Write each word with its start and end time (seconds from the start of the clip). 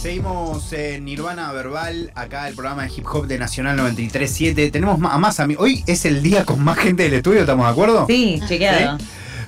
Seguimos 0.00 0.72
en 0.72 1.04
Nirvana 1.04 1.52
Verbal, 1.52 2.10
acá 2.14 2.48
el 2.48 2.54
programa 2.54 2.84
de 2.84 2.88
hip 2.88 3.04
hop 3.06 3.26
de 3.26 3.38
Nacional 3.38 3.78
93.7. 3.78 4.72
Tenemos 4.72 4.98
a 4.98 5.18
más 5.18 5.40
amigos. 5.40 5.64
Hoy 5.64 5.84
es 5.86 6.06
el 6.06 6.22
día 6.22 6.46
con 6.46 6.64
más 6.64 6.78
gente 6.78 7.02
del 7.02 7.12
estudio, 7.12 7.40
¿estamos 7.40 7.66
de 7.66 7.72
acuerdo? 7.72 8.06
Sí, 8.06 8.40
chequeado. 8.48 8.96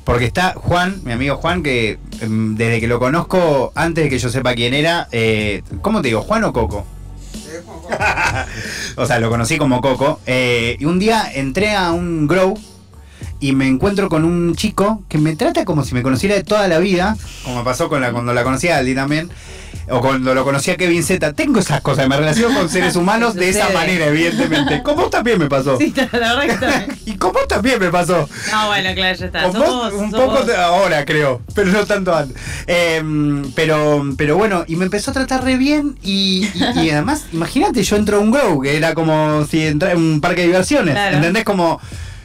Porque 0.04 0.27
está 0.27 0.53
Juan, 0.54 1.01
mi 1.04 1.12
amigo 1.12 1.37
Juan, 1.37 1.62
que 1.62 1.99
em, 2.21 2.54
desde 2.54 2.80
que 2.80 2.87
lo 2.87 2.99
conozco, 2.99 3.73
antes 3.75 4.04
de 4.04 4.11
que 4.11 4.19
yo 4.19 4.29
sepa 4.29 4.53
quién 4.53 4.75
era, 4.75 5.09
eh, 5.11 5.62
¿cómo 5.80 6.02
te 6.02 6.09
digo? 6.09 6.20
¿Juan 6.20 6.45
o 6.45 6.53
Coco? 6.53 6.84
o 8.96 9.07
sea, 9.07 9.21
lo 9.21 9.30
conocí 9.30 9.57
como 9.57 9.80
Coco. 9.80 10.21
Eh, 10.27 10.77
y 10.79 10.84
un 10.84 10.98
día 10.98 11.32
entré 11.34 11.75
a 11.75 11.93
un 11.93 12.29
grow 12.29 12.59
y 13.41 13.53
me 13.53 13.69
encuentro 13.69 14.11
con 14.11 14.27
un 14.27 14.55
chico 14.55 15.03
que 15.09 15.16
me 15.16 15.34
trata 15.34 15.64
como 15.64 15.82
si 15.82 15.95
me 15.95 16.03
conociera 16.03 16.34
de 16.34 16.45
toda 16.45 16.69
la 16.69 16.79
vida, 16.79 17.16
como 17.43 17.57
me 17.57 17.64
pasó 17.64 17.89
con 17.89 18.03
la, 18.03 18.12
cuando 18.12 18.34
la 18.34 18.45
conocí 18.45 18.69
a 18.69 18.77
Aldi 18.77 18.95
también 18.95 19.30
o 19.93 20.00
cuando 20.00 20.34
lo 20.34 20.45
conocí 20.45 20.70
a 20.70 20.77
Kevin 20.77 21.02
Z, 21.02 21.34
tengo 21.34 21.60
esas 21.60 21.80
cosas, 21.82 22.09
me 22.09 22.16
relaciono 22.16 22.59
con 22.59 22.69
seres 22.69 22.96
humanos 22.96 23.34
de 23.37 23.50
esa 23.50 23.69
manera, 23.70 24.06
evidentemente. 24.06 24.83
Con 24.83 24.96
vos 24.96 25.10
también 25.10 25.38
me 25.38 25.48
pasó. 25.48 25.77
Sí, 25.77 25.92
la 25.96 26.34
verdad 26.34 26.42
que 26.46 26.66
también. 26.66 26.98
y 27.06 27.16
con 27.16 27.33
vos 27.33 27.46
también 27.46 27.78
me 27.78 27.91
pasó. 27.91 28.28
No, 28.50 28.66
bueno, 28.69 28.91
claro, 28.95 29.19
ya 29.19 29.27
está. 29.27 29.47
un 29.48 30.10
poco 30.10 30.45
ahora, 30.56 31.05
creo, 31.05 31.42
pero 31.55 31.70
no 31.70 31.84
tanto 31.84 32.14
antes. 32.14 32.36
Em, 32.66 33.52
pero, 33.52 34.05
pero 34.16 34.36
bueno, 34.36 34.64
y 34.66 34.77
me 34.77 34.84
empezó 34.86 35.10
a 35.10 35.14
tratar 35.14 35.45
re 35.45 35.56
bien 35.56 35.98
y, 36.02 36.48
además, 36.64 37.27
imagínate, 37.33 37.83
yo 37.83 37.97
entro 37.97 38.16
a 38.16 38.20
un 38.20 38.30
Grow, 38.30 38.62
que 38.62 38.77
era 38.77 38.95
como 38.95 39.45
si 39.45 39.66
entrara 39.66 39.95
en 39.95 40.00
un 40.00 40.20
parque 40.20 40.41
de 40.42 40.47
diversiones, 40.48 40.97
¿entendés? 40.97 41.45
Como 41.45 41.80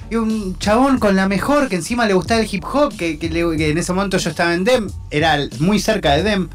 y 0.10 0.16
un 0.16 0.58
chabón 0.58 1.00
con 1.00 1.16
la 1.18 1.28
mejor, 1.28 1.68
que 1.68 1.76
encima 1.76 2.06
le 2.06 2.14
gustaba 2.14 2.40
el 2.40 2.48
hip 2.50 2.64
hop, 2.64 2.96
que, 2.96 3.20
que, 3.20 3.30
que, 3.30 3.70
en 3.70 3.78
ese 3.78 3.92
momento 3.92 4.18
yo 4.18 4.30
estaba 4.30 4.54
en 4.54 4.64
DEM, 4.64 4.90
era 5.12 5.38
muy 5.60 5.80
cerca 5.80 6.16
de 6.16 6.24
DEM. 6.24 6.50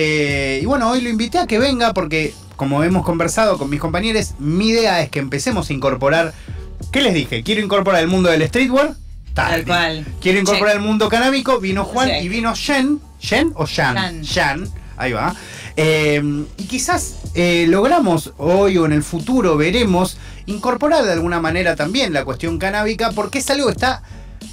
Eh, 0.00 0.60
y 0.62 0.64
bueno, 0.64 0.88
hoy 0.88 1.00
lo 1.00 1.08
invité 1.08 1.38
a 1.38 1.48
que 1.48 1.58
venga 1.58 1.92
porque, 1.92 2.32
como 2.54 2.84
hemos 2.84 3.04
conversado 3.04 3.58
con 3.58 3.68
mis 3.68 3.80
compañeros, 3.80 4.34
mi 4.38 4.68
idea 4.68 5.02
es 5.02 5.10
que 5.10 5.18
empecemos 5.18 5.70
a 5.70 5.72
incorporar. 5.72 6.32
¿Qué 6.92 7.00
les 7.00 7.14
dije? 7.14 7.42
Quiero 7.42 7.62
incorporar 7.62 8.00
el 8.00 8.06
mundo 8.06 8.30
del 8.30 8.46
streetwear. 8.46 8.94
Tal 9.34 9.64
cual. 9.64 10.06
Quiero 10.20 10.38
incorporar 10.38 10.76
el 10.76 10.82
mundo 10.82 11.08
canábico. 11.08 11.58
Vino 11.58 11.84
Juan 11.84 12.10
y 12.22 12.28
vino 12.28 12.54
Jen. 12.54 13.00
¿Jen 13.18 13.52
o 13.56 13.66
Jan? 13.66 14.24
Jan. 14.24 14.68
Ahí 14.96 15.10
va. 15.10 15.34
Eh, 15.76 16.22
y 16.56 16.64
quizás 16.66 17.16
eh, 17.34 17.66
logramos 17.68 18.34
hoy 18.36 18.78
o 18.78 18.86
en 18.86 18.92
el 18.92 19.02
futuro 19.02 19.56
veremos 19.56 20.16
incorporar 20.46 21.04
de 21.04 21.12
alguna 21.12 21.40
manera 21.40 21.74
también 21.74 22.12
la 22.12 22.24
cuestión 22.24 22.58
canábica 22.58 23.10
porque 23.10 23.38
es 23.38 23.50
algo 23.50 23.66
que 23.66 23.72
está 23.72 24.02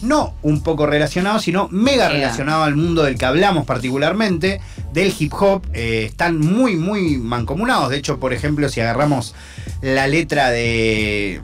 no 0.02 0.34
un 0.42 0.62
poco 0.62 0.86
relacionado, 0.86 1.40
sino 1.40 1.68
mega 1.70 2.10
relacionado 2.10 2.64
al 2.64 2.76
mundo 2.76 3.04
del 3.04 3.18
que 3.18 3.26
hablamos 3.26 3.66
particularmente, 3.66 4.62
del 4.94 5.14
hip 5.18 5.34
hop. 5.34 5.64
Eh, 5.74 6.06
están 6.06 6.40
muy, 6.40 6.76
muy 6.76 7.18
mancomunados. 7.18 7.90
De 7.90 7.98
hecho, 7.98 8.20
por 8.20 8.34
ejemplo, 8.34 8.70
si 8.70 8.82
agarramos 8.82 9.36
la 9.82 10.08
letra 10.08 10.50
de 10.50 11.42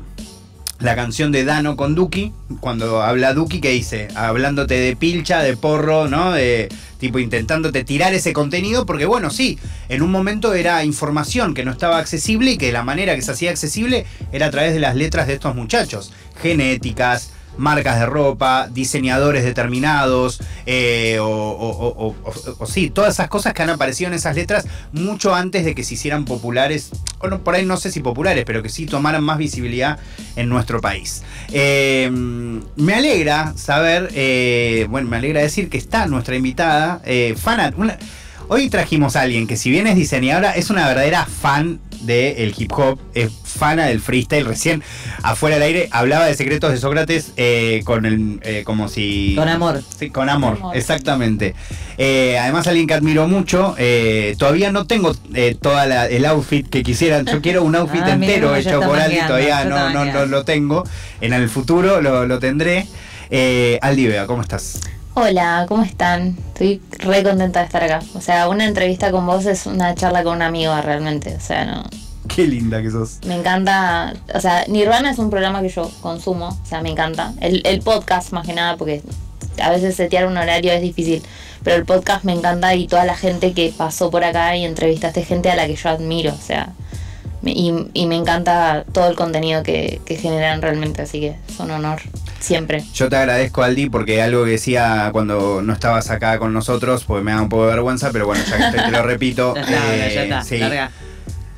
la 0.80 0.96
canción 0.96 1.32
de 1.32 1.46
Dano 1.46 1.76
con 1.76 1.94
Duki, 1.94 2.34
cuando 2.60 3.04
habla 3.04 3.34
Duki, 3.34 3.62
que 3.62 3.70
dice? 3.70 4.08
Hablándote 4.16 4.76
de 4.76 4.96
pilcha, 4.96 5.42
de 5.42 5.56
porro, 5.56 6.08
¿no? 6.08 6.32
De 6.32 6.70
tipo 6.98 7.20
intentándote 7.20 7.84
tirar 7.84 8.14
ese 8.14 8.32
contenido, 8.32 8.86
porque 8.86 9.06
bueno, 9.06 9.32
sí, 9.32 9.58
en 9.90 10.04
un 10.04 10.12
momento 10.12 10.54
era 10.54 10.84
información 10.84 11.54
que 11.54 11.66
no 11.66 11.72
estaba 11.72 11.98
accesible 11.98 12.52
y 12.52 12.58
que 12.58 12.72
la 12.72 12.84
manera 12.84 13.16
que 13.16 13.24
se 13.24 13.32
hacía 13.32 13.50
accesible 13.50 14.06
era 14.32 14.48
a 14.48 14.52
través 14.52 14.74
de 14.74 14.80
las 14.80 14.96
letras 14.96 15.28
de 15.28 15.34
estos 15.34 15.56
muchachos, 15.56 16.14
genéticas, 16.42 17.32
marcas 17.62 18.00
de 18.00 18.06
ropa, 18.06 18.68
diseñadores 18.68 19.44
determinados, 19.44 20.42
eh, 20.66 21.18
o, 21.22 22.16
sí, 22.68 22.90
todas 22.90 23.14
esas 23.14 23.30
cosas 23.30 23.54
que 23.54 23.64
han 23.64 23.70
aparecido 23.70 24.10
en 24.10 24.16
esas 24.16 24.36
letras 24.36 24.68
mucho 24.92 25.34
antes 25.34 25.64
de 25.64 25.76
que 25.76 25.84
se 25.84 25.94
hicieran 25.94 26.26
populares, 26.26 26.92
o 27.20 27.28
no, 27.28 27.44
por 27.44 27.56
ahí 27.56 27.66
no 27.66 27.78
sé 27.78 27.92
si 27.92 28.02
populares, 28.02 28.44
pero 28.46 28.62
que 28.64 28.70
sí 28.70 28.86
tomaran 28.86 29.24
más 29.24 29.38
visibilidad 29.38 30.00
en 30.36 30.50
nuestro 30.50 30.82
país. 30.82 31.24
Eh, 31.52 32.10
me 32.12 32.94
alegra 32.94 33.54
saber, 33.56 34.10
eh, 34.14 34.88
bueno, 34.90 35.10
me 35.10 35.18
alegra 35.18 35.42
decir 35.42 35.70
que 35.70 35.78
está 35.78 36.08
nuestra 36.08 36.36
invitada, 36.36 37.02
fan, 37.38 37.74
hoy 38.48 38.70
trajimos 38.70 39.16
a 39.16 39.22
alguien 39.22 39.48
que 39.48 39.58
si 39.58 39.70
bien 39.70 39.88
es 39.88 39.96
diseñadora, 39.96 40.52
es 40.52 40.70
una 40.70 40.88
verdadera 40.88 41.26
fan 41.26 41.80
del 42.02 42.54
hip 42.58 42.72
hop, 42.74 43.00
es 43.14 43.32
fana 43.44 43.86
del 43.86 44.02
freestyle. 44.02 44.46
Recién 44.46 44.84
afuera 45.24 45.56
del 45.56 45.64
aire 45.64 45.90
hablaba 45.92 46.26
de 46.26 46.34
secretos 46.34 46.72
de 46.72 46.78
Sócrates 46.78 47.34
eh, 47.38 47.82
con 47.86 48.06
el 48.06 48.40
eh, 48.44 48.64
como 48.66 48.88
si. 48.88 49.36
Con 49.36 49.48
amor. 49.48 49.82
Sí, 49.98 50.10
con 50.10 50.30
amor, 50.30 50.60
exactamente. 50.74 51.56
Eh, 51.98 52.38
además, 52.40 52.68
alguien 52.68 52.88
que 52.88 52.94
admiro 52.94 53.28
mucho. 53.28 53.76
todavía 54.38 54.72
no 54.72 54.88
tengo 54.88 55.14
todo 55.62 55.82
el 55.82 56.26
outfit 56.26 56.68
que 56.68 56.84
quisiera. 56.84 57.22
Yo 57.22 57.42
quiero 57.42 57.64
un 57.64 57.76
outfit 57.78 58.02
ah, 58.04 58.14
entero 58.14 58.56
hecho 58.56 58.82
por 58.82 59.00
Aldi, 59.00 59.20
todavía 59.28 59.66
no, 59.66 59.90
no, 59.92 60.06
no, 60.06 60.26
lo 60.26 60.44
tengo. 60.44 60.84
En 61.20 61.34
el 61.34 61.50
futuro 61.50 62.02
lo, 62.02 62.26
lo 62.26 62.40
tendré. 62.40 62.88
Aldi 63.82 64.08
Vega, 64.08 64.28
¿cómo 64.28 64.42
estás? 64.42 64.80
Hola, 65.14 65.66
¿cómo 65.68 65.84
están? 65.84 66.38
Estoy 66.54 66.82
re 67.00 67.22
contenta 67.22 67.60
de 67.60 67.66
estar 67.66 67.84
acá. 67.84 68.00
O 68.16 68.22
sea, 68.22 68.48
una 68.48 68.66
entrevista 68.66 69.12
con 69.12 69.26
vos 69.26 69.46
es 69.46 69.66
una 69.66 69.94
charla 69.94 70.24
con 70.24 70.38
un 70.38 70.42
amigo 70.42 70.74
realmente. 70.82 71.36
O 71.36 71.40
sea, 71.42 71.66
no. 71.66 71.84
Qué 72.34 72.48
linda 72.48 72.82
que 72.82 72.90
sos. 72.90 73.20
Me 73.26 73.36
encanta. 73.36 74.14
O 74.34 74.40
sea, 74.40 74.64
Nirvana 74.70 75.12
es 75.12 75.20
un 75.20 75.30
programa 75.30 75.62
que 75.62 75.68
yo 75.68 75.92
consumo. 76.02 76.58
O 76.64 76.66
sea, 76.66 76.82
me 76.82 76.90
encanta. 76.90 77.34
El, 77.42 77.62
el 77.66 77.82
podcast, 77.82 78.32
más 78.32 78.48
que 78.48 78.54
nada, 78.54 78.78
porque 78.78 79.04
a 79.62 79.70
veces 79.70 79.96
setear 79.96 80.28
un 80.28 80.38
horario 80.38 80.72
es 80.72 80.82
difícil. 80.82 81.22
Pero 81.62 81.76
el 81.76 81.86
podcast 81.86 82.24
me 82.24 82.32
encanta 82.32 82.74
y 82.74 82.88
toda 82.88 83.04
la 83.04 83.18
gente 83.18 83.52
que 83.52 83.74
pasó 83.78 84.10
por 84.12 84.24
acá 84.24 84.56
y 84.56 84.64
entrevistaste 84.64 85.26
gente 85.26 85.52
a 85.52 85.58
la 85.58 85.68
que 85.68 85.76
yo 85.76 85.90
admiro. 85.90 86.32
O 86.32 86.42
sea, 86.42 86.72
y, 87.44 87.74
y, 87.94 88.06
me 88.06 88.16
encanta 88.16 88.84
todo 88.92 89.10
el 89.10 89.16
contenido 89.16 89.64
que, 89.64 90.00
que, 90.06 90.16
generan 90.16 90.62
realmente, 90.62 91.02
así 91.02 91.20
que 91.20 91.36
es 91.50 91.60
un 91.60 91.72
honor, 91.72 92.02
siempre. 92.40 92.84
Yo 92.94 93.10
te 93.10 93.16
agradezco, 93.16 93.64
Aldi, 93.64 93.90
porque 93.90 94.22
algo 94.22 94.46
que 94.46 94.52
decía 94.52 95.10
cuando 95.12 95.62
no 95.62 95.74
estabas 95.74 96.10
acá 96.12 96.38
con 96.38 96.54
nosotros, 96.54 97.04
pues 97.06 97.24
me 97.24 97.32
da 97.32 97.42
un 97.42 97.50
poco 97.50 97.66
de 97.66 97.72
vergüenza, 97.72 98.12
pero 98.12 98.28
bueno, 98.28 98.44
ya 98.48 98.72
que 98.72 98.78
te, 98.78 98.92
lo 98.92 99.02
repito. 99.02 99.56
ya 99.70 100.06
está, 100.06 100.44
eh, 100.56 100.90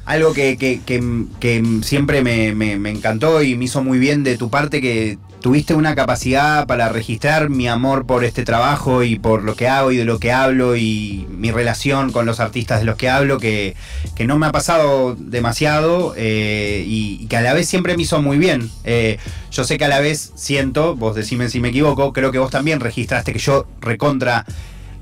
Algo 0.06 0.34
que, 0.34 0.58
que, 0.58 0.82
que 0.86 1.64
siempre 1.82 2.22
me, 2.22 2.54
me, 2.54 2.90
encantó 2.90 3.42
y 3.42 3.56
me 3.56 3.66
hizo 3.66 3.82
muy 3.82 4.00
bien 4.00 4.24
de 4.24 4.38
tu 4.38 4.50
parte, 4.50 4.82
que 4.82 5.18
tuviste 5.40 5.76
una 5.76 5.96
capacidad 5.96 6.68
para 6.68 6.90
registrar 6.90 7.50
mi 7.50 7.68
amor 7.68 8.06
por 8.06 8.24
este 8.24 8.44
trabajo 8.44 9.04
y 9.04 9.20
por 9.20 9.44
lo 9.44 9.56
que 9.56 9.68
hago 9.68 9.92
y 9.92 9.98
de 9.98 10.06
lo 10.06 10.20
que 10.20 10.32
hablo 10.32 10.76
y 10.76 11.28
mi 11.30 11.52
relación 11.52 12.12
con 12.12 12.26
los 12.26 12.40
artistas 12.40 12.80
de 12.80 12.86
los 12.86 12.96
que 12.96 13.10
hablo, 13.10 13.40
que, 13.40 13.76
no 14.26 14.38
me 14.38 14.46
ha 14.46 14.52
pasado 14.52 15.16
demasiado 15.16 16.14
eh, 16.18 16.84
y, 16.88 17.28
que 17.28 17.38
a 17.38 17.42
la 17.42 17.54
vez 17.54 17.68
siempre 17.68 17.96
me 17.96 18.04
hizo 18.04 18.22
muy 18.22 18.38
bien. 18.38 18.70
Eh, 18.84 19.20
yo 19.52 19.64
sé 19.64 19.78
que 19.78 19.86
a 19.86 19.90
la 19.90 20.00
vez 20.00 20.32
siento, 20.36 20.96
vos 20.96 21.16
decime 21.16 21.50
si 21.50 21.60
me 21.60 21.70
equivoco, 21.70 22.12
creo 22.12 22.32
que 22.32 22.40
vos 22.40 22.52
también 22.52 22.80
registraste 22.80 23.34
que 23.34 23.40
yo 23.40 23.68
recontra 23.82 24.46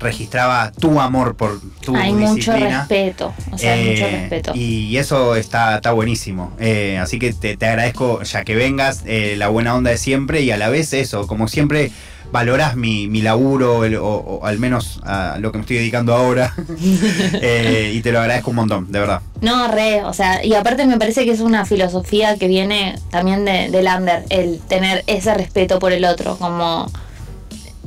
registraba 0.02 0.72
tu 0.72 1.00
amor 1.00 1.36
por 1.36 1.60
tu 1.80 1.96
Hay 1.96 2.12
mucho 2.12 2.52
respeto, 2.52 3.32
o 3.50 3.58
sea, 3.58 3.76
mucho 3.76 4.06
eh, 4.06 4.18
respeto. 4.20 4.52
Y 4.54 4.96
eso 4.96 5.36
está, 5.36 5.76
está 5.76 5.92
buenísimo. 5.92 6.52
Eh, 6.58 6.98
así 6.98 7.18
que 7.18 7.32
te, 7.32 7.52
agradezco 7.66 8.22
ya 8.22 8.44
que 8.44 8.54
vengas, 8.54 9.02
eh, 9.06 9.34
la 9.38 9.48
buena 9.48 9.74
onda 9.74 9.90
de 9.90 9.98
siempre 9.98 10.42
y 10.42 10.50
a 10.50 10.56
la 10.56 10.68
vez 10.68 10.92
eso, 10.92 11.26
como 11.26 11.48
siempre 11.48 11.90
valorás 12.32 12.76
mi, 12.76 13.08
mi 13.08 13.20
laburo 13.20 13.80
o, 14.02 14.46
al 14.46 14.58
menos 14.58 15.00
a 15.04 15.36
lo 15.38 15.52
que 15.52 15.58
me 15.58 15.62
estoy 15.62 15.76
dedicando 15.76 16.14
ahora 16.14 16.54
y 16.80 18.00
te 18.00 18.10
lo 18.10 18.20
agradezco 18.20 18.50
un 18.50 18.56
montón, 18.56 18.90
de 18.90 19.00
verdad. 19.00 19.20
No, 19.42 19.68
re, 19.68 20.02
o 20.04 20.14
sea, 20.14 20.44
y 20.44 20.54
aparte 20.54 20.86
me 20.86 20.98
parece 20.98 21.26
que 21.26 21.30
es 21.30 21.40
una 21.40 21.66
filosofía 21.66 22.38
que 22.38 22.48
viene 22.48 22.98
también 23.10 23.44
de, 23.44 23.70
de 23.70 23.82
Lander, 23.82 24.24
el 24.30 24.60
tener 24.60 25.04
ese 25.06 25.34
respeto 25.34 25.78
por 25.78 25.92
el 25.92 26.06
otro, 26.06 26.36
como 26.38 26.90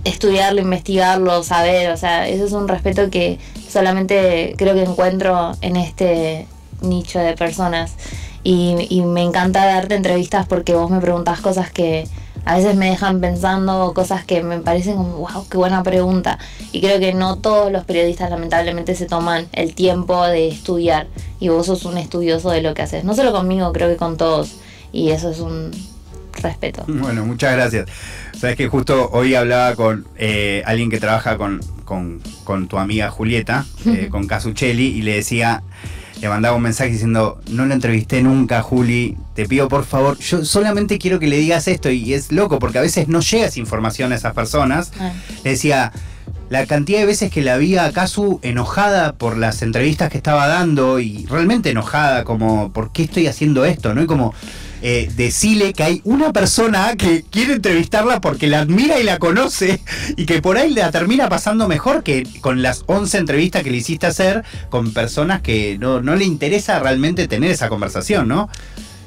estudiarlo, 0.05 0.61
investigarlo, 0.61 1.43
saber, 1.43 1.91
o 1.91 1.97
sea, 1.97 2.29
eso 2.29 2.45
es 2.45 2.53
un 2.53 2.67
respeto 2.67 3.09
que 3.09 3.39
solamente 3.67 4.53
creo 4.57 4.73
que 4.73 4.83
encuentro 4.83 5.51
en 5.61 5.75
este 5.75 6.47
nicho 6.81 7.19
de 7.19 7.35
personas. 7.35 7.95
Y, 8.43 9.01
me 9.01 9.23
encanta 9.23 9.65
darte 9.65 9.95
entrevistas 9.95 10.45
porque 10.45 10.75
vos 10.75 10.91
me 10.91 11.01
preguntás 11.01 11.41
cosas 11.41 11.71
que 11.71 12.07
a 12.45 12.57
veces 12.57 12.75
me 12.75 12.91
dejan 12.91 13.19
pensando, 13.19 13.91
cosas 13.95 14.23
que 14.23 14.43
me 14.43 14.59
parecen 14.59 14.97
como, 14.97 15.17
wow, 15.17 15.47
qué 15.49 15.57
buena 15.57 15.81
pregunta. 15.81 16.37
Y 16.71 16.79
creo 16.79 16.99
que 16.99 17.15
no 17.15 17.37
todos 17.37 17.71
los 17.71 17.85
periodistas 17.85 18.29
lamentablemente 18.29 18.93
se 18.93 19.07
toman 19.07 19.47
el 19.51 19.73
tiempo 19.73 20.23
de 20.27 20.49
estudiar. 20.49 21.07
Y 21.39 21.49
vos 21.49 21.65
sos 21.65 21.85
un 21.85 21.97
estudioso 21.97 22.51
de 22.51 22.61
lo 22.61 22.75
que 22.75 22.83
haces. 22.83 23.03
No 23.03 23.15
solo 23.15 23.31
conmigo, 23.31 23.73
creo 23.73 23.89
que 23.89 23.97
con 23.97 24.15
todos. 24.15 24.57
Y 24.91 25.09
eso 25.09 25.31
es 25.31 25.39
un 25.39 25.71
respeto. 26.33 26.83
Bueno, 26.87 27.25
muchas 27.25 27.53
gracias. 27.53 27.87
Sabes 28.37 28.57
que 28.57 28.67
justo 28.67 29.09
hoy 29.13 29.33
hablaba 29.33 29.75
con 29.75 30.05
eh, 30.17 30.61
alguien 30.65 30.89
que 30.89 30.99
trabaja 30.99 31.37
con, 31.37 31.61
tu 32.67 32.77
amiga 32.77 33.09
Julieta, 33.09 33.65
eh, 33.85 34.09
con 34.11 34.27
Casuccelli, 34.27 34.87
y 34.87 35.01
le 35.01 35.15
decía, 35.15 35.63
le 36.21 36.29
mandaba 36.29 36.55
un 36.55 36.63
mensaje 36.63 36.91
diciendo, 36.91 37.39
no 37.49 37.65
la 37.65 37.73
entrevisté 37.73 38.21
nunca, 38.21 38.61
Juli, 38.61 39.17
te 39.35 39.45
pido 39.47 39.67
por 39.69 39.85
favor, 39.85 40.17
yo 40.19 40.43
solamente 40.43 40.97
quiero 40.97 41.19
que 41.19 41.27
le 41.27 41.37
digas 41.37 41.67
esto, 41.67 41.89
y 41.89 42.13
es 42.13 42.31
loco, 42.31 42.59
porque 42.59 42.77
a 42.77 42.81
veces 42.81 43.07
no 43.07 43.21
llega 43.21 43.45
esa 43.45 43.59
información 43.59 44.11
a 44.11 44.15
esas 44.15 44.33
personas. 44.33 44.91
Ah. 44.99 45.13
Le 45.43 45.51
decía, 45.51 45.93
la 46.49 46.65
cantidad 46.65 46.99
de 46.99 47.05
veces 47.05 47.31
que 47.31 47.41
la 47.41 47.57
vi 47.57 47.77
a 47.77 47.91
Kazu 47.91 48.39
enojada 48.43 49.13
por 49.13 49.37
las 49.37 49.61
entrevistas 49.61 50.09
que 50.09 50.17
estaba 50.17 50.47
dando 50.47 50.99
y 50.99 51.25
realmente 51.25 51.69
enojada, 51.69 52.23
como, 52.23 52.71
¿por 52.71 52.91
qué 52.91 53.03
estoy 53.03 53.27
haciendo 53.27 53.65
esto? 53.65 53.95
¿No? 53.95 54.03
Y 54.03 54.05
como 54.05 54.33
eh, 54.87 55.09
decirle 55.15 55.73
que 55.73 55.81
hay 55.81 56.01
una 56.03 56.31
persona 56.31 56.95
que 56.95 57.23
quiere 57.23 57.53
entrevistarla 57.53 58.21
porque 58.21 58.45
la 58.45 58.59
admira 58.59 58.99
y 58.99 59.03
la 59.03 59.17
conoce 59.17 59.79
y 60.15 60.27
que 60.27 60.43
por 60.43 60.59
ahí 60.59 60.69
la 60.69 60.91
termina 60.91 61.27
pasando 61.27 61.67
mejor 61.67 62.03
que 62.03 62.23
con 62.39 62.61
las 62.61 62.83
11 62.85 63.17
entrevistas 63.17 63.63
que 63.63 63.71
le 63.71 63.77
hiciste 63.77 64.05
hacer 64.05 64.43
con 64.69 64.93
personas 64.93 65.41
que 65.41 65.79
no, 65.79 66.03
no 66.03 66.15
le 66.15 66.25
interesa 66.25 66.77
realmente 66.77 67.27
tener 67.27 67.49
esa 67.49 67.67
conversación, 67.67 68.27
¿no? 68.27 68.47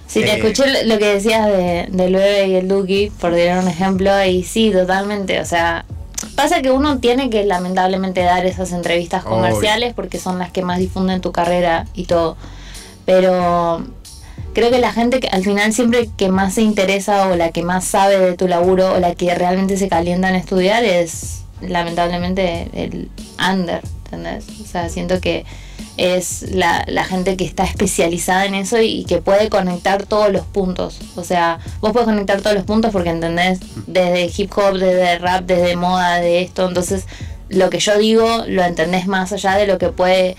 Sí, 0.09 0.19
te 0.23 0.33
eh, 0.33 0.39
escuché 0.39 0.85
lo 0.85 0.99
que 0.99 1.15
decías 1.15 1.47
de, 1.47 1.87
del 1.93 2.13
bebé 2.13 2.49
y 2.49 2.55
el 2.57 2.67
Duki, 2.67 3.13
por 3.21 3.37
dar 3.37 3.63
un 3.63 3.69
ejemplo, 3.69 4.11
y 4.25 4.43
sí, 4.43 4.73
totalmente, 4.73 5.39
o 5.39 5.45
sea, 5.45 5.85
pasa 6.35 6.61
que 6.61 6.73
uno 6.73 6.99
tiene 6.99 7.31
que 7.31 7.45
lamentablemente 7.45 8.23
dar 8.23 8.47
esas 8.47 8.73
entrevistas 8.73 9.23
comerciales 9.23 9.95
porque 9.95 10.19
son 10.19 10.41
las 10.41 10.51
que 10.51 10.63
más 10.63 10.81
difunden 10.81 11.21
tu 11.21 11.31
carrera 11.31 11.87
y 11.95 12.07
todo, 12.07 12.37
pero 13.05 13.87
creo 14.59 14.73
que 14.73 14.81
la 14.81 14.93
gente 14.93 15.21
que 15.21 15.29
al 15.29 15.45
final 15.45 15.73
siempre 15.73 16.11
que 16.17 16.31
más 16.31 16.55
se 16.55 16.63
interesa 16.63 17.29
o 17.29 17.37
la 17.37 17.53
que 17.53 17.63
más 17.63 17.85
sabe 17.85 18.19
de 18.19 18.37
tu 18.37 18.49
laburo 18.49 18.95
o 18.95 18.99
la 18.99 19.15
que 19.15 19.33
realmente 19.37 19.77
se 19.77 19.89
calienta 19.89 20.29
en 20.31 20.35
estudiar 20.35 20.83
es 20.85 21.45
lamentablemente 21.61 22.69
el 22.73 23.09
under, 23.39 23.81
¿entendés? 24.05 24.47
O 24.61 24.67
sea, 24.67 24.89
siento 24.89 25.21
que 25.21 25.45
es 25.97 26.43
la, 26.51 26.85
gente 27.05 27.37
que 27.37 27.45
está 27.45 27.63
especializada 27.63 28.47
en 28.47 28.57
eso 28.57 28.81
y, 28.81 29.05
que 29.05 29.19
puede 29.19 29.49
conectar 29.49 30.07
todos 30.07 30.33
los 30.33 30.45
puntos. 30.45 30.99
O 31.15 31.23
sea, 31.23 31.61
vos 31.81 31.93
puedes 31.93 32.09
conectar 32.09 32.41
todos 32.41 32.57
los 32.57 32.65
puntos 32.65 32.91
porque 32.91 33.11
entendés 33.11 33.61
desde 33.87 34.29
hip 34.37 34.51
hop, 34.57 34.75
desde 34.75 35.19
rap, 35.19 35.45
desde 35.45 35.77
moda, 35.77 36.17
de 36.17 36.43
esto. 36.43 36.67
Entonces, 36.67 37.07
lo 37.49 37.71
que 37.71 37.79
yo 37.79 37.97
digo 37.97 38.45
lo 38.49 38.65
entendés 38.65 39.07
más 39.07 39.33
allá 39.33 39.55
de 39.55 39.69
lo 39.69 39.79
que 39.79 39.91
puede 39.91 40.37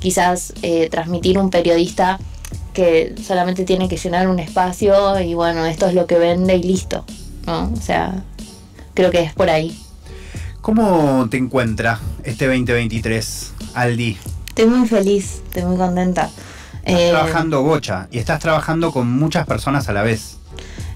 quizás 0.00 0.54
eh, 0.62 0.88
transmitir 0.90 1.38
un 1.38 1.50
periodista 1.50 2.18
que 2.80 3.14
solamente 3.22 3.64
tiene 3.64 3.90
que 3.90 3.98
llenar 3.98 4.26
un 4.26 4.38
espacio 4.38 5.20
y 5.20 5.34
bueno, 5.34 5.66
esto 5.66 5.86
es 5.86 5.92
lo 5.92 6.06
que 6.06 6.18
vende 6.18 6.56
y 6.56 6.62
listo. 6.62 7.04
¿no? 7.46 7.70
O 7.70 7.76
sea, 7.76 8.24
creo 8.94 9.10
que 9.10 9.20
es 9.22 9.34
por 9.34 9.50
ahí. 9.50 9.78
¿Cómo 10.62 11.28
te 11.30 11.36
encuentra 11.36 12.00
este 12.24 12.46
2023, 12.46 13.52
Aldi? 13.74 14.16
Estoy 14.48 14.66
muy 14.66 14.88
feliz, 14.88 15.42
estoy 15.44 15.64
muy 15.64 15.76
contenta. 15.76 16.30
Estás 16.82 17.00
eh, 17.02 17.10
trabajando 17.10 17.62
bocha 17.62 18.08
y 18.10 18.18
estás 18.18 18.40
trabajando 18.40 18.92
con 18.92 19.12
muchas 19.12 19.46
personas 19.46 19.88
a 19.90 19.92
la 19.92 20.02
vez. 20.02 20.38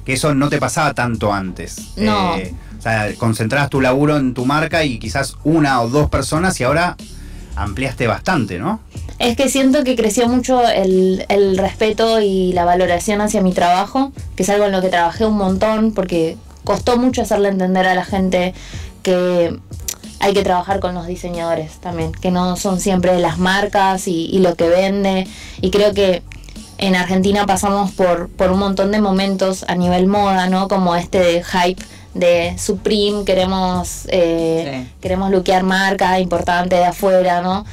Que 0.07 0.15
eso 0.15 0.35
no 0.35 0.49
te 0.49 0.59
pasaba 0.59 0.95
tanto 0.95 1.35
antes. 1.35 1.93
No. 1.97 2.37
Eh, 2.37 2.55
o 2.79 2.83
sea, 2.83 3.15
concentrabas 3.17 3.69
tu 3.69 3.83
laburo 3.83 4.17
en 4.17 4.33
tu 4.33 4.47
marca 4.47 4.85
y 4.85 4.99
quizás 4.99 5.37
una 5.45 5.83
o 5.83 5.89
dos 5.91 6.09
personas 6.09 6.59
y 6.61 6.65
ahora 6.65 6.97
ampliaste 7.56 8.06
bastante, 8.06 8.59
¿no? 8.59 8.81
Es 9.19 9.37
que 9.37 9.49
siento 9.49 9.85
que 9.85 9.97
creció 9.97 10.29
mucho 10.29 10.67
el, 10.69 11.25
el 11.29 11.56
respeto 11.56 12.21
y 12.21 12.53
la 12.53 12.65
valoración 12.65 13.21
hacia 13.21 13.43
mi 13.43 13.53
trabajo, 13.53 14.12
que 14.37 14.43
es 14.43 14.49
algo 14.49 14.67
en 14.67 14.73
lo 14.73 14.81
que 14.81 14.89
trabajé 14.89 15.25
un 15.25 15.37
montón 15.37 15.93
porque 15.93 16.37
costó 16.65 16.97
mucho 16.97 17.23
hacerle 17.23 17.49
entender 17.49 17.87
a 17.87 17.95
la 17.95 18.05
gente 18.05 18.55
que 19.03 19.59
hay 20.21 20.33
que 20.33 20.43
trabajar 20.43 20.81
con 20.81 20.95
los 20.95 21.06
diseñadores 21.06 21.73
también, 21.81 22.12
que 22.12 22.31
no 22.31 22.56
son 22.56 22.81
siempre 22.81 23.19
las 23.19 23.39
marcas 23.39 24.09
y, 24.09 24.39
lo 24.39 24.55
que 24.55 24.69
vende. 24.69 25.27
Y 25.61 25.71
creo 25.71 25.93
que 25.93 26.23
en 26.79 26.97
Argentina 26.97 27.47
pasamos 27.47 27.93
por, 27.93 28.31
por 28.31 28.50
un 28.50 28.59
montón 28.59 28.91
de 28.91 29.00
momentos 29.00 29.65
a 29.69 29.75
nivel 29.75 30.07
moda, 30.07 30.49
¿no? 30.49 30.67
Como 30.69 30.97
este 30.97 31.43
hype 31.45 31.83
de 32.14 32.56
Supreme, 32.58 33.25
queremos, 33.25 34.06
eh, 34.08 34.87
queremos 35.00 35.31
luquear 35.31 35.62
marca 35.64 36.19
importante 36.20 36.76
de 36.76 36.84
afuera, 36.84 37.43
¿no? 37.43 37.64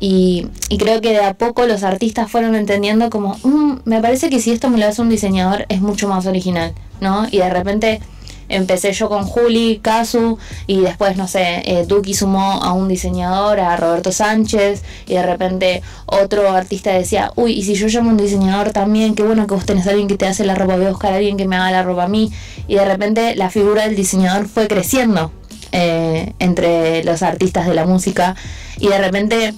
Y, 0.00 0.46
y, 0.68 0.78
creo 0.78 1.00
que 1.00 1.10
de 1.10 1.24
a 1.24 1.34
poco 1.34 1.66
los 1.66 1.82
artistas 1.82 2.30
fueron 2.30 2.54
entendiendo 2.54 3.10
como, 3.10 3.36
mm, 3.42 3.80
me 3.84 4.00
parece 4.00 4.30
que 4.30 4.40
si 4.40 4.52
esto 4.52 4.70
me 4.70 4.78
lo 4.78 4.86
hace 4.86 5.02
un 5.02 5.08
diseñador 5.08 5.66
es 5.68 5.80
mucho 5.80 6.06
más 6.08 6.26
original, 6.26 6.72
¿no? 7.00 7.26
Y 7.32 7.38
de 7.38 7.50
repente 7.50 8.00
empecé 8.48 8.92
yo 8.92 9.08
con 9.08 9.24
Juli, 9.24 9.80
Kazu, 9.82 10.38
y 10.66 10.80
después, 10.80 11.16
no 11.16 11.28
sé, 11.28 11.62
eh, 11.64 11.84
Duki 11.86 12.14
sumó 12.14 12.62
a 12.62 12.72
un 12.72 12.88
diseñador, 12.88 13.60
a 13.60 13.76
Roberto 13.76 14.12
Sánchez, 14.12 14.82
y 15.06 15.14
de 15.14 15.22
repente 15.22 15.82
otro 16.06 16.50
artista 16.50 16.90
decía, 16.90 17.32
uy, 17.36 17.52
y 17.52 17.62
si 17.62 17.74
yo 17.74 17.88
llamo 17.88 18.10
a 18.10 18.12
un 18.12 18.18
diseñador 18.18 18.72
también, 18.72 19.14
qué 19.14 19.22
bueno 19.22 19.46
que 19.46 19.54
vos 19.54 19.66
tenés 19.66 19.86
a 19.86 19.90
alguien 19.90 20.08
que 20.08 20.16
te 20.16 20.26
hace 20.26 20.44
la 20.44 20.54
ropa, 20.54 20.76
voy 20.76 20.86
a 20.86 20.90
buscar 20.90 21.12
a 21.12 21.16
alguien 21.16 21.36
que 21.36 21.46
me 21.46 21.56
haga 21.56 21.70
la 21.70 21.82
ropa 21.82 22.04
a 22.04 22.08
mí, 22.08 22.32
y 22.66 22.74
de 22.74 22.84
repente 22.84 23.34
la 23.36 23.50
figura 23.50 23.82
del 23.82 23.96
diseñador 23.96 24.48
fue 24.48 24.68
creciendo 24.68 25.32
eh, 25.72 26.32
entre 26.38 27.04
los 27.04 27.22
artistas 27.22 27.66
de 27.66 27.74
la 27.74 27.84
música, 27.84 28.36
y 28.78 28.88
de 28.88 28.98
repente 28.98 29.54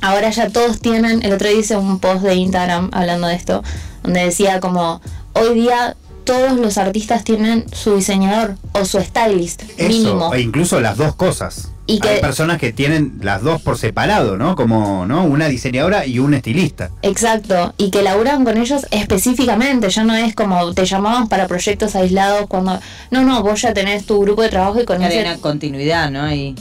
ahora 0.00 0.30
ya 0.30 0.48
todos 0.48 0.80
tienen, 0.80 1.22
el 1.22 1.32
otro 1.32 1.48
día 1.48 1.58
hice 1.58 1.76
un 1.76 1.98
post 1.98 2.22
de 2.22 2.34
Instagram 2.34 2.90
hablando 2.92 3.26
de 3.26 3.34
esto, 3.34 3.62
donde 4.02 4.24
decía 4.24 4.60
como, 4.60 5.00
hoy 5.34 5.54
día 5.54 5.96
todos 6.24 6.58
los 6.58 6.78
artistas 6.78 7.24
tienen 7.24 7.64
su 7.72 7.96
diseñador 7.96 8.56
o 8.72 8.84
su 8.84 9.00
stylist 9.00 9.62
mínimo. 9.78 10.32
E 10.34 10.40
incluso 10.40 10.80
las 10.80 10.96
dos 10.96 11.14
cosas. 11.14 11.70
Y 11.86 12.00
Hay 12.06 12.20
personas 12.20 12.58
que 12.58 12.72
tienen 12.72 13.18
las 13.20 13.42
dos 13.42 13.60
por 13.60 13.76
separado, 13.76 14.38
¿no? 14.38 14.56
Como, 14.56 15.04
¿no? 15.06 15.24
Una 15.24 15.48
diseñadora 15.48 16.06
y 16.06 16.18
un 16.18 16.32
estilista. 16.32 16.90
Exacto. 17.02 17.74
Y 17.76 17.90
que 17.90 18.02
laburan 18.02 18.42
con 18.44 18.56
ellos 18.56 18.86
específicamente. 18.90 19.90
Ya 19.90 20.02
no 20.04 20.14
es 20.14 20.34
como 20.34 20.72
te 20.72 20.86
llamamos 20.86 21.28
para 21.28 21.46
proyectos 21.46 21.94
aislados 21.94 22.46
cuando. 22.48 22.80
No, 23.10 23.22
no, 23.22 23.42
vos 23.42 23.60
ya 23.60 23.74
tenés 23.74 24.06
tu 24.06 24.18
grupo 24.20 24.40
de 24.40 24.48
trabajo 24.48 24.80
y 24.80 24.86
con 24.86 25.02
Hay 25.02 25.18
una 25.18 25.36
continuidad, 25.36 26.10
¿no? 26.10 26.32
Y... 26.32 26.54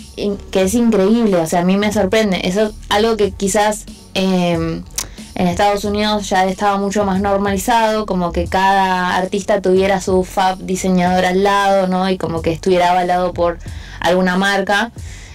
Que 0.51 0.63
es 0.63 0.73
increíble. 0.73 1.37
O 1.37 1.47
sea, 1.47 1.61
a 1.61 1.63
mí 1.63 1.77
me 1.77 1.93
sorprende. 1.93 2.41
Eso 2.43 2.63
es 2.63 2.71
algo 2.89 3.15
que 3.15 3.31
quizás. 3.31 3.85
Eh, 4.15 4.81
en 5.35 5.47
Estados 5.47 5.83
Unidos 5.83 6.29
ya 6.29 6.45
estaba 6.45 6.77
mucho 6.77 7.05
más 7.05 7.21
normalizado, 7.21 8.05
como 8.05 8.31
que 8.31 8.45
cada 8.45 9.15
artista 9.15 9.61
tuviera 9.61 9.99
su 10.01 10.23
fab 10.23 10.59
diseñador 10.59 11.25
al 11.25 11.43
lado, 11.43 11.87
¿no? 11.87 12.09
Y 12.09 12.17
como 12.17 12.41
que 12.41 12.51
estuviera 12.51 12.91
avalado 12.91 13.33
por 13.33 13.59
alguna 13.99 14.37
marca, 14.37 14.91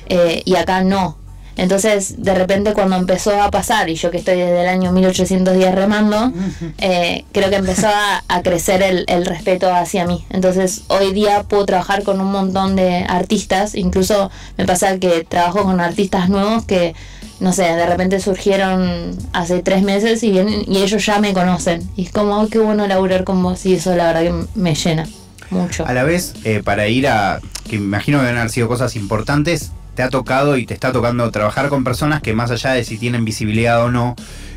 eh, 0.09 0.43
y 0.45 0.57
acá 0.57 0.83
no. 0.83 1.17
Entonces, 1.57 2.23
de 2.23 2.35
repente 2.35 2.73
cuando 2.73 2.95
empezó 2.95 3.43
a 3.43 3.51
pasar, 3.51 3.91
y 3.91 3.97
yo 3.97 4.13
que 4.13 4.19
estoy 4.19 4.37
desde 4.37 4.63
el 4.63 4.69
año 4.69 4.93
1810 4.93 5.75
remando, 5.75 6.33
eh, 6.79 7.25
creo 7.33 7.51
que 7.51 7.57
empezó 7.57 7.89
a, 7.89 8.23
a 8.29 8.43
crecer 8.43 8.81
el, 8.81 9.05
el, 9.09 9.27
respeto 9.27 9.75
hacia 9.75 10.07
mí. 10.07 10.25
Entonces, 10.31 10.83
hoy 10.87 11.13
día 11.13 11.43
puedo 11.43 11.67
trabajar 11.67 12.05
con 12.05 12.21
un 12.21 12.31
montón 12.31 12.77
de 12.77 13.05
artistas, 13.09 13.75
incluso 13.75 14.31
me 14.57 14.67
pasa 14.67 14.99
que 14.99 15.25
trabajo 15.25 15.65
con 15.65 15.81
artistas 15.81 16.29
nuevos 16.29 16.65
que 16.65 16.95
no 17.41 17.53
sé, 17.53 17.63
de 17.63 17.87
repente 17.87 18.21
surgieron 18.21 19.17
hace 19.33 19.63
tres 19.63 19.83
meses 19.83 20.23
y 20.23 20.31
vienen 20.31 20.65
y 20.67 20.79
ellos 20.79 21.05
ya 21.05 21.21
me 21.21 21.33
conocen. 21.33 21.89
Y 21.97 22.05
es 22.05 22.11
como, 22.11 22.41
oh, 22.41 22.49
qué 22.49 22.59
bueno 22.59 22.87
laburar 22.87 23.25
con 23.25 23.43
vos 23.43 23.65
y 23.67 23.75
eso 23.75 23.95
la 23.95 24.13
verdad 24.13 24.23
que 24.23 24.59
me 24.59 24.75
llena 24.75 25.07
mucho. 25.51 25.87
A 25.87 25.93
la 25.93 26.05
vez, 26.05 26.35
eh, 26.45 26.63
para 26.65 26.89
ir 26.89 27.07
a, 27.07 27.41
que 27.69 27.77
imagino 27.77 28.21
que 28.21 28.27
a 28.27 28.31
haber 28.31 28.51
sido 28.51 28.69
cosas 28.69 28.97
importantes, 28.97 29.73
te 29.95 30.03
ha 30.03 30.11
tocado 30.11 30.57
y 30.57 30.67
te 30.67 30.75
está 30.75 30.93
tocando 30.93 31.31
trabajar 31.31 31.69
con 31.69 31.85
personas 31.85 32.23
que 32.23 32.33
más 32.33 32.51
allá 32.51 32.73
de 32.73 32.85
si 32.85 32.99
tienen 32.99 33.25
visibilidad 33.25 33.83
o 33.85 33.91
no, 33.91 34.17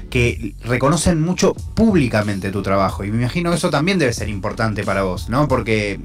que 0.09 0.55
reconocen 0.63 1.21
mucho 1.21 1.53
públicamente 1.53 2.51
tu 2.51 2.61
trabajo. 2.61 3.03
Y 3.03 3.11
me 3.11 3.17
imagino 3.17 3.50
que 3.50 3.57
eso 3.57 3.69
también 3.69 3.97
debe 3.97 4.13
ser 4.13 4.29
importante 4.29 4.83
para 4.83 5.03
vos, 5.03 5.29
¿no? 5.29 5.47
Porque 5.47 6.00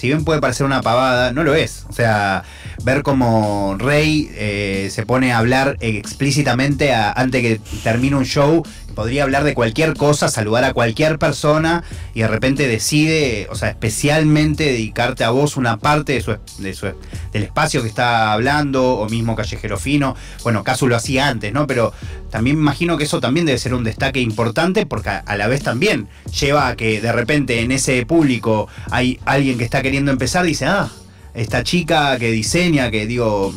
si 0.00 0.06
bien 0.06 0.24
puede 0.24 0.40
parecer 0.40 0.64
una 0.64 0.80
pavada, 0.80 1.30
no 1.32 1.44
lo 1.44 1.54
es. 1.54 1.84
O 1.90 1.92
sea, 1.92 2.42
ver 2.84 3.02
como 3.02 3.76
Rey 3.78 4.30
eh, 4.32 4.88
se 4.90 5.04
pone 5.04 5.30
a 5.30 5.36
hablar 5.36 5.76
explícitamente 5.80 6.94
antes 6.94 7.42
que 7.42 7.60
termine 7.82 8.16
un 8.16 8.24
show 8.24 8.62
podría 8.94 9.22
hablar 9.22 9.44
de 9.44 9.54
cualquier 9.54 9.94
cosa, 9.94 10.28
saludar 10.28 10.64
a 10.64 10.72
cualquier 10.72 11.18
persona 11.18 11.84
y 12.14 12.20
de 12.20 12.28
repente 12.28 12.66
decide, 12.68 13.48
o 13.50 13.54
sea, 13.54 13.70
especialmente 13.70 14.64
dedicarte 14.64 15.24
a 15.24 15.30
vos 15.30 15.56
una 15.56 15.78
parte 15.78 16.14
de 16.14 16.20
su, 16.20 16.32
de 16.58 16.94
del 17.32 17.42
espacio 17.42 17.82
que 17.82 17.88
está 17.88 18.32
hablando, 18.32 18.94
o 18.94 19.08
mismo 19.08 19.36
Callejero 19.36 19.78
Fino. 19.78 20.16
Bueno, 20.42 20.64
Casu 20.64 20.88
lo 20.88 20.96
hacía 20.96 21.28
antes, 21.28 21.52
¿no? 21.52 21.66
Pero 21.66 21.92
también 22.30 22.56
imagino 22.56 22.96
que 22.96 23.04
eso 23.04 23.20
también 23.20 23.46
debe 23.46 23.58
ser 23.58 23.74
un 23.74 23.84
destaque 23.84 24.20
importante 24.20 24.86
porque 24.86 25.10
a 25.10 25.36
la 25.36 25.46
vez 25.46 25.62
también 25.62 26.08
lleva 26.38 26.68
a 26.68 26.76
que 26.76 27.00
de 27.00 27.12
repente 27.12 27.60
en 27.60 27.72
ese 27.72 28.04
público 28.06 28.68
hay 28.90 29.18
alguien 29.24 29.58
que 29.58 29.64
está 29.64 29.82
queriendo 29.82 30.10
empezar, 30.10 30.44
dice, 30.44 30.66
ah, 30.66 30.88
esta 31.34 31.62
chica 31.62 32.18
que 32.18 32.30
diseña, 32.30 32.90
que 32.90 33.06
digo, 33.06 33.54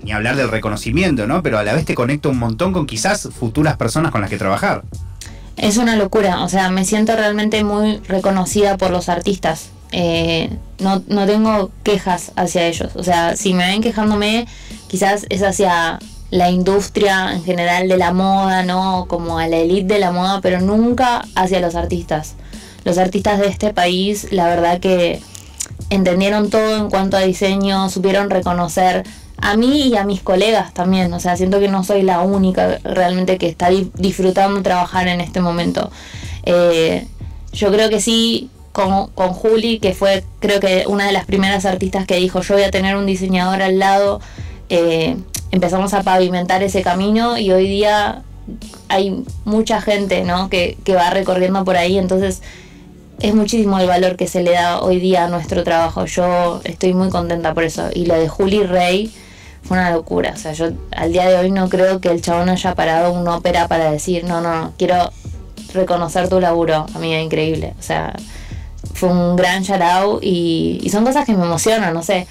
ni 0.00 0.12
hablar 0.12 0.36
del 0.36 0.50
reconocimiento, 0.50 1.26
¿no? 1.26 1.42
Pero 1.42 1.58
a 1.58 1.64
la 1.64 1.74
vez 1.74 1.84
te 1.84 1.94
conecta 1.94 2.28
un 2.28 2.38
montón 2.38 2.72
con 2.72 2.86
quizás 2.86 3.28
futuras 3.38 3.76
personas 3.76 4.12
con 4.12 4.20
las 4.20 4.30
que 4.30 4.38
trabajar. 4.38 4.82
Es 5.56 5.76
una 5.76 5.96
locura, 5.96 6.42
o 6.42 6.48
sea, 6.48 6.70
me 6.70 6.84
siento 6.84 7.14
realmente 7.14 7.62
muy 7.62 7.98
reconocida 8.08 8.76
por 8.76 8.90
los 8.90 9.08
artistas. 9.08 9.70
Eh, 9.92 10.50
no, 10.78 11.02
no 11.08 11.26
tengo 11.26 11.70
quejas 11.82 12.32
hacia 12.36 12.66
ellos. 12.66 12.96
O 12.96 13.04
sea, 13.04 13.36
si 13.36 13.52
me 13.52 13.66
ven 13.66 13.82
quejándome, 13.82 14.46
quizás 14.88 15.26
es 15.28 15.42
hacia 15.42 15.98
la 16.30 16.50
industria 16.50 17.34
en 17.34 17.44
general 17.44 17.88
de 17.88 17.98
la 17.98 18.12
moda, 18.12 18.62
¿no? 18.62 19.04
Como 19.06 19.38
a 19.38 19.46
la 19.46 19.58
elite 19.58 19.94
de 19.94 20.00
la 20.00 20.12
moda, 20.12 20.40
pero 20.40 20.60
nunca 20.60 21.26
hacia 21.34 21.60
los 21.60 21.74
artistas. 21.74 22.34
Los 22.84 22.96
artistas 22.96 23.38
de 23.38 23.48
este 23.48 23.74
país, 23.74 24.28
la 24.32 24.46
verdad 24.46 24.80
que 24.80 25.20
entendieron 25.90 26.48
todo 26.48 26.78
en 26.78 26.88
cuanto 26.88 27.18
a 27.18 27.20
diseño, 27.20 27.90
supieron 27.90 28.30
reconocer 28.30 29.04
a 29.42 29.56
mí 29.56 29.88
y 29.88 29.96
a 29.96 30.04
mis 30.04 30.22
colegas 30.22 30.72
también. 30.72 31.12
O 31.12 31.20
sea, 31.20 31.36
siento 31.36 31.58
que 31.60 31.68
no 31.68 31.82
soy 31.84 32.02
la 32.02 32.20
única 32.20 32.78
realmente 32.84 33.38
que 33.38 33.48
está 33.48 33.68
disfrutando 33.94 34.62
trabajar 34.62 35.08
en 35.08 35.20
este 35.20 35.40
momento. 35.40 35.90
Eh, 36.44 37.06
yo 37.52 37.70
creo 37.72 37.90
que 37.90 38.00
sí, 38.00 38.50
con, 38.70 39.08
con 39.08 39.30
Juli, 39.30 39.80
que 39.80 39.94
fue 39.94 40.24
creo 40.38 40.60
que 40.60 40.84
una 40.86 41.06
de 41.06 41.12
las 41.12 41.26
primeras 41.26 41.66
artistas 41.66 42.06
que 42.06 42.16
dijo 42.16 42.40
yo 42.40 42.54
voy 42.54 42.62
a 42.62 42.70
tener 42.70 42.96
un 42.96 43.04
diseñador 43.04 43.62
al 43.62 43.80
lado, 43.80 44.20
eh, 44.70 45.16
empezamos 45.50 45.92
a 45.92 46.02
pavimentar 46.02 46.62
ese 46.62 46.82
camino 46.82 47.36
y 47.36 47.50
hoy 47.50 47.66
día 47.66 48.22
hay 48.88 49.24
mucha 49.44 49.80
gente 49.80 50.22
¿no? 50.24 50.48
que, 50.48 50.78
que 50.84 50.94
va 50.94 51.10
recorriendo 51.10 51.64
por 51.64 51.76
ahí, 51.76 51.98
entonces 51.98 52.42
es 53.18 53.34
muchísimo 53.34 53.78
el 53.80 53.88
valor 53.88 54.16
que 54.16 54.28
se 54.28 54.42
le 54.42 54.52
da 54.52 54.80
hoy 54.80 55.00
día 55.00 55.24
a 55.24 55.28
nuestro 55.28 55.62
trabajo. 55.64 56.06
Yo 56.06 56.60
estoy 56.64 56.92
muy 56.92 57.08
contenta 57.08 57.54
por 57.54 57.62
eso. 57.62 57.88
Y 57.94 58.06
lo 58.06 58.14
de 58.14 58.28
Juli 58.28 58.64
Rey 58.64 59.12
fue 59.62 59.78
una 59.78 59.90
locura. 59.90 60.32
O 60.34 60.38
sea, 60.38 60.52
yo 60.52 60.70
al 60.90 61.12
día 61.12 61.28
de 61.28 61.36
hoy 61.36 61.50
no 61.50 61.68
creo 61.68 62.00
que 62.00 62.08
el 62.10 62.22
chabón 62.22 62.48
haya 62.48 62.74
parado 62.74 63.12
una 63.12 63.36
ópera 63.36 63.68
para 63.68 63.90
decir, 63.90 64.24
no, 64.24 64.40
no, 64.40 64.72
quiero 64.78 65.12
reconocer 65.72 66.28
tu 66.28 66.40
laburo. 66.40 66.86
A 66.94 66.98
mí 66.98 67.14
es 67.14 67.24
increíble. 67.24 67.74
O 67.78 67.82
sea, 67.82 68.14
fue 68.94 69.08
un 69.08 69.36
gran 69.36 69.62
shout 69.62 70.22
y, 70.22 70.80
y 70.82 70.90
son 70.90 71.04
cosas 71.04 71.24
que 71.24 71.34
me 71.34 71.44
emocionan, 71.44 71.94
no 71.94 72.02
sé. 72.02 72.26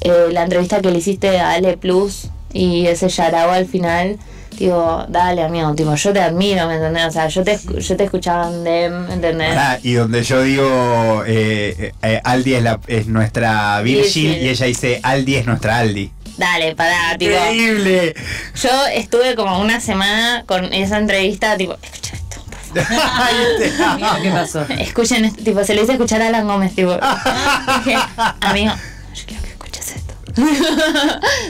Eh, 0.00 0.28
la 0.32 0.42
entrevista 0.42 0.80
que 0.80 0.90
le 0.90 0.98
hiciste 0.98 1.38
a 1.38 1.52
Ale 1.52 1.76
Plus 1.76 2.28
y 2.52 2.86
ese 2.86 3.08
shout 3.08 3.34
al 3.34 3.66
final 3.66 4.18
digo, 4.58 5.04
dale 5.08 5.42
amigo, 5.42 5.74
tipo, 5.74 5.94
yo 5.94 6.12
te 6.12 6.20
admiro, 6.20 6.66
¿me 6.68 6.76
entendés? 6.76 7.06
O 7.06 7.10
sea, 7.10 7.28
yo 7.28 7.42
te, 7.42 7.58
yo 7.78 7.96
te 7.96 8.04
escuchaba 8.04 8.48
en 8.48 8.64
DEM, 8.64 9.10
¿entendés? 9.10 9.54
Ah, 9.56 9.78
y 9.82 9.94
donde 9.94 10.22
yo 10.22 10.42
digo, 10.42 11.24
eh, 11.26 11.92
eh, 12.02 12.20
Aldi 12.22 12.54
es, 12.54 12.62
la, 12.62 12.80
es 12.86 13.06
nuestra 13.06 13.80
Virgil 13.82 14.36
y 14.38 14.48
ella 14.48 14.66
dice, 14.66 15.00
Aldi 15.02 15.36
es 15.36 15.46
nuestra 15.46 15.78
Aldi. 15.78 16.10
Dale, 16.36 16.74
pará, 16.74 17.16
tipo. 17.18 17.32
Increíble. 17.32 18.14
Yo 18.60 18.70
estuve 18.94 19.34
como 19.34 19.60
una 19.60 19.80
semana 19.80 20.44
con 20.46 20.72
esa 20.72 20.98
entrevista, 20.98 21.56
tipo, 21.56 21.76
escucha 21.82 22.16
esto, 22.16 22.42
por 22.72 22.82
favor. 22.84 24.18
¿Qué 24.22 24.30
pasó? 24.30 24.62
Escuchen, 24.78 25.24
esto, 25.24 25.42
tipo, 25.42 25.64
se 25.64 25.74
le 25.74 25.82
hice 25.82 25.92
escuchar 25.92 26.22
a 26.22 26.28
Alan 26.28 26.46
Gómez, 26.46 26.74
tipo. 26.74 26.92
dije, 27.84 27.98
amigo, 28.40 28.72
yo 29.14 29.24
quiero 29.26 29.42
que 29.42 29.50
escuches 29.50 29.96
esto. 29.96 30.14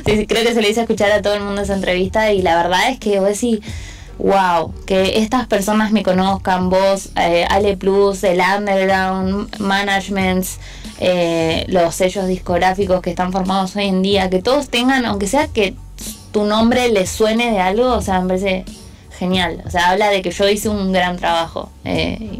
sí, 0.06 0.26
creo 0.26 0.44
que 0.44 0.54
se 0.54 0.62
le 0.62 0.70
hice 0.70 0.80
escuchar 0.80 1.12
a 1.12 1.22
todo 1.22 1.34
el 1.34 1.42
mundo 1.42 1.62
esa 1.62 1.74
entrevista 1.74 2.32
y 2.32 2.42
la 2.42 2.56
verdad 2.56 2.90
es 2.90 2.98
que 2.98 3.20
vos 3.20 3.28
decís, 3.28 3.60
wow, 4.18 4.72
que 4.86 5.18
estas 5.18 5.46
personas 5.46 5.92
me 5.92 6.02
conozcan, 6.02 6.70
vos, 6.70 7.10
eh, 7.16 7.46
Ale 7.48 7.76
Plus, 7.76 8.22
el 8.24 8.40
Underground, 8.40 9.58
Managements, 9.58 10.58
eh, 11.04 11.64
los 11.66 11.97
sellos 11.97 12.28
discográficos 12.28 13.02
que 13.02 13.11
están 13.11 13.32
formados 13.32 13.75
hoy 13.75 13.87
en 13.87 14.02
día, 14.02 14.30
que 14.30 14.40
todos 14.40 14.68
tengan, 14.68 15.04
aunque 15.04 15.26
sea 15.26 15.49
que 15.49 15.75
tu 16.30 16.44
nombre 16.44 16.88
les 16.90 17.11
suene 17.11 17.50
de 17.50 17.59
algo, 17.59 17.92
o 17.92 18.00
sea, 18.00 18.21
me 18.21 18.28
parece 18.28 18.64
genial. 19.18 19.64
O 19.66 19.71
sea, 19.71 19.90
habla 19.90 20.11
de 20.11 20.23
que 20.23 20.30
yo 20.30 20.49
hice 20.49 20.68
un 20.68 20.92
gran 20.92 21.16
trabajo. 21.16 21.73
Eh, 21.85 22.38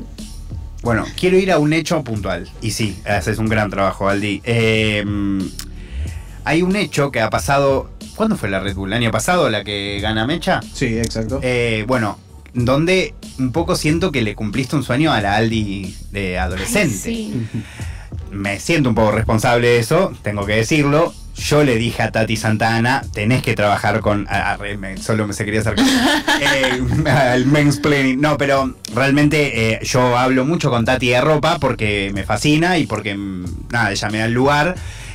bueno, 0.83 1.05
quiero 1.19 1.39
ir 1.39 1.51
a 1.51 1.59
un 1.59 1.73
hecho 1.73 2.05
puntual. 2.05 2.49
Y 2.61 2.71
sí, 2.71 2.97
haces 3.05 3.39
un 3.39 3.49
gran 3.49 3.69
trabajo, 3.69 4.09
Aldi. 4.09 4.43
hay 6.45 6.63
un 6.63 6.77
hecho 6.77 7.11
que 7.11 7.21
ha 7.21 7.31
pasado. 7.31 7.91
¿Cuándo 8.15 8.37
fue 8.37 8.49
la 8.49 8.61
Red 8.61 8.77
Bull? 8.77 8.93
¿El 8.93 8.99
año 8.99 9.11
pasado 9.11 9.51
la 9.51 9.65
que 9.65 9.99
gana 10.01 10.25
Mecha? 10.25 10.61
Sí, 10.73 10.99
exacto. 10.99 11.41
bueno, 11.89 12.17
donde 12.55 13.17
un 13.41 13.51
poco 13.51 13.75
siento 13.75 14.13
que 14.13 14.23
le 14.23 14.37
cumpliste 14.37 14.77
un 14.77 14.85
sueño 14.85 15.13
a 15.13 15.21
la 15.21 15.35
Aldi 15.35 15.97
de 16.13 16.39
adolescente. 16.39 16.95
sí 16.95 17.35
me 18.33 18.59
siento 18.59 18.89
un 18.89 18.95
poco 18.95 19.13
responsable 19.13 19.69
de 19.69 19.79
eso, 19.79 20.13
tengo 20.23 20.45
que 20.47 20.57
decirlo. 20.57 21.15
Yo 21.35 21.65
le 21.65 21.77
dije 21.77 22.03
a 22.03 22.13
Tati 22.13 22.37
Santana, 22.37 23.03
tenés 23.15 23.43
que 23.43 23.55
trabajar 23.55 24.01
con... 24.01 24.29
solo 25.01 25.27
me 25.27 25.33
se 25.33 25.47
quería 25.47 25.61
hacer 25.61 25.77
eh, 26.41 26.83
el 27.35 27.47
mansplaining. 27.47 28.21
No, 28.21 28.37
pero 28.37 28.75
realmente 28.95 29.73
eh, 29.73 29.81
yo 29.83 30.19
hablo 30.19 30.45
mucho 30.45 30.71
con 30.71 30.85
Tati 30.85 31.09
de 31.09 31.21
ropa 31.21 31.59
porque 31.59 32.11
me 32.15 32.25
fascina 32.25 32.77
y 32.77 32.87
porque, 32.87 33.15
mm, 33.15 33.45
nada, 33.71 33.93
ella 33.93 34.11
me 34.11 34.19
da 34.19 34.25
el 34.27 34.33
lugar 34.33 34.75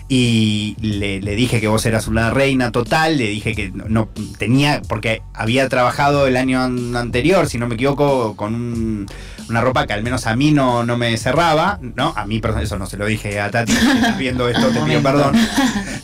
y 0.09 0.75
le, 0.79 1.19
dije 1.35 1.59
que 1.59 1.67
vos 1.67 1.85
eras 1.85 2.07
una 2.07 2.29
reina 2.29 2.71
total, 2.71 3.17
le 3.17 3.27
dije 3.27 3.53
que 3.53 3.71
no, 3.73 4.07
tenía, 4.37 4.81
porque 4.87 5.21
había 5.33 5.67
trabajado 5.67 6.27
el 6.27 6.37
año 6.37 6.61
anterior, 6.61 7.47
si 7.47 7.57
no 7.57 7.67
me 7.67 7.75
equivoco, 7.75 8.35
con 8.35 9.05
una 9.49 9.61
ropa 9.61 9.85
que 9.85 9.93
al 9.93 10.03
menos 10.03 10.25
a 10.25 10.35
mí 10.35 10.51
no, 10.51 10.83
no 10.85 10.97
me 10.97 11.17
cerraba, 11.17 11.79
¿no? 11.81 12.13
A 12.15 12.25
mí, 12.25 12.39
perdón, 12.39 12.61
eso 12.61 12.77
no 12.77 12.85
se 12.85 12.97
lo 12.97 13.05
dije 13.05 13.39
a 13.41 13.51
Tati, 13.51 13.73
si 13.73 13.87
estás 13.87 14.17
viendo 14.17 14.47
esto, 14.47 14.67
te 14.69 14.79
pido 14.79 15.01
perdón. 15.01 15.35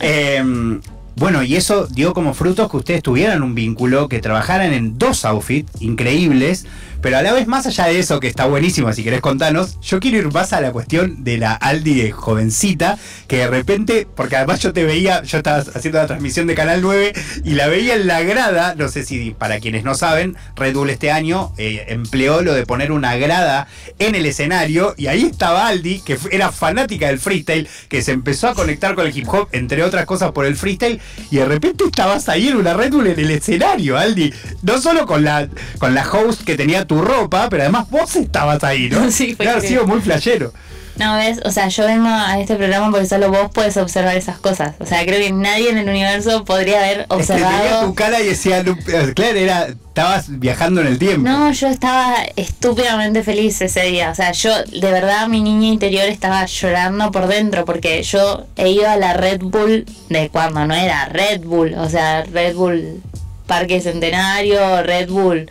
Em, 0.00 0.80
bueno, 1.16 1.42
y 1.42 1.56
eso 1.56 1.86
dio 1.86 2.12
como 2.12 2.34
frutos 2.34 2.70
que 2.70 2.76
ustedes 2.76 3.02
tuvieran 3.02 3.42
un 3.42 3.54
vínculo, 3.54 4.08
que 4.08 4.20
trabajaran 4.20 4.72
en 4.72 4.98
dos 4.98 5.24
outfits 5.24 5.80
increíbles, 5.80 6.66
pero 7.04 7.18
a 7.18 7.22
la 7.22 7.34
vez, 7.34 7.46
más 7.46 7.66
allá 7.66 7.84
de 7.84 7.98
eso, 7.98 8.18
que 8.18 8.28
está 8.28 8.46
buenísimo, 8.46 8.90
si 8.94 9.04
querés 9.04 9.20
contarnos, 9.20 9.78
yo 9.82 10.00
quiero 10.00 10.16
ir 10.16 10.32
más 10.32 10.54
a 10.54 10.62
la 10.62 10.72
cuestión 10.72 11.22
de 11.22 11.36
la 11.36 11.52
Aldi 11.52 12.00
de 12.00 12.12
jovencita, 12.12 12.96
que 13.28 13.36
de 13.40 13.46
repente, 13.46 14.08
porque 14.16 14.36
además 14.36 14.60
yo 14.60 14.72
te 14.72 14.84
veía, 14.84 15.22
yo 15.22 15.36
estaba 15.36 15.58
haciendo 15.58 15.98
la 15.98 16.06
transmisión 16.06 16.46
de 16.46 16.54
Canal 16.54 16.80
9 16.80 17.12
y 17.44 17.50
la 17.56 17.68
veía 17.68 17.96
en 17.96 18.06
la 18.06 18.22
grada, 18.22 18.74
no 18.74 18.88
sé 18.88 19.04
si 19.04 19.32
para 19.32 19.60
quienes 19.60 19.84
no 19.84 19.94
saben, 19.94 20.34
Red 20.56 20.72
Bull 20.76 20.88
este 20.88 21.10
año 21.10 21.52
eh, 21.58 21.84
empleó 21.88 22.40
lo 22.40 22.54
de 22.54 22.64
poner 22.64 22.90
una 22.90 23.16
grada 23.16 23.68
en 23.98 24.14
el 24.14 24.24
escenario 24.24 24.94
y 24.96 25.08
ahí 25.08 25.24
estaba 25.24 25.66
Aldi, 25.66 26.00
que 26.00 26.16
era 26.30 26.52
fanática 26.52 27.08
del 27.08 27.18
freestyle, 27.18 27.68
que 27.90 28.00
se 28.00 28.12
empezó 28.12 28.48
a 28.48 28.54
conectar 28.54 28.94
con 28.94 29.06
el 29.06 29.14
hip 29.14 29.28
hop, 29.28 29.48
entre 29.52 29.82
otras 29.82 30.06
cosas 30.06 30.32
por 30.32 30.46
el 30.46 30.56
freestyle, 30.56 31.02
y 31.30 31.36
de 31.36 31.44
repente 31.44 31.84
estabas 31.84 32.30
ahí 32.30 32.48
en 32.48 32.56
una 32.56 32.72
Red 32.72 32.92
Bull 32.92 33.08
en 33.08 33.20
el 33.20 33.30
escenario, 33.30 33.98
Aldi, 33.98 34.32
no 34.62 34.80
solo 34.80 35.04
con 35.04 35.22
la, 35.22 35.50
con 35.78 35.94
la 35.94 36.10
host 36.10 36.44
que 36.44 36.56
tenía 36.56 36.86
tu 36.86 36.93
ropa, 37.02 37.48
pero 37.48 37.62
además 37.62 37.88
vos 37.90 38.16
estabas 38.16 38.62
ahí, 38.64 38.88
¿no? 38.88 39.10
Sí, 39.14 39.34
fue 39.34 39.60
sido 39.60 39.86
muy 39.86 40.00
flashero. 40.00 40.52
No, 40.96 41.16
ves, 41.16 41.40
o 41.44 41.50
sea, 41.50 41.68
yo 41.68 41.86
vengo 41.86 42.08
a 42.08 42.38
este 42.38 42.54
programa 42.54 42.90
porque 42.90 43.06
solo 43.06 43.28
vos 43.28 43.50
puedes 43.52 43.76
observar 43.76 44.16
esas 44.16 44.38
cosas. 44.38 44.76
O 44.78 44.86
sea, 44.86 45.04
creo 45.04 45.18
que 45.18 45.32
nadie 45.32 45.70
en 45.70 45.78
el 45.78 45.88
universo 45.88 46.44
podría 46.44 46.78
haber 46.78 47.06
observado. 47.08 47.86
Tu 47.86 47.94
cara 47.94 48.20
y 48.20 48.26
decía, 48.26 48.60
eh, 48.60 49.12
claro, 49.14 49.36
era, 49.36 49.66
estabas 49.66 50.38
viajando 50.38 50.82
en 50.82 50.86
el 50.86 50.98
tiempo. 50.98 51.28
No, 51.28 51.50
yo 51.50 51.66
estaba 51.66 52.18
estúpidamente 52.36 53.24
feliz 53.24 53.60
ese 53.60 53.82
día. 53.82 54.10
O 54.10 54.14
sea, 54.14 54.30
yo, 54.32 54.52
de 54.62 54.92
verdad, 54.92 55.26
mi 55.26 55.42
niña 55.42 55.66
interior 55.66 56.04
estaba 56.04 56.46
llorando 56.46 57.10
por 57.10 57.26
dentro 57.26 57.64
porque 57.64 58.00
yo 58.04 58.46
he 58.56 58.68
ido 58.70 58.88
a 58.88 58.96
la 58.96 59.14
Red 59.14 59.40
Bull 59.40 59.86
de 60.10 60.28
cuando 60.28 60.64
no 60.64 60.74
era 60.74 61.06
Red 61.06 61.40
Bull. 61.40 61.74
O 61.74 61.88
sea, 61.88 62.22
Red 62.22 62.54
Bull 62.54 63.02
Parque 63.48 63.80
Centenario, 63.80 64.84
Red 64.84 65.08
Bull 65.10 65.50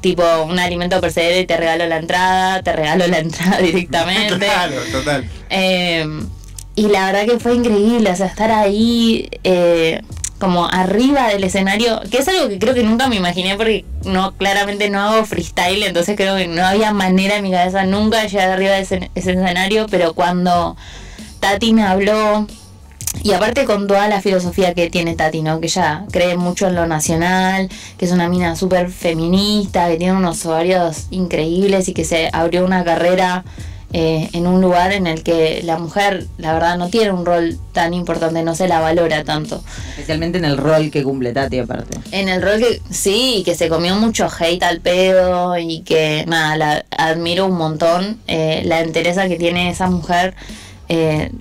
tipo 0.00 0.22
un 0.44 0.58
alimento 0.58 1.00
proceder 1.00 1.42
y 1.42 1.46
te 1.46 1.56
regalo 1.56 1.86
la 1.86 1.96
entrada, 1.96 2.62
te 2.62 2.72
regalo 2.72 3.06
la 3.06 3.18
entrada 3.18 3.58
directamente. 3.62 4.46
Claro, 4.46 4.74
total. 4.92 5.28
Em, 5.48 6.28
y 6.74 6.88
la 6.88 7.06
verdad 7.06 7.26
que 7.26 7.38
fue 7.38 7.54
increíble, 7.54 8.10
o 8.10 8.16
sea, 8.16 8.26
estar 8.26 8.50
ahí 8.50 9.28
eh, 9.44 10.02
como 10.38 10.66
arriba 10.66 11.28
del 11.28 11.44
escenario, 11.44 12.00
que 12.10 12.18
es 12.18 12.28
algo 12.28 12.48
que 12.48 12.58
creo 12.58 12.74
que 12.74 12.82
nunca 12.82 13.08
me 13.08 13.16
imaginé 13.16 13.56
porque 13.56 13.84
no 14.04 14.32
claramente 14.32 14.90
no 14.90 15.00
hago 15.00 15.24
freestyle, 15.24 15.82
entonces 15.82 16.16
creo 16.16 16.36
que 16.36 16.46
no 16.46 16.64
había 16.64 16.92
manera 16.92 17.36
en 17.36 17.42
mi 17.42 17.50
cabeza 17.50 17.84
nunca 17.84 18.20
de 18.20 18.28
llegar 18.28 18.50
arriba 18.50 18.72
de 18.72 18.80
ese 18.80 19.10
escenario, 19.14 19.86
pero 19.90 20.12
cuando 20.12 20.76
Tati 21.40 21.72
me 21.72 21.84
habló 21.84 22.46
y 23.26 23.32
aparte 23.32 23.64
con 23.64 23.88
toda 23.88 24.06
la 24.06 24.20
filosofía 24.20 24.72
que 24.72 24.88
tiene 24.88 25.16
Tati, 25.16 25.42
¿no? 25.42 25.58
Que 25.58 25.66
ella 25.66 26.04
cree 26.12 26.36
mucho 26.36 26.68
en 26.68 26.76
lo 26.76 26.86
nacional, 26.86 27.68
que 27.98 28.04
es 28.04 28.12
una 28.12 28.28
mina 28.28 28.54
súper 28.54 28.88
feminista, 28.88 29.88
que 29.88 29.96
tiene 29.96 30.12
unos 30.12 30.46
ovarios 30.46 31.08
increíbles 31.10 31.88
y 31.88 31.92
que 31.92 32.04
se 32.04 32.30
abrió 32.32 32.64
una 32.64 32.84
carrera 32.84 33.44
eh, 33.92 34.28
en 34.32 34.46
un 34.46 34.60
lugar 34.60 34.92
en 34.92 35.08
el 35.08 35.24
que 35.24 35.60
la 35.64 35.76
mujer, 35.76 36.28
la 36.38 36.52
verdad, 36.52 36.78
no 36.78 36.88
tiene 36.88 37.10
un 37.10 37.26
rol 37.26 37.58
tan 37.72 37.94
importante, 37.94 38.44
no 38.44 38.54
se 38.54 38.68
la 38.68 38.78
valora 38.78 39.24
tanto. 39.24 39.60
Especialmente 39.90 40.38
en 40.38 40.44
el 40.44 40.56
rol 40.56 40.92
que 40.92 41.02
cumple 41.02 41.32
Tati, 41.32 41.58
aparte. 41.58 41.98
En 42.12 42.28
el 42.28 42.40
rol 42.40 42.60
que, 42.60 42.80
sí, 42.90 43.42
que 43.44 43.56
se 43.56 43.68
comió 43.68 43.96
mucho 43.96 44.28
hate 44.38 44.62
al 44.62 44.80
pedo 44.80 45.58
y 45.58 45.80
que, 45.80 46.24
nada, 46.28 46.56
la 46.56 46.84
admiro 46.96 47.46
un 47.46 47.56
montón, 47.56 48.20
eh, 48.28 48.62
la 48.66 48.82
entereza 48.82 49.26
que 49.26 49.34
tiene 49.34 49.68
esa 49.68 49.88
mujer. 49.90 50.36
Eh, 50.88 51.32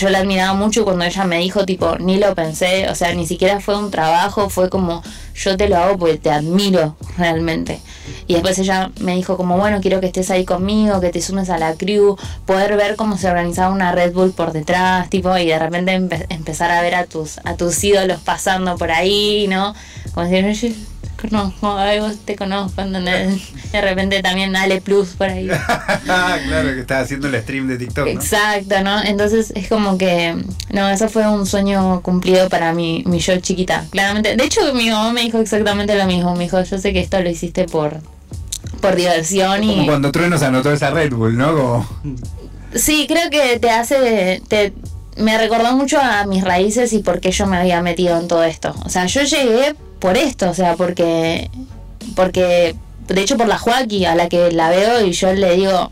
yo 0.00 0.08
la 0.08 0.20
admiraba 0.20 0.54
mucho 0.54 0.82
cuando 0.84 1.04
ella 1.04 1.24
me 1.24 1.38
dijo, 1.40 1.66
tipo, 1.66 1.98
ni 1.98 2.16
lo 2.16 2.34
pensé, 2.34 2.88
o 2.88 2.94
sea, 2.94 3.14
ni 3.14 3.26
siquiera 3.26 3.60
fue 3.60 3.76
un 3.76 3.90
trabajo, 3.90 4.48
fue 4.48 4.70
como, 4.70 5.02
yo 5.34 5.58
te 5.58 5.68
lo 5.68 5.76
hago 5.76 5.98
porque 5.98 6.16
te 6.16 6.30
admiro 6.30 6.96
realmente. 7.18 7.82
Y 8.26 8.32
después 8.32 8.58
ella 8.58 8.90
me 9.00 9.14
dijo 9.14 9.36
como, 9.36 9.58
bueno, 9.58 9.80
quiero 9.82 10.00
que 10.00 10.06
estés 10.06 10.30
ahí 10.30 10.46
conmigo, 10.46 11.00
que 11.00 11.10
te 11.10 11.20
sumes 11.20 11.50
a 11.50 11.58
la 11.58 11.74
crew, 11.74 12.16
poder 12.46 12.76
ver 12.78 12.96
cómo 12.96 13.18
se 13.18 13.28
organizaba 13.28 13.74
una 13.74 13.92
Red 13.92 14.14
Bull 14.14 14.32
por 14.32 14.52
detrás, 14.52 15.10
tipo, 15.10 15.36
y 15.36 15.46
de 15.48 15.58
repente 15.58 15.92
empezar 16.30 16.70
a 16.70 16.80
ver 16.80 16.94
a 16.94 17.04
tus, 17.04 17.38
a 17.44 17.56
tus 17.56 17.84
ídolos 17.84 18.20
pasando 18.22 18.78
por 18.78 18.90
ahí, 18.90 19.48
¿no? 19.48 19.74
Como 20.14 20.26
decir, 20.26 20.74
conozco, 21.20 21.76
vos 22.00 22.16
te 22.24 22.36
conozco, 22.36 22.80
¿entendés? 22.82 23.52
De 23.72 23.80
repente 23.80 24.22
también 24.22 24.54
Ale 24.56 24.80
Plus 24.80 25.10
por 25.10 25.28
ahí. 25.28 25.48
claro, 26.04 26.74
que 26.74 26.80
estás 26.80 27.04
haciendo 27.04 27.28
el 27.28 27.40
stream 27.42 27.68
de 27.68 27.78
TikTok. 27.78 28.06
¿no? 28.06 28.10
Exacto, 28.10 28.82
¿no? 28.82 29.02
Entonces 29.02 29.52
es 29.54 29.68
como 29.68 29.98
que, 29.98 30.36
no, 30.70 30.88
eso 30.88 31.08
fue 31.08 31.26
un 31.28 31.46
sueño 31.46 32.00
cumplido 32.02 32.48
para 32.48 32.72
mi, 32.72 33.02
mi 33.06 33.18
yo 33.18 33.38
chiquita, 33.38 33.84
claramente. 33.90 34.36
De 34.36 34.44
hecho, 34.44 34.74
mi 34.74 34.90
mamá 34.90 35.12
me 35.12 35.22
dijo 35.22 35.38
exactamente 35.38 35.96
lo 35.96 36.06
mismo, 36.06 36.34
me 36.34 36.44
dijo, 36.44 36.62
yo 36.62 36.78
sé 36.78 36.92
que 36.92 37.00
esto 37.00 37.20
lo 37.20 37.28
hiciste 37.28 37.64
por, 37.64 38.00
por 38.80 38.96
diversión 38.96 39.62
y... 39.64 39.74
Como 39.76 39.86
cuando 39.86 40.12
Trueno 40.12 40.38
se 40.38 40.46
anotó 40.46 40.72
esa 40.72 40.90
Red 40.90 41.12
Bull, 41.12 41.36
¿no? 41.36 41.56
Como... 41.56 41.88
Sí, 42.74 43.06
creo 43.08 43.30
que 43.30 43.58
te 43.58 43.70
hace, 43.70 44.42
te, 44.48 44.72
me 45.16 45.36
recordó 45.38 45.76
mucho 45.76 45.98
a 46.00 46.24
mis 46.26 46.44
raíces 46.44 46.92
y 46.92 47.00
por 47.00 47.20
qué 47.20 47.30
yo 47.30 47.46
me 47.46 47.56
había 47.56 47.82
metido 47.82 48.18
en 48.18 48.28
todo 48.28 48.44
esto. 48.44 48.74
O 48.84 48.88
sea, 48.88 49.06
yo 49.06 49.22
llegué 49.22 49.74
por 50.00 50.16
esto, 50.16 50.50
o 50.50 50.54
sea, 50.54 50.74
porque, 50.76 51.50
porque, 52.16 52.74
de 53.08 53.20
hecho 53.20 53.36
por 53.36 53.46
la 53.48 53.58
Joaquí, 53.58 54.04
a 54.06 54.14
la 54.14 54.28
que 54.28 54.50
la 54.52 54.70
veo 54.70 55.04
y 55.06 55.12
yo 55.12 55.32
le 55.32 55.56
digo, 55.56 55.90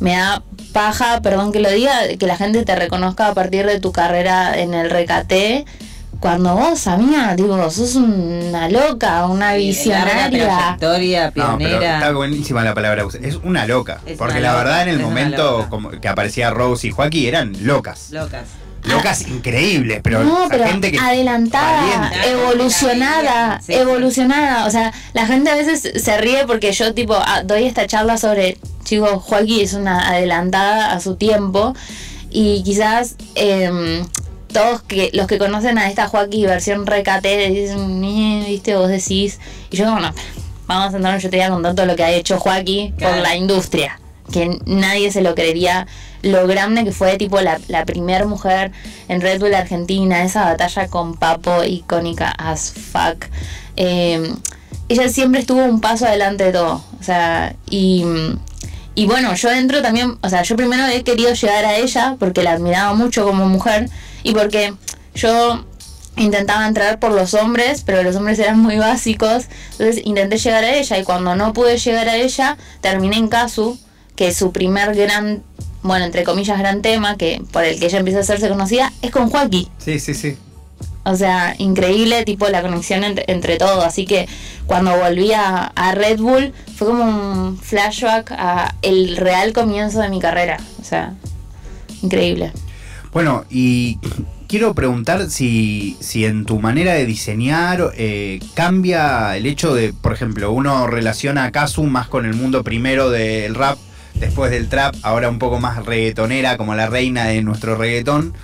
me 0.00 0.16
da 0.16 0.42
paja, 0.72 1.20
perdón 1.22 1.52
que 1.52 1.60
lo 1.60 1.70
diga, 1.70 1.92
que 2.18 2.26
la 2.26 2.36
gente 2.36 2.64
te 2.64 2.74
reconozca 2.76 3.28
a 3.28 3.34
partir 3.34 3.66
de 3.66 3.80
tu 3.80 3.92
carrera 3.92 4.58
en 4.58 4.74
el 4.74 4.90
recate. 4.90 5.64
Cuando 6.20 6.54
vos, 6.54 6.86
amiga, 6.86 7.34
digo, 7.36 7.70
sos 7.70 7.94
una 7.94 8.70
loca, 8.70 9.26
una 9.26 9.52
Sí, 9.52 9.58
visionaria. 9.66 10.46
trayectoria, 10.78 11.26
No, 11.26 11.32
pero 11.34 11.56
pionera. 11.58 11.94
está 11.98 12.12
buenísima 12.12 12.64
la 12.64 12.72
palabra. 12.74 13.04
Es 13.22 13.36
una 13.36 13.66
loca. 13.66 14.00
Es 14.06 14.16
porque 14.16 14.38
una 14.38 14.40
la 14.40 14.52
loca, 14.52 14.64
verdad 14.64 14.82
en 14.84 14.88
el 14.88 14.98
momento 15.00 15.66
como 15.68 15.90
que 15.90 16.08
aparecía 16.08 16.48
Rose 16.50 16.86
y 16.86 16.90
Joaquín 16.90 17.26
eran 17.28 17.52
locas. 17.66 18.10
Locas. 18.12 18.44
Locas 18.86 19.22
increíbles, 19.28 20.00
pero, 20.02 20.22
no, 20.24 20.46
pero 20.50 20.64
gente 20.66 20.90
que 20.92 20.98
adelantada, 20.98 21.82
valiente. 22.10 22.30
evolucionada, 22.30 23.60
Sí, 23.60 23.72
sí. 23.72 23.74
evolucionada. 23.74 24.66
O 24.66 24.70
sea, 24.70 24.92
la 25.12 25.26
gente 25.26 25.50
a 25.50 25.54
veces 25.54 26.02
se 26.02 26.16
ríe 26.18 26.46
porque 26.46 26.72
yo 26.72 26.94
tipo 26.94 27.16
doy 27.44 27.64
esta 27.64 27.86
charla 27.86 28.16
sobre, 28.18 28.58
chicos, 28.84 29.22
Joaquín 29.22 29.60
es 29.62 29.72
una 29.74 30.08
adelantada 30.08 30.92
a 30.92 31.00
su 31.00 31.16
tiempo 31.16 31.74
y 32.30 32.62
quizás 32.64 33.16
em, 33.34 34.04
todos 34.52 34.82
que 34.82 35.10
los 35.12 35.26
que 35.26 35.38
conocen 35.38 35.78
a 35.78 35.88
esta 35.88 36.08
Joaquín 36.08 36.46
versión 36.46 36.86
recate 36.86 37.48
dicen, 37.50 38.02
"Eh, 38.04 38.44
viste, 38.48 38.76
vos 38.76 38.88
decís, 38.88 39.38
y 39.70 39.76
yo 39.76 39.84
como, 39.86 40.00
no, 40.00 40.12
vamos 40.66 40.88
a 40.88 40.90
sentarnos, 40.92 41.22
yo 41.22 41.30
te 41.30 41.36
voy 41.36 41.46
a 41.46 41.50
contar 41.50 41.74
todo 41.74 41.86
lo 41.86 41.96
que 41.96 42.04
ha 42.04 42.10
hecho 42.12 42.38
Joaquín 42.38 42.90
por 42.92 42.98
Claro. 43.00 43.22
la 43.22 43.36
industria, 43.36 44.00
que 44.32 44.58
nadie 44.66 45.10
se 45.12 45.22
lo 45.22 45.34
creería 45.34 45.86
lo 46.22 46.46
grande 46.46 46.84
que 46.84 46.92
fue 46.92 47.16
tipo 47.16 47.40
la, 47.40 47.60
la 47.68 47.84
primer 47.84 48.26
mujer 48.26 48.72
en 49.08 49.20
Red 49.20 49.40
Bull 49.40 49.54
Argentina, 49.54 50.24
esa 50.24 50.44
batalla 50.44 50.88
con 50.88 51.14
Papo 51.14 51.62
icónica 51.64 52.30
as 52.30 52.72
fuck. 52.72 53.26
Eh, 53.76 54.32
ella 54.88 55.08
siempre 55.08 55.40
estuvo 55.40 55.64
un 55.64 55.80
paso 55.80 56.06
adelante 56.06 56.44
de 56.44 56.52
todo. 56.52 56.82
O 56.98 57.02
sea, 57.02 57.54
y, 57.70 58.04
y 58.94 59.06
bueno, 59.06 59.34
yo 59.34 59.50
dentro 59.50 59.82
también, 59.82 60.16
o 60.22 60.28
sea, 60.28 60.42
yo 60.42 60.56
primero 60.56 60.86
he 60.86 61.02
querido 61.04 61.32
llegar 61.32 61.64
a 61.64 61.76
ella 61.76 62.16
porque 62.18 62.42
la 62.42 62.52
admiraba 62.52 62.94
mucho 62.94 63.24
como 63.24 63.46
mujer 63.46 63.88
y 64.22 64.32
porque 64.32 64.74
yo 65.14 65.64
intentaba 66.16 66.66
entrar 66.66 66.98
por 66.98 67.12
los 67.12 67.34
hombres, 67.34 67.82
pero 67.84 68.02
los 68.02 68.16
hombres 68.16 68.38
eran 68.38 68.58
muy 68.58 68.78
básicos, 68.78 69.44
entonces 69.72 70.00
intenté 70.04 70.38
llegar 70.38 70.64
a 70.64 70.74
ella 70.74 70.98
y 70.98 71.04
cuando 71.04 71.36
no 71.36 71.52
pude 71.52 71.76
llegar 71.76 72.08
a 72.08 72.16
ella, 72.16 72.56
terminé 72.80 73.16
en 73.16 73.28
Kazu, 73.28 73.78
que 74.16 74.32
su 74.32 74.50
primer 74.52 74.94
gran, 74.94 75.42
bueno, 75.82 76.04
entre 76.04 76.24
comillas, 76.24 76.58
gran 76.58 76.82
tema, 76.82 77.16
que 77.16 77.42
por 77.52 77.64
el 77.64 77.78
que 77.78 77.86
ella 77.86 77.98
empieza 77.98 78.18
a 78.18 78.22
hacerse 78.22 78.48
conocida, 78.48 78.92
es 79.02 79.10
con 79.10 79.30
Joaquín. 79.30 79.68
Sí, 79.78 80.00
sí, 80.00 80.14
sí. 80.14 80.36
O 81.04 81.14
sea, 81.14 81.54
increíble 81.58 82.24
tipo 82.24 82.48
la 82.48 82.62
conexión 82.62 83.04
entre, 83.04 83.24
entre 83.28 83.58
todo. 83.58 83.82
Así 83.82 84.06
que 84.06 84.28
cuando 84.66 84.96
volví 84.98 85.32
a, 85.32 85.66
a 85.76 85.92
Red 85.92 86.18
Bull 86.18 86.52
fue 86.74 86.88
como 86.88 87.04
un 87.04 87.58
flashback 87.58 88.32
a 88.32 88.74
el 88.82 89.16
real 89.16 89.52
comienzo 89.52 90.00
de 90.00 90.08
mi 90.08 90.18
carrera. 90.18 90.58
O 90.80 90.84
sea, 90.84 91.14
increíble. 92.02 92.50
Bueno, 93.12 93.44
y 93.48 93.98
quiero 94.48 94.74
preguntar 94.74 95.30
si, 95.30 95.96
si 96.00 96.24
en 96.24 96.44
tu 96.44 96.60
manera 96.60 96.94
de 96.94 97.06
diseñar 97.06 97.92
eh, 97.96 98.40
cambia 98.54 99.36
el 99.36 99.46
hecho 99.46 99.74
de, 99.74 99.92
por 99.92 100.12
ejemplo, 100.12 100.52
uno 100.52 100.86
relaciona 100.86 101.44
a 101.44 101.52
Kazu 101.52 101.84
más 101.84 102.08
con 102.08 102.26
el 102.26 102.34
mundo 102.34 102.62
primero 102.62 103.10
del 103.10 103.54
rap, 103.54 103.78
después 104.18 104.50
del 104.50 104.68
trap, 104.68 104.94
ahora 105.02 105.28
un 105.28 105.38
poco 105.38 105.60
más 105.60 105.84
reggaetonera, 105.84 106.56
como 106.56 106.74
la 106.74 106.86
reina 106.86 107.24
de 107.24 107.42
nuestro 107.42 107.76
reggaetón. 107.76 108.34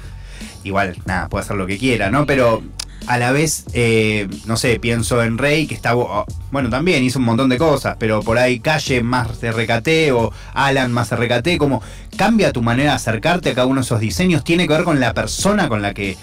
Igual, 0.64 0.96
nada, 1.06 1.28
puede 1.28 1.44
hacer 1.44 1.56
lo 1.56 1.66
que 1.66 1.78
quiera, 1.78 2.10
¿no? 2.10 2.26
Pero 2.26 2.62
a 3.06 3.18
la 3.18 3.32
vez, 3.32 3.64
eh, 3.72 4.28
no 4.46 4.56
sé, 4.56 4.78
pienso 4.78 5.22
en 5.22 5.38
Rey, 5.38 5.66
que 5.66 5.74
está, 5.74 5.96
oh, 5.96 6.24
bueno, 6.50 6.70
también 6.70 7.02
hizo 7.02 7.18
un 7.18 7.24
montón 7.24 7.48
de 7.48 7.58
cosas, 7.58 7.96
pero 7.98 8.22
por 8.22 8.38
ahí 8.38 8.60
Calle 8.60 9.02
más 9.02 9.40
de 9.40 9.52
recate 9.52 10.12
o 10.12 10.32
Alan 10.54 10.92
más 10.92 11.10
de 11.10 11.16
recate, 11.16 11.58
como 11.58 11.82
cambia 12.16 12.52
tu 12.52 12.62
manera 12.62 12.90
de 12.90 12.96
acercarte 12.96 13.50
a 13.50 13.54
cada 13.54 13.66
uno 13.66 13.80
de 13.80 13.84
esos 13.84 14.00
diseños, 14.00 14.44
tiene 14.44 14.68
que 14.68 14.74
ver 14.74 14.84
con 14.84 15.00
la 15.00 15.14
persona 15.14 15.68
con 15.68 15.82
la 15.82 15.94
que, 15.94 16.16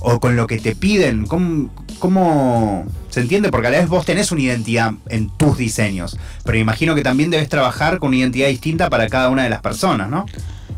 o 0.00 0.18
con 0.18 0.36
lo 0.36 0.46
que 0.46 0.58
te 0.58 0.74
piden, 0.74 1.26
¿cómo, 1.26 1.70
cómo 1.98 2.86
se 3.16 3.22
entiende? 3.22 3.50
Porque 3.50 3.68
a 3.68 3.70
la 3.70 3.78
vez 3.78 3.88
vos 3.88 4.04
tenés 4.04 4.30
una 4.30 4.42
identidad 4.42 4.92
en 5.08 5.30
tus 5.30 5.56
diseños, 5.56 6.18
pero 6.44 6.58
imagino 6.58 6.94
que 6.94 7.00
también 7.00 7.30
debes 7.30 7.48
trabajar 7.48 7.98
con 7.98 8.08
una 8.08 8.18
identidad 8.18 8.48
distinta 8.48 8.90
para 8.90 9.08
cada 9.08 9.30
una 9.30 9.42
de 9.42 9.48
las 9.48 9.62
personas, 9.62 10.10
¿no? 10.10 10.26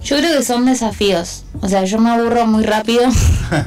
Yo 0.05 0.18
creo 0.18 0.38
que 0.38 0.44
son 0.44 0.64
desafíos. 0.64 1.42
O 1.62 1.68
sea, 1.68 1.83
yo 1.83 1.98
me 1.98 2.11
aburro 2.11 2.46
muy 2.46 2.62
rápido. 2.62 3.03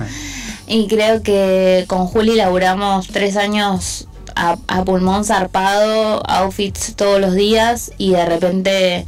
y 0.67 0.88
creo 0.88 1.21
que 1.21 1.84
con 1.88 2.07
Juli 2.07 2.36
laburamos 2.36 3.10
tres 3.10 3.36
años 3.36 4.07
a, 4.38 4.55
a 4.69 4.86
pulmón 4.86 5.25
zarpado, 5.25 6.25
outfits 6.25 6.95
todos 6.95 7.19
los 7.19 7.36
días. 7.36 7.91
Y 7.97 8.12
de 8.12 8.25
repente 8.25 9.05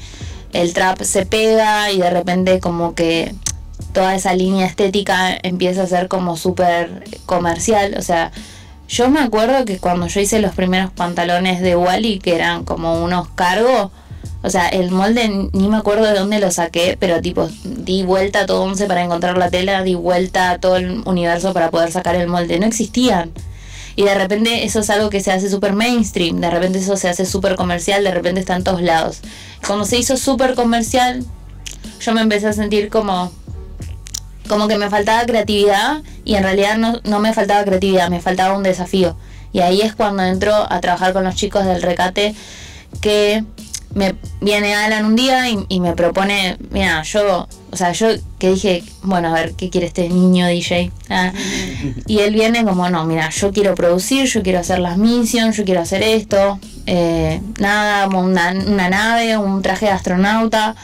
el 0.52 0.74
trap 0.74 1.02
se 1.04 1.26
pega 1.26 1.90
y 1.90 2.00
de 2.00 2.10
repente 2.10 2.60
como 2.60 2.96
que 2.96 3.34
toda 3.94 4.14
esa 4.14 4.34
línea 4.34 4.66
estética 4.66 5.38
empieza 5.42 5.84
a 5.84 5.88
ser 5.88 6.10
como 6.10 6.36
súper 6.36 7.06
comercial. 7.26 7.96
O 7.98 8.02
sea, 8.02 8.34
yo 8.94 9.10
me 9.10 9.22
acuerdo 9.22 9.66
que 9.66 9.80
cuando 9.80 10.06
yo 10.06 10.20
hice 10.22 10.40
los 10.40 10.54
primeros 10.54 10.92
pantalones 10.92 11.62
de 11.62 11.76
Wally, 11.76 12.20
que 12.20 12.36
eran 12.36 12.64
como 12.64 13.04
unos 13.04 13.28
cargos, 13.30 13.90
o 14.44 14.50
sea, 14.52 14.68
el 14.68 14.92
molde 14.92 15.50
ni 15.52 15.68
me 15.68 15.78
acuerdo 15.78 16.06
de 16.06 16.14
dónde 16.14 16.40
lo 16.40 16.52
saqué, 16.52 16.96
pero 17.00 17.20
tipo, 17.20 17.50
di 17.64 18.04
vuelta 18.04 18.42
a 18.42 18.46
todo 18.46 18.62
once 18.62 18.86
para 18.86 19.04
encontrar 19.04 19.36
la 19.40 19.50
tela, 19.50 19.82
di 19.82 19.96
vuelta 19.96 20.52
a 20.52 20.60
todo 20.60 20.76
el 20.76 21.02
universo 21.06 21.54
para 21.54 21.72
poder 21.72 21.92
sacar 21.92 22.16
el 22.16 22.28
molde. 22.28 22.60
No 22.60 22.68
existían. 22.68 23.32
Y 23.96 24.04
de 24.04 24.14
repente 24.14 24.64
eso 24.64 24.82
es 24.82 24.90
algo 24.92 25.10
que 25.10 25.22
se 25.22 25.32
hace 25.32 25.50
súper 25.50 25.74
mainstream, 25.74 26.40
de 26.40 26.52
repente 26.52 26.78
eso 26.78 26.96
se 26.96 27.10
hace 27.10 27.26
súper 27.26 27.56
comercial, 27.56 28.04
de 28.04 28.12
repente 28.12 28.42
está 28.42 28.56
en 28.56 28.64
todos 28.64 28.84
lados. 28.84 29.22
Cuando 29.66 29.86
se 29.86 29.98
hizo 29.98 30.18
súper 30.18 30.54
comercial, 30.54 31.26
yo 32.00 32.14
me 32.14 32.22
empecé 32.22 32.48
a 32.48 32.54
sentir 32.54 32.90
como 32.90 33.32
como 34.54 34.68
que 34.68 34.78
me 34.78 34.90
faltaba 34.90 35.26
creatividad 35.26 36.04
y 36.24 36.36
en 36.36 36.44
realidad 36.44 36.78
no, 36.78 37.00
no 37.04 37.20
me 37.20 37.34
faltaba 37.34 37.64
creatividad, 37.64 38.10
me 38.10 38.22
faltaba 38.22 38.56
un 38.56 38.62
desafío. 38.62 39.18
Y 39.52 39.62
ahí 39.62 39.82
es 39.82 39.96
cuando 39.96 40.24
entro 40.24 40.54
a 40.54 40.80
trabajar 40.80 41.12
con 41.12 41.24
los 41.24 41.36
chicos 41.36 41.66
del 41.66 41.82
recate 41.82 42.36
que 43.02 43.44
me 43.96 44.16
viene 44.42 44.76
Alan 44.76 45.06
un 45.06 45.16
día 45.16 45.46
y, 45.50 45.80
me 45.80 45.94
propone, 45.94 46.58
mira, 46.72 47.02
yo, 47.02 47.48
o 47.72 47.76
sea, 47.76 47.92
yo 47.94 48.10
que 48.38 48.52
dije, 48.52 48.84
bueno, 49.02 49.30
a 49.30 49.34
ver, 49.34 49.54
¿qué 49.54 49.72
quiere 49.72 49.88
este 49.88 50.08
niño 50.08 50.48
DJ? 50.48 50.92
Ah, 51.10 51.32
y 52.08 52.20
él 52.20 52.34
viene 52.34 52.64
como, 52.64 52.90
no, 52.90 53.06
mira, 53.06 53.30
yo 53.30 53.52
quiero 53.52 53.74
producir, 53.74 54.28
yo 54.28 54.44
quiero 54.44 54.60
hacer 54.60 54.80
las 54.80 54.98
missions, 54.98 55.58
yo 55.58 55.66
quiero 55.66 55.82
hacer 55.82 56.04
esto, 56.04 56.60
eh, 56.86 57.42
nada, 57.60 58.08
una, 58.08 58.52
una 58.52 58.90
nave, 58.90 59.36
un 59.38 59.64
traje 59.64 59.88
de 59.88 59.92
astronauta. 59.92 60.76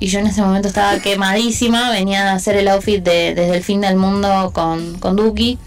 Y 0.00 0.06
yo 0.08 0.18
en 0.20 0.26
ese 0.26 0.42
momento 0.42 0.68
estaba 0.68 0.98
quemadísima, 1.00 1.90
venía 1.90 2.30
a 2.30 2.34
hacer 2.34 2.56
el 2.56 2.68
outfit 2.68 3.02
de 3.02 3.34
Desde 3.34 3.56
el 3.56 3.62
fin 3.62 3.80
del 3.80 3.96
mundo 3.96 4.50
con, 4.54 4.98
con 4.98 5.16
Duki, 5.16 5.58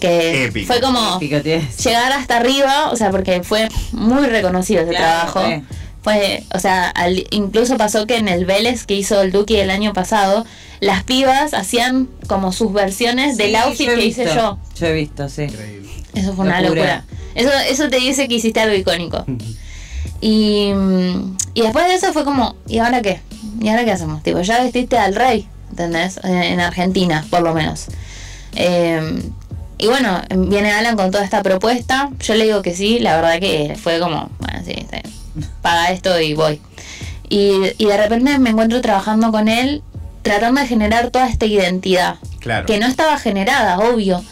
que 0.00 0.44
Épico. 0.46 0.66
fue 0.66 0.80
como 0.80 1.18
llegar 1.20 2.12
hasta 2.12 2.36
arriba, 2.38 2.90
o 2.90 2.96
sea, 2.96 3.10
porque 3.10 3.42
fue 3.42 3.68
muy 3.92 4.26
reconocido 4.26 4.82
ese 4.82 4.90
Claro, 4.90 5.32
trabajo. 5.32 5.62
Fue, 6.02 6.44
o 6.54 6.58
sea, 6.58 6.88
al- 6.88 7.26
incluso 7.30 7.76
pasó 7.76 8.06
que 8.06 8.16
en 8.16 8.28
el 8.28 8.46
Vélez 8.46 8.86
que 8.86 8.94
hizo 8.94 9.20
el 9.20 9.32
Duki 9.32 9.56
el 9.56 9.70
año 9.70 9.92
pasado, 9.92 10.46
las 10.80 11.04
pibas 11.04 11.52
hacían 11.52 12.08
como 12.26 12.52
sus 12.52 12.72
versiones 12.72 13.36
del 13.36 13.54
outfit 13.56 13.90
que 13.94 14.06
hice 14.06 14.24
yo. 14.34 14.58
Yo 14.78 14.86
he 14.86 14.94
visto, 14.94 15.28
sí. 15.28 15.46
Eso 16.14 16.32
fue 16.34 16.46
una 16.46 16.62
Locura. 16.62 17.04
locura. 17.04 17.04
Eso, 17.34 17.50
eso 17.68 17.88
te 17.90 17.98
dice 17.98 18.26
que 18.28 18.34
hiciste 18.36 18.60
algo 18.60 18.74
icónico. 18.74 19.24
Y, 20.20 20.72
mm, 20.74 21.36
y 21.54 21.62
después 21.62 21.86
de 21.86 21.94
eso 21.94 22.12
fue 22.12 22.24
como, 22.24 22.56
¿y 22.66 22.78
ahora 22.78 23.00
qué? 23.02 23.20
¿Y 23.60 23.68
ahora 23.68 23.84
qué 23.84 23.92
hacemos? 23.92 24.22
Tipo, 24.22 24.40
ya 24.40 24.62
vestiste 24.62 24.98
al 24.98 25.14
rey, 25.14 25.48
¿entendés? 25.70 26.18
En, 26.22 26.34
en 26.42 26.60
Argentina, 26.60 27.24
por 27.30 27.42
lo 27.42 27.54
menos. 27.54 27.86
Eh, 28.54 29.22
y 29.78 29.86
bueno, 29.86 30.20
viene 30.36 30.72
Alan 30.72 30.96
con 30.96 31.10
toda 31.10 31.24
esta 31.24 31.42
propuesta. 31.42 32.10
Yo 32.20 32.34
le 32.34 32.44
digo 32.44 32.60
que 32.62 32.74
sí, 32.74 32.98
la 32.98 33.16
verdad 33.16 33.40
que 33.40 33.76
fue 33.82 33.98
como, 33.98 34.30
bueno, 34.38 34.60
sí, 34.64 34.72
está 34.76 35.00
bien. 35.00 35.14
paga 35.62 35.90
esto 35.90 36.20
y 36.20 36.34
voy. 36.34 36.60
Y, 37.30 37.52
y 37.78 37.86
de 37.86 37.96
repente 37.96 38.38
me 38.38 38.50
encuentro 38.50 38.80
trabajando 38.82 39.30
con 39.32 39.48
él, 39.48 39.82
tratando 40.22 40.60
de 40.60 40.66
generar 40.66 41.10
toda 41.10 41.28
esta 41.28 41.46
identidad 41.46 42.16
Claro. 42.40 42.66
que 42.66 42.78
no 42.78 42.86
estaba 42.86 43.18
generada, 43.18 43.78
obvio. 43.78 44.22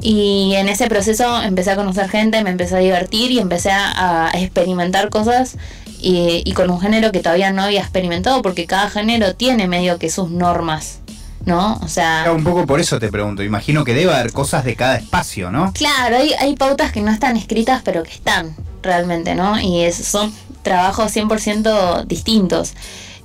Y 0.00 0.54
en 0.54 0.68
ese 0.68 0.88
proceso 0.88 1.42
empecé 1.42 1.70
a 1.70 1.76
conocer 1.76 2.08
gente, 2.08 2.42
me 2.44 2.50
empecé 2.50 2.76
a 2.76 2.80
divertir 2.80 3.30
y 3.30 3.38
empecé 3.38 3.70
a, 3.72 4.30
experimentar 4.34 5.08
cosas 5.08 5.56
y, 6.00 6.42
y, 6.44 6.52
con 6.52 6.70
un 6.70 6.80
género 6.80 7.10
que 7.12 7.20
todavía 7.20 7.52
no 7.52 7.62
había 7.62 7.80
experimentado 7.80 8.42
porque 8.42 8.66
cada 8.66 8.90
género 8.90 9.34
tiene 9.34 9.66
medio 9.66 9.98
que 9.98 10.10
sus 10.10 10.30
normas. 10.30 11.00
¿No? 11.44 11.78
O 11.80 11.86
sea. 11.86 12.24
Un 12.34 12.42
poco 12.42 12.66
por 12.66 12.80
eso 12.80 12.98
te 12.98 13.08
pregunto. 13.08 13.44
Imagino 13.44 13.84
que 13.84 13.94
debe 13.94 14.12
haber 14.12 14.32
cosas 14.32 14.64
de 14.64 14.74
cada 14.74 14.96
espacio, 14.96 15.52
¿no? 15.52 15.72
Claro, 15.74 16.16
hay, 16.16 16.32
hay 16.32 16.56
pautas 16.56 16.90
que 16.90 17.02
no 17.02 17.12
están 17.12 17.36
escritas, 17.36 17.82
pero 17.84 18.02
que 18.02 18.10
están 18.10 18.56
realmente, 18.82 19.36
¿no? 19.36 19.60
Y 19.60 19.82
es, 19.82 19.94
son 19.94 20.32
trabajos 20.62 21.14
100% 21.14 22.04
distintos 22.06 22.74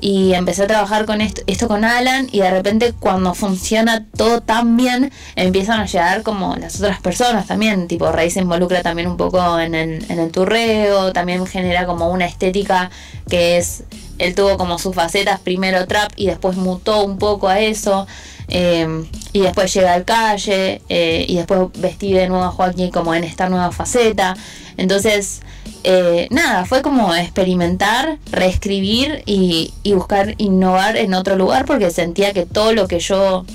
y 0.01 0.33
empecé 0.33 0.63
a 0.63 0.67
trabajar 0.67 1.05
con 1.05 1.21
esto, 1.21 1.41
esto 1.47 1.67
con 1.67 1.85
Alan 1.85 2.27
y 2.31 2.39
de 2.39 2.49
repente 2.49 2.93
cuando 2.99 3.33
funciona 3.35 4.05
todo 4.17 4.41
tan 4.41 4.75
bien 4.75 5.11
empiezan 5.35 5.79
a 5.79 5.85
llegar 5.85 6.23
como 6.23 6.55
las 6.55 6.79
otras 6.79 6.99
personas 6.99 7.47
también, 7.47 7.87
tipo 7.87 8.11
Rey 8.11 8.31
se 8.31 8.39
involucra 8.41 8.81
también 8.81 9.07
un 9.07 9.17
poco 9.17 9.59
en 9.59 9.75
el, 9.75 10.03
en 10.09 10.19
el 10.19 10.31
turreo, 10.31 11.13
también 11.13 11.45
genera 11.45 11.85
como 11.85 12.09
una 12.09 12.25
estética 12.25 12.89
que 13.29 13.57
es, 13.57 13.83
él 14.21 14.35
tuvo 14.35 14.57
como 14.57 14.77
sus 14.77 14.95
facetas, 14.95 15.39
primero 15.39 15.87
trap 15.87 16.11
y 16.15 16.27
después 16.27 16.55
mutó 16.57 17.03
un 17.03 17.17
poco 17.17 17.47
a 17.47 17.59
eso. 17.59 18.07
Eh, 18.47 19.05
y 19.31 19.39
después 19.39 19.73
llega 19.73 19.93
al 19.93 20.03
calle 20.03 20.81
eh, 20.89 21.25
y 21.27 21.35
después 21.37 21.69
vestí 21.77 22.11
de 22.11 22.27
nuevo 22.27 22.43
a 22.43 22.51
Joaquín 22.51 22.91
como 22.91 23.15
en 23.15 23.23
esta 23.23 23.49
nueva 23.49 23.71
faceta. 23.71 24.35
Entonces, 24.77 25.41
eh, 25.83 26.27
nada, 26.31 26.65
fue 26.65 26.81
como 26.81 27.15
experimentar, 27.15 28.19
reescribir 28.29 29.23
y, 29.25 29.73
y, 29.83 29.93
buscar 29.93 30.35
innovar 30.37 30.97
en 30.97 31.13
otro 31.13 31.35
lugar 31.37 31.65
porque 31.65 31.91
sentía 31.91 32.33
que 32.33 32.45
todo 32.45 32.73
lo 32.73 32.87
que 32.87 32.99
yo, 32.99 33.45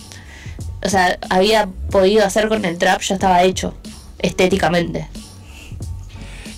o 0.82 0.88
sea, 0.88 1.18
había 1.28 1.68
podido 1.90 2.24
hacer 2.24 2.48
con 2.48 2.64
el 2.64 2.78
trap 2.78 3.02
ya 3.02 3.14
estaba 3.14 3.42
hecho 3.42 3.74
estéticamente. 4.18 5.08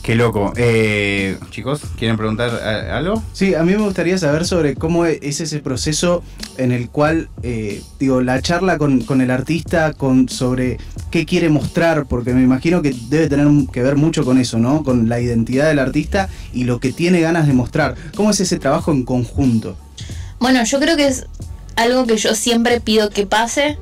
Qué 0.09 0.15
loco. 0.15 0.55
Eh, 0.57 1.37
chicos, 1.51 1.83
¿quieren 1.99 2.17
preguntar 2.17 2.63
eh, 2.65 2.91
algo? 2.91 3.23
Sí, 3.35 3.55
a 3.55 3.63
mí 3.63 3.73
me 3.73 3.83
gustaría 3.83 4.17
saber 4.17 4.47
sobre 4.47 4.75
cómo 4.75 5.05
es 5.05 5.39
ese 5.43 5.59
proceso 5.59 6.23
en 6.57 6.73
el 6.73 6.89
cual, 6.89 7.29
eh, 7.43 7.83
digo, 8.01 8.23
la 8.23 8.41
charla 8.41 8.79
con, 8.79 9.21
el 9.21 9.31
artista 9.31 9.93
con, 9.93 10.31
sobre 10.31 10.79
qué 11.11 11.27
quiere 11.27 11.51
mostrar, 11.51 12.07
porque 12.07 12.33
me 12.33 12.41
imagino 12.41 12.81
que 12.81 12.95
debe 13.11 13.29
tener 13.29 13.49
que 13.71 13.83
ver 13.83 13.97
mucho 13.97 14.25
con 14.25 14.39
eso, 14.39 14.59
¿no? 14.59 14.83
Con 14.83 15.11
la 15.11 15.21
identidad 15.21 15.69
del 15.69 15.79
artista 15.79 16.31
y 16.55 16.65
lo 16.65 16.81
que 16.81 16.91
tiene 16.91 17.21
ganas 17.21 17.47
de 17.47 17.53
mostrar. 17.53 17.95
¿Cómo 18.17 18.31
es 18.31 18.41
ese 18.41 18.59
trabajo 18.59 18.93
en 18.93 19.05
conjunto? 19.05 19.77
Bueno, 20.41 20.65
yo 20.65 20.81
creo 20.81 20.97
que 20.97 21.09
es 21.09 21.27
algo 21.77 22.07
que 22.07 22.17
yo 22.17 22.35
siempre 22.35 22.81
pido 22.81 23.11
que 23.11 23.27
pase 23.27 23.77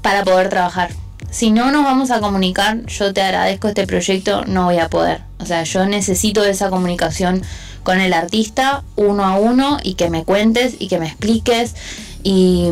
para 0.00 0.22
poder 0.22 0.48
trabajar 0.48 0.90
si 1.36 1.50
no 1.50 1.70
nos 1.70 1.84
vamos 1.84 2.10
a 2.10 2.20
comunicar, 2.20 2.86
yo 2.86 3.12
te 3.12 3.20
agradezco 3.20 3.68
este 3.68 3.86
proyecto, 3.86 4.46
no 4.46 4.64
voy 4.64 4.78
a 4.78 4.88
poder. 4.88 5.20
O 5.38 5.44
sea, 5.44 5.64
yo 5.64 5.84
necesito 5.84 6.42
esa 6.42 6.70
comunicación 6.70 7.42
con 7.82 8.00
el 8.00 8.14
artista 8.14 8.84
uno 8.96 9.22
a 9.22 9.36
uno 9.36 9.76
y 9.82 9.96
que 9.96 10.08
me 10.08 10.24
cuentes 10.24 10.76
y 10.78 10.88
que 10.88 10.98
me 10.98 11.08
expliques. 11.08 11.74
Y, 12.22 12.70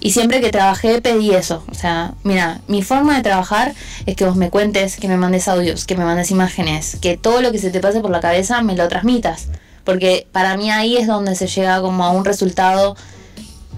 y 0.00 0.12
siempre 0.12 0.40
que 0.40 0.48
trabajé 0.48 1.02
pedí 1.02 1.34
eso. 1.34 1.62
O 1.70 1.74
sea, 1.74 2.14
mira, 2.22 2.62
mi 2.68 2.82
forma 2.82 3.16
de 3.16 3.22
trabajar 3.22 3.74
es 4.06 4.16
que 4.16 4.24
vos 4.24 4.36
me 4.36 4.48
cuentes, 4.48 4.96
que 4.96 5.06
me 5.06 5.18
mandes 5.18 5.46
audios, 5.46 5.84
que 5.84 5.94
me 5.94 6.06
mandes 6.06 6.30
imágenes, 6.30 6.96
que 7.02 7.18
todo 7.18 7.42
lo 7.42 7.52
que 7.52 7.58
se 7.58 7.68
te 7.68 7.80
pase 7.80 8.00
por 8.00 8.10
la 8.10 8.20
cabeza 8.20 8.62
me 8.62 8.76
lo 8.76 8.88
transmitas. 8.88 9.48
Porque 9.84 10.26
para 10.32 10.56
mí 10.56 10.70
ahí 10.70 10.96
es 10.96 11.06
donde 11.06 11.34
se 11.34 11.48
llega 11.48 11.82
como 11.82 12.02
a 12.04 12.12
un 12.12 12.24
resultado 12.24 12.96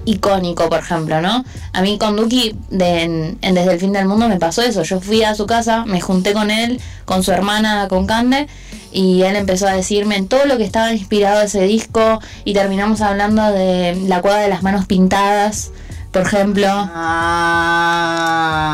icónico, 0.06 0.70
por 0.70 0.78
ejemplo, 0.78 1.20
¿no? 1.20 1.44
A 1.74 1.82
mí 1.82 1.98
con 1.98 2.16
Duki 2.16 2.56
en, 2.70 3.38
Desde 3.40 3.72
el 3.72 3.78
fin 3.78 3.92
del 3.92 4.06
mundo 4.06 4.28
me 4.28 4.38
pasó 4.38 4.62
eso. 4.62 4.82
Yo 4.82 5.00
fui 5.00 5.22
a 5.22 5.34
su 5.34 5.46
casa, 5.46 5.84
me 5.84 6.00
junté 6.00 6.32
con 6.32 6.50
él, 6.50 6.80
con 7.04 7.22
su 7.22 7.32
hermana, 7.32 7.88
con 7.88 8.06
Cande, 8.06 8.46
y 8.92 9.22
él 9.22 9.36
empezó 9.36 9.68
a 9.68 9.72
decirme 9.72 10.22
todo 10.22 10.46
lo 10.46 10.56
que 10.56 10.64
estaba 10.64 10.92
inspirado 10.92 11.42
ese 11.42 11.62
disco, 11.62 12.20
y 12.44 12.54
terminamos 12.54 13.02
hablando 13.02 13.42
de 13.52 13.94
la 14.06 14.22
cueva 14.22 14.38
de 14.38 14.48
las 14.48 14.62
manos 14.62 14.86
pintadas 14.86 15.72
por 16.16 16.26
ejemplo. 16.26 16.66
Ah. 16.94 18.08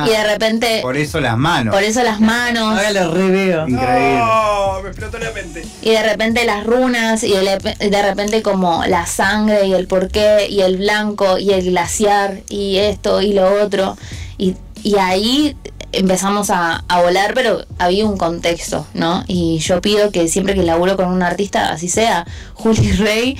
y 0.06 0.10
de 0.10 0.24
repente. 0.24 0.78
Por 0.82 0.96
eso 0.96 1.20
las 1.20 1.36
manos. 1.36 1.74
Por 1.74 1.82
eso 1.82 2.02
las 2.04 2.20
manos. 2.20 2.76
Ahora 2.76 2.92
lo 2.92 3.12
reveo. 3.12 3.68
Increíble. 3.68 4.22
me 4.82 4.88
explotó 4.88 5.18
la 5.18 5.32
mente. 5.32 5.64
Y 5.82 5.90
de 5.90 6.02
repente 6.02 6.44
las 6.44 6.64
runas, 6.64 7.24
y 7.24 7.32
de 7.32 8.02
repente 8.02 8.42
como 8.42 8.84
la 8.86 9.06
sangre 9.06 9.66
y 9.66 9.74
el 9.74 9.88
porqué, 9.88 10.46
y 10.48 10.60
el 10.60 10.76
blanco, 10.76 11.38
y 11.38 11.50
el 11.52 11.64
glaciar, 11.64 12.42
y 12.48 12.76
esto 12.76 13.20
y 13.20 13.32
lo 13.32 13.60
otro. 13.62 13.96
Y, 14.38 14.54
y 14.82 14.98
ahí 14.98 15.56
empezamos 15.92 16.50
a, 16.50 16.84
a, 16.88 17.02
volar, 17.02 17.34
pero 17.34 17.64
había 17.78 18.06
un 18.06 18.16
contexto, 18.16 18.86
¿no? 18.94 19.24
Y 19.26 19.58
yo 19.58 19.80
pido 19.80 20.10
que 20.10 20.28
siempre 20.28 20.54
que 20.54 20.62
laburo 20.62 20.96
con 20.96 21.08
un 21.08 21.22
artista, 21.22 21.70
así 21.72 21.88
sea, 21.88 22.26
Juli 22.54 22.92
Rey, 22.92 23.36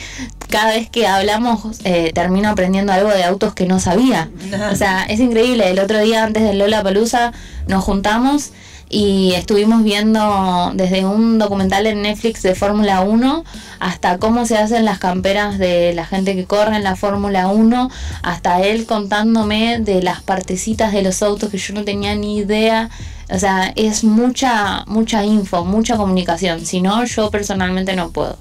cada 0.53 0.73
vez 0.75 0.91
que 0.91 1.07
hablamos 1.07 1.81
eh, 1.85 2.13
termino 2.15 2.51
aprendiendo 2.51 2.93
algo 2.93 3.09
de 3.09 3.25
autos 3.25 3.55
que 3.55 3.67
no 3.67 3.81
sabía. 3.81 4.29
O 4.71 4.77
sea, 4.77 5.05
es 5.05 5.19
increíble. 5.19 5.71
El 5.71 5.79
otro 5.79 5.99
día 5.99 6.23
antes 6.23 6.43
de 6.43 6.53
Lola 6.53 6.83
Palusa 6.83 7.33
nos 7.67 7.83
juntamos 7.83 8.53
y 8.91 9.33
estuvimos 9.33 9.83
viendo 9.83 10.73
desde 10.75 11.07
un 11.07 11.39
documental 11.39 11.87
en 11.87 12.03
Netflix 12.03 12.43
de 12.43 12.55
Fórmula 12.55 13.01
1 13.01 13.45
hasta 13.81 14.19
cómo 14.19 14.45
se 14.45 14.59
hacen 14.59 14.85
las 14.85 14.99
camperas 14.99 15.59
de 15.59 15.95
la 15.95 16.05
gente 16.05 16.37
que 16.37 16.45
corre 16.45 16.77
en 16.77 16.85
la 16.85 16.97
Fórmula 16.97 17.49
1, 17.49 17.91
hasta 18.23 18.61
él 18.61 18.85
contándome 18.85 19.79
de 19.81 20.03
las 20.03 20.21
partecitas 20.21 20.93
de 20.93 21.01
los 21.01 21.23
autos 21.23 21.49
que 21.49 21.57
yo 21.57 21.73
no 21.73 21.85
tenía 21.85 22.15
ni 22.15 22.37
idea. 22.37 22.91
O 23.31 23.39
sea, 23.39 23.73
es 23.75 24.05
mucha, 24.05 24.85
mucha 24.87 25.25
info, 25.25 25.65
mucha 25.65 25.97
comunicación. 25.97 26.67
Si 26.67 26.83
no, 26.83 27.07
yo 27.07 27.31
personalmente 27.31 27.97
no 27.97 28.11
puedo. 28.11 28.37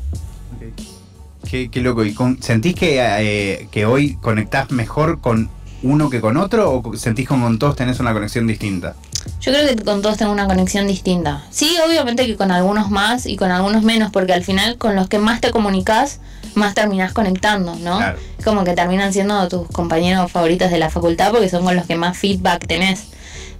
Qué, 1.49 1.69
loco. 1.75 2.05
¿Y 2.05 2.15
sentís 2.39 2.75
que, 2.75 2.99
eh, 2.99 3.67
que 3.71 3.85
hoy 3.85 4.15
conectás 4.21 4.71
mejor 4.71 5.19
con 5.19 5.49
uno 5.83 6.09
que 6.09 6.21
con 6.21 6.37
otro 6.37 6.71
o 6.71 6.95
sentís 6.95 7.27
que 7.27 7.35
con 7.35 7.59
todos 7.59 7.75
tenés 7.75 7.99
una 7.99 8.13
conexión 8.13 8.47
distinta? 8.47 8.95
Yo 9.39 9.51
creo 9.51 9.67
que 9.67 9.83
con 9.83 10.01
todos 10.01 10.17
tengo 10.17 10.31
una 10.31 10.47
conexión 10.47 10.87
distinta. 10.87 11.43
Sí, 11.49 11.75
obviamente 11.85 12.25
que 12.25 12.35
con 12.35 12.51
algunos 12.51 12.89
más 12.89 13.25
y 13.25 13.37
con 13.37 13.51
algunos 13.51 13.83
menos, 13.83 14.11
porque 14.11 14.33
al 14.33 14.43
final 14.43 14.77
con 14.77 14.95
los 14.95 15.07
que 15.07 15.19
más 15.19 15.41
te 15.41 15.51
comunicas, 15.51 16.19
más 16.55 16.73
terminás 16.73 17.13
conectando, 17.13 17.75
¿no? 17.75 17.99
Como 18.43 18.63
que 18.63 18.73
terminan 18.73 19.13
siendo 19.13 19.47
tus 19.47 19.67
compañeros 19.67 20.31
favoritos 20.31 20.71
de 20.71 20.79
la 20.79 20.89
facultad 20.89 21.31
porque 21.31 21.49
son 21.49 21.63
con 21.63 21.75
los 21.75 21.85
que 21.85 21.95
más 21.95 22.17
feedback 22.17 22.67
tenés. 22.67 23.07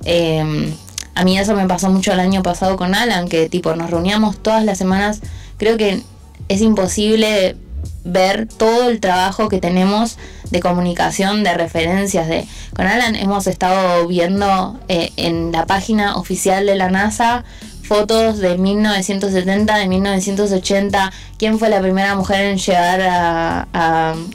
Em, 0.03 0.73
a 1.15 1.23
mí 1.23 1.37
eso 1.37 1.55
me 1.55 1.67
pasó 1.67 1.89
mucho 1.89 2.13
el 2.13 2.19
año 2.19 2.43
pasado 2.43 2.77
con 2.77 2.95
Alan, 2.95 3.27
que 3.27 3.49
tipo 3.49 3.75
nos 3.75 3.89
reuníamos 3.89 4.41
todas 4.41 4.63
las 4.63 4.77
semanas. 4.77 5.21
Creo 5.57 5.77
que 5.77 6.01
es 6.47 6.61
imposible 6.61 7.55
ver 8.03 8.47
todo 8.47 8.89
el 8.89 8.99
trabajo 8.99 9.49
que 9.49 9.59
tenemos 9.59 10.17
de 10.49 10.59
comunicación, 10.59 11.43
de 11.43 11.53
referencias. 11.53 12.27
De, 12.27 12.45
con 12.75 12.87
Alan 12.87 13.15
hemos 13.15 13.47
estado 13.47 14.07
viendo 14.07 14.79
eh, 14.87 15.11
en 15.17 15.51
la 15.51 15.65
página 15.65 16.15
oficial 16.15 16.65
de 16.65 16.75
la 16.75 16.89
NASA 16.89 17.43
fotos 17.91 18.37
de 18.37 18.57
1970, 18.57 19.77
de 19.77 19.87
1980, 19.89 21.11
quién 21.37 21.59
fue 21.59 21.67
la 21.67 21.81
primera 21.81 22.15
mujer 22.15 22.45
en 22.45 22.57
llegar 22.57 23.01
a, 23.01 23.67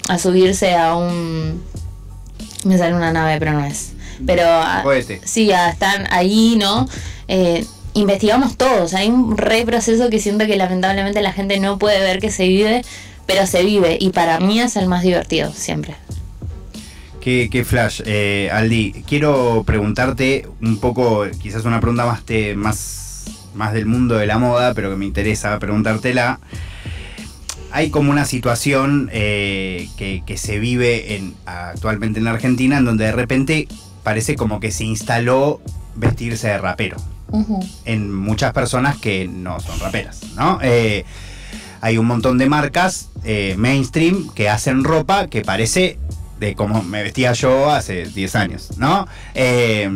a, 0.08 0.18
subirse 0.18 0.74
a 0.74 0.94
un... 0.94 1.64
Me 2.64 2.76
sale 2.76 2.94
una 2.94 3.14
nave, 3.14 3.38
pero 3.38 3.52
no 3.52 3.64
es. 3.64 3.94
Pero 4.26 4.44
sí, 5.24 5.50
están 5.50 6.06
ahí, 6.10 6.56
¿no? 6.58 6.86
Eh, 7.28 7.64
investigamos 7.94 8.58
todos. 8.58 8.92
Hay 8.92 9.08
un 9.08 9.38
re 9.38 9.64
proceso 9.64 10.10
que 10.10 10.20
siento 10.20 10.44
que 10.44 10.56
lamentablemente 10.56 11.22
la 11.22 11.32
gente 11.32 11.58
no 11.58 11.78
puede 11.78 12.00
ver 12.00 12.18
que 12.18 12.30
se 12.30 12.46
vive, 12.46 12.84
pero 13.26 13.46
se 13.46 13.64
vive 13.64 13.98
y 14.00 14.10
para 14.10 14.40
mí 14.40 14.60
es 14.60 14.76
el 14.76 14.88
más 14.88 15.02
divertido 15.02 15.52
siempre. 15.52 15.96
Qué, 17.26 17.64
flash, 17.66 18.02
eh, 18.06 18.50
Aldi. 18.52 19.02
Quiero 19.04 19.64
preguntarte 19.66 20.46
un 20.62 20.78
poco, 20.78 21.24
quizás 21.42 21.64
una 21.64 21.80
pregunta 21.80 22.06
más, 22.06 22.22
más, 22.54 23.24
más 23.52 23.72
del 23.72 23.84
mundo 23.84 24.14
de 24.14 24.26
la 24.26 24.38
moda, 24.38 24.74
pero 24.74 24.90
que 24.90 24.96
me 24.96 25.06
interesa 25.06 25.58
preguntártela. 25.58 26.38
Hay 27.72 27.90
como 27.90 28.12
una 28.12 28.26
situación 28.26 29.10
eh, 29.12 29.88
que, 29.96 30.38
se 30.38 30.60
vive 30.60 31.16
en, 31.16 31.34
actualmente 31.46 32.20
en 32.20 32.28
Argentina 32.28 32.78
en 32.78 32.84
donde 32.84 33.06
de 33.06 33.12
repente 33.12 33.66
parece 34.04 34.36
como 34.36 34.60
que 34.60 34.70
se 34.70 34.84
instaló 34.84 35.60
vestirse 35.96 36.46
de 36.46 36.58
rapero. 36.58 36.96
En 37.84 38.14
muchas 38.14 38.52
personas 38.52 38.98
que 38.98 39.26
no 39.26 39.58
son 39.58 39.80
raperas, 39.80 40.20
¿no? 40.36 40.60
Eh, 40.62 41.04
hay 41.86 41.98
un 41.98 42.06
montón 42.06 42.36
de 42.36 42.48
marcas 42.48 43.10
eh, 43.22 43.54
mainstream 43.56 44.28
que 44.34 44.48
hacen 44.48 44.82
ropa 44.82 45.28
que 45.28 45.42
parece 45.42 46.00
de 46.40 46.56
como 46.56 46.82
me 46.82 47.04
vestía 47.04 47.32
yo 47.32 47.70
hace 47.70 48.06
10 48.06 48.34
años, 48.34 48.70
¿no? 48.76 49.06
Eh, 49.34 49.88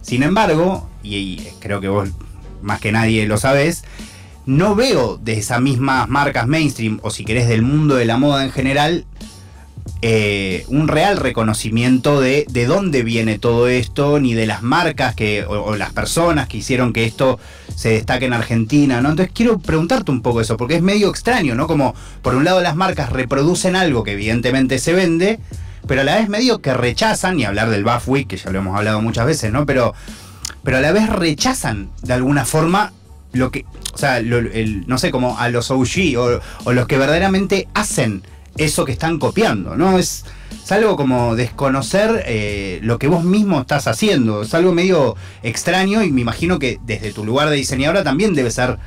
sin 0.00 0.22
embargo, 0.22 0.88
y, 1.02 1.42
creo 1.60 1.82
que 1.82 1.88
vos 1.88 2.08
más 2.62 2.80
que 2.80 2.92
nadie 2.92 3.26
lo 3.26 3.36
sabes, 3.36 3.84
no 4.46 4.74
veo 4.74 5.18
de 5.18 5.34
esas 5.34 5.60
mismas 5.60 6.08
marcas 6.08 6.46
mainstream, 6.46 6.98
o 7.02 7.10
si 7.10 7.26
querés 7.26 7.46
del 7.46 7.60
mundo 7.60 7.96
de 7.96 8.06
la 8.06 8.16
moda 8.16 8.42
en 8.42 8.50
general, 8.50 9.04
eh, 10.00 10.64
un 10.68 10.86
real 10.86 11.16
reconocimiento 11.16 12.20
de, 12.20 12.46
de 12.48 12.66
dónde 12.66 13.02
viene 13.02 13.38
todo 13.38 13.66
esto, 13.68 14.20
ni 14.20 14.34
de 14.34 14.46
las 14.46 14.62
marcas 14.62 15.14
que, 15.14 15.44
o, 15.44 15.74
las 15.76 15.92
personas 15.92 16.48
que 16.48 16.58
hicieron 16.58 16.92
que 16.92 17.04
esto 17.04 17.40
se 17.74 17.90
destaque 17.90 18.26
en 18.26 18.32
Argentina, 18.32 19.00
¿no? 19.00 19.10
Entonces 19.10 19.32
quiero 19.34 19.58
preguntarte 19.58 20.10
un 20.10 20.22
poco 20.22 20.40
eso, 20.40 20.56
porque 20.56 20.76
es 20.76 20.82
medio 20.82 21.08
extraño, 21.10 21.54
¿no? 21.54 21.66
Como 21.66 21.94
por 22.22 22.34
un 22.36 22.44
lado 22.44 22.60
las 22.60 22.76
marcas 22.76 23.10
reproducen 23.10 23.74
algo 23.76 24.04
que 24.04 24.12
evidentemente 24.12 24.78
se 24.78 24.92
vende, 24.92 25.40
pero 25.86 26.02
a 26.02 26.04
la 26.04 26.16
vez 26.16 26.28
medio 26.28 26.60
que 26.60 26.74
rechazan, 26.74 27.38
y 27.40 27.44
hablar 27.44 27.70
del 27.70 27.82
Buff 27.84 28.08
Week, 28.08 28.28
que 28.28 28.36
ya 28.36 28.50
lo 28.50 28.58
hemos 28.60 28.76
hablado 28.76 29.00
muchas 29.02 29.26
veces, 29.26 29.52
¿no? 29.52 29.66
Pero, 29.66 29.94
pero 30.62 30.76
a 30.76 30.80
la 30.80 30.92
vez 30.92 31.08
rechazan 31.08 31.90
de 32.02 32.12
alguna 32.12 32.44
forma 32.44 32.92
lo 33.32 33.50
que, 33.50 33.64
o 33.94 33.98
sea, 33.98 34.18
el- 34.18 34.84
no 34.86 34.96
sé, 34.98 35.10
como 35.10 35.38
a 35.38 35.48
los 35.48 35.70
OG 35.70 36.16
o 36.64 36.72
los 36.72 36.86
que 36.86 36.98
verdaderamente 36.98 37.68
hacen 37.74 38.22
eso 38.58 38.84
que 38.84 38.92
están 38.92 39.18
copiando, 39.18 39.76
¿no? 39.76 39.98
Es, 39.98 40.24
es 40.62 40.72
algo 40.72 40.96
como 40.96 41.34
desconocer 41.34 42.22
eh, 42.26 42.78
lo 42.82 42.98
que 42.98 43.08
vos 43.08 43.24
mismo 43.24 43.60
estás 43.60 43.86
haciendo, 43.86 44.42
es 44.42 44.52
algo 44.54 44.72
medio 44.72 45.16
extraño 45.42 46.02
y 46.02 46.12
me 46.12 46.20
imagino 46.20 46.58
que 46.58 46.78
desde 46.84 47.12
tu 47.12 47.24
lugar 47.24 47.48
de 47.48 47.56
diseñadora 47.56 48.04
también 48.04 48.34
debe 48.34 48.50
ser 48.50 48.78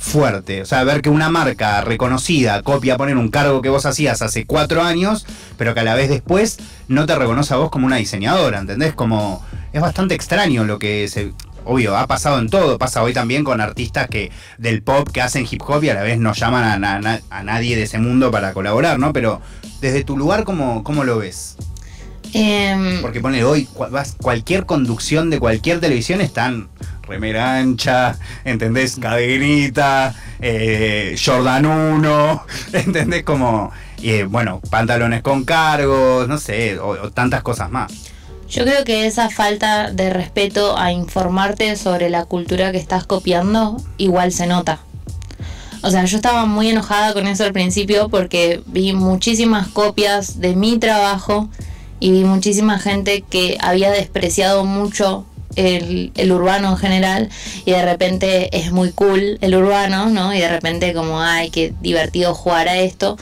fuerte. 0.00 0.62
O 0.62 0.66
sea, 0.66 0.82
ver 0.82 1.02
que 1.02 1.10
una 1.10 1.28
marca 1.28 1.82
reconocida 1.82 2.62
copia 2.62 2.96
poner 2.96 3.16
un 3.16 3.28
cargo 3.28 3.60
que 3.62 3.68
vos 3.68 3.86
hacías 3.86 4.22
hace 4.22 4.46
cuatro 4.46 4.82
años, 4.82 5.26
pero 5.58 5.74
que 5.74 5.80
a 5.80 5.84
la 5.84 5.94
vez 5.94 6.08
después 6.08 6.58
no 6.88 7.06
te 7.06 7.14
reconoce 7.14 7.54
a 7.54 7.58
vos 7.58 7.70
como 7.70 7.86
una 7.86 7.96
diseñadora, 7.96 8.60
¿entendés? 8.60 8.94
Como 8.94 9.44
es 9.72 9.80
bastante 9.80 10.14
extraño 10.14 10.64
lo 10.64 10.78
que 10.78 11.06
se... 11.08 11.32
Obvio, 11.64 11.96
ha 11.96 12.06
pasado 12.06 12.38
en 12.38 12.48
todo, 12.48 12.78
pasa 12.78 13.02
hoy 13.02 13.12
también 13.12 13.44
con 13.44 13.60
artistas 13.60 14.08
que 14.08 14.30
del 14.58 14.82
pop 14.82 15.08
que 15.12 15.20
hacen 15.20 15.46
hip 15.50 15.62
hop 15.66 15.84
y 15.84 15.90
a 15.90 15.94
la 15.94 16.02
vez 16.02 16.18
no 16.18 16.32
llaman 16.32 16.64
a, 16.64 16.78
na- 16.78 17.00
na- 17.00 17.20
a 17.30 17.42
nadie 17.42 17.76
de 17.76 17.82
ese 17.82 17.98
mundo 17.98 18.30
para 18.30 18.52
colaborar, 18.52 18.98
¿no? 18.98 19.12
Pero 19.12 19.40
desde 19.80 20.02
tu 20.04 20.16
lugar, 20.16 20.44
¿cómo, 20.44 20.82
cómo 20.82 21.04
lo 21.04 21.18
ves? 21.18 21.56
Em, 22.32 23.00
Porque 23.02 23.20
pone 23.20 23.42
hoy, 23.44 23.68
cualquier 24.20 24.64
conducción 24.64 25.30
de 25.30 25.38
cualquier 25.40 25.80
televisión 25.80 26.20
están 26.20 26.68
remera 27.02 27.56
ancha, 27.58 28.16
¿entendés? 28.44 28.96
Cadenita, 29.00 30.14
eh, 30.40 31.16
Jordan 31.22 31.66
1, 31.66 32.44
¿entendés? 32.72 33.24
Como, 33.24 33.72
eh, 34.02 34.24
bueno, 34.28 34.60
pantalones 34.70 35.22
con 35.22 35.44
cargos, 35.44 36.28
no 36.28 36.38
sé, 36.38 36.78
o, 36.78 36.90
o 36.90 37.10
tantas 37.10 37.42
cosas 37.42 37.70
más. 37.70 37.92
Yo 38.50 38.64
creo 38.64 38.82
que 38.82 39.06
esa 39.06 39.30
falta 39.30 39.92
de 39.92 40.10
respeto 40.10 40.76
a 40.76 40.90
informarte 40.90 41.76
sobre 41.76 42.10
la 42.10 42.24
cultura 42.24 42.72
que 42.72 42.78
estás 42.78 43.06
copiando 43.06 43.76
igual 43.96 44.32
se 44.32 44.48
nota. 44.48 44.80
O 45.82 45.90
sea, 45.90 46.04
yo 46.04 46.16
estaba 46.16 46.46
muy 46.46 46.68
enojada 46.68 47.14
con 47.14 47.28
eso 47.28 47.44
al 47.44 47.52
principio 47.52 48.08
porque 48.08 48.60
vi 48.66 48.92
muchísimas 48.92 49.68
copias 49.68 50.40
de 50.40 50.56
mi 50.56 50.78
trabajo 50.78 51.48
y 52.00 52.10
vi 52.10 52.24
muchísima 52.24 52.80
gente 52.80 53.22
que 53.22 53.56
había 53.60 53.92
despreciado 53.92 54.64
mucho 54.64 55.26
el, 55.54 56.10
el 56.16 56.32
urbano 56.32 56.70
en 56.70 56.76
general 56.76 57.28
y 57.64 57.70
de 57.70 57.84
repente 57.84 58.56
es 58.58 58.72
muy 58.72 58.90
cool 58.90 59.38
el 59.40 59.54
urbano, 59.54 60.10
¿no? 60.10 60.34
Y 60.34 60.40
de 60.40 60.48
repente 60.48 60.92
como, 60.92 61.22
ay, 61.22 61.50
qué 61.50 61.72
divertido 61.80 62.34
jugar 62.34 62.68
a 62.68 62.78
esto. 62.78 63.16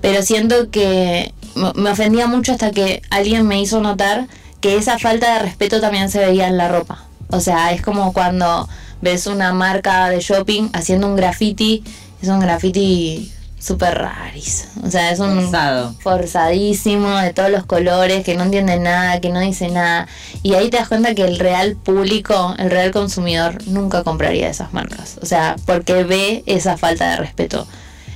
Pero 0.00 0.22
siento 0.22 0.70
que 0.70 1.34
me 1.54 1.90
ofendía 1.90 2.26
mucho 2.26 2.52
hasta 2.52 2.70
que 2.70 3.02
alguien 3.10 3.46
me 3.46 3.60
hizo 3.60 3.80
notar 3.80 4.26
que 4.64 4.78
esa 4.78 4.98
falta 4.98 5.34
de 5.34 5.40
respeto 5.40 5.78
también 5.78 6.10
se 6.10 6.20
veía 6.20 6.48
en 6.48 6.56
la 6.56 6.68
ropa. 6.68 7.04
O 7.28 7.38
sea, 7.40 7.72
es 7.72 7.82
como 7.82 8.14
cuando 8.14 8.66
ves 9.02 9.26
una 9.26 9.52
marca 9.52 10.08
de 10.08 10.20
shopping 10.20 10.70
haciendo 10.72 11.06
un 11.06 11.16
graffiti, 11.16 11.84
es 12.22 12.30
un 12.30 12.40
graffiti 12.40 13.30
súper 13.58 13.98
raris. 13.98 14.68
O 14.82 14.90
sea, 14.90 15.10
es 15.10 15.20
un 15.20 15.38
Forzado. 15.38 15.94
forzadísimo, 16.00 17.14
de 17.14 17.34
todos 17.34 17.50
los 17.50 17.66
colores, 17.66 18.24
que 18.24 18.38
no 18.38 18.44
entiende 18.44 18.78
nada, 18.78 19.20
que 19.20 19.28
no 19.28 19.40
dice 19.40 19.68
nada. 19.68 20.08
Y 20.42 20.54
ahí 20.54 20.70
te 20.70 20.78
das 20.78 20.88
cuenta 20.88 21.14
que 21.14 21.24
el 21.24 21.38
real 21.38 21.76
público, 21.76 22.54
el 22.56 22.70
real 22.70 22.90
consumidor, 22.90 23.58
nunca 23.66 24.02
compraría 24.02 24.48
esas 24.48 24.72
marcas. 24.72 25.18
O 25.20 25.26
sea, 25.26 25.56
porque 25.66 26.04
ve 26.04 26.42
esa 26.46 26.78
falta 26.78 27.10
de 27.10 27.16
respeto. 27.18 27.66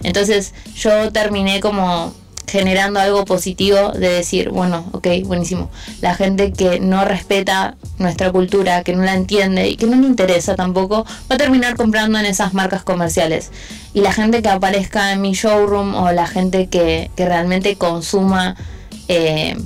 Entonces 0.02 0.54
yo 0.74 1.12
terminé 1.12 1.60
como 1.60 2.14
generando 2.48 3.00
algo 3.00 3.24
positivo 3.24 3.92
de 3.92 4.08
decir, 4.08 4.50
bueno, 4.50 4.84
ok, 4.92 5.06
buenísimo. 5.24 5.70
La 6.00 6.14
gente 6.14 6.52
que 6.52 6.80
no 6.80 7.04
respeta 7.04 7.76
nuestra 7.98 8.32
cultura, 8.32 8.82
que 8.82 8.94
no 8.94 9.02
la 9.04 9.14
entiende 9.14 9.68
y 9.68 9.76
que 9.76 9.86
no 9.86 9.96
le 9.96 10.06
interesa 10.06 10.56
tampoco, 10.56 11.04
va 11.30 11.34
a 11.34 11.38
terminar 11.38 11.76
comprando 11.76 12.18
en 12.18 12.26
esas 12.26 12.54
marcas 12.54 12.82
comerciales. 12.82 13.50
Y 13.94 14.00
la 14.00 14.12
gente 14.12 14.42
que 14.42 14.48
aparezca 14.48 15.12
en 15.12 15.20
mi 15.20 15.32
showroom 15.32 15.94
o 15.94 16.12
la 16.12 16.26
gente 16.26 16.68
que, 16.68 17.10
que 17.16 17.26
realmente 17.26 17.76
consuma 17.76 18.56
eh, 19.08 19.56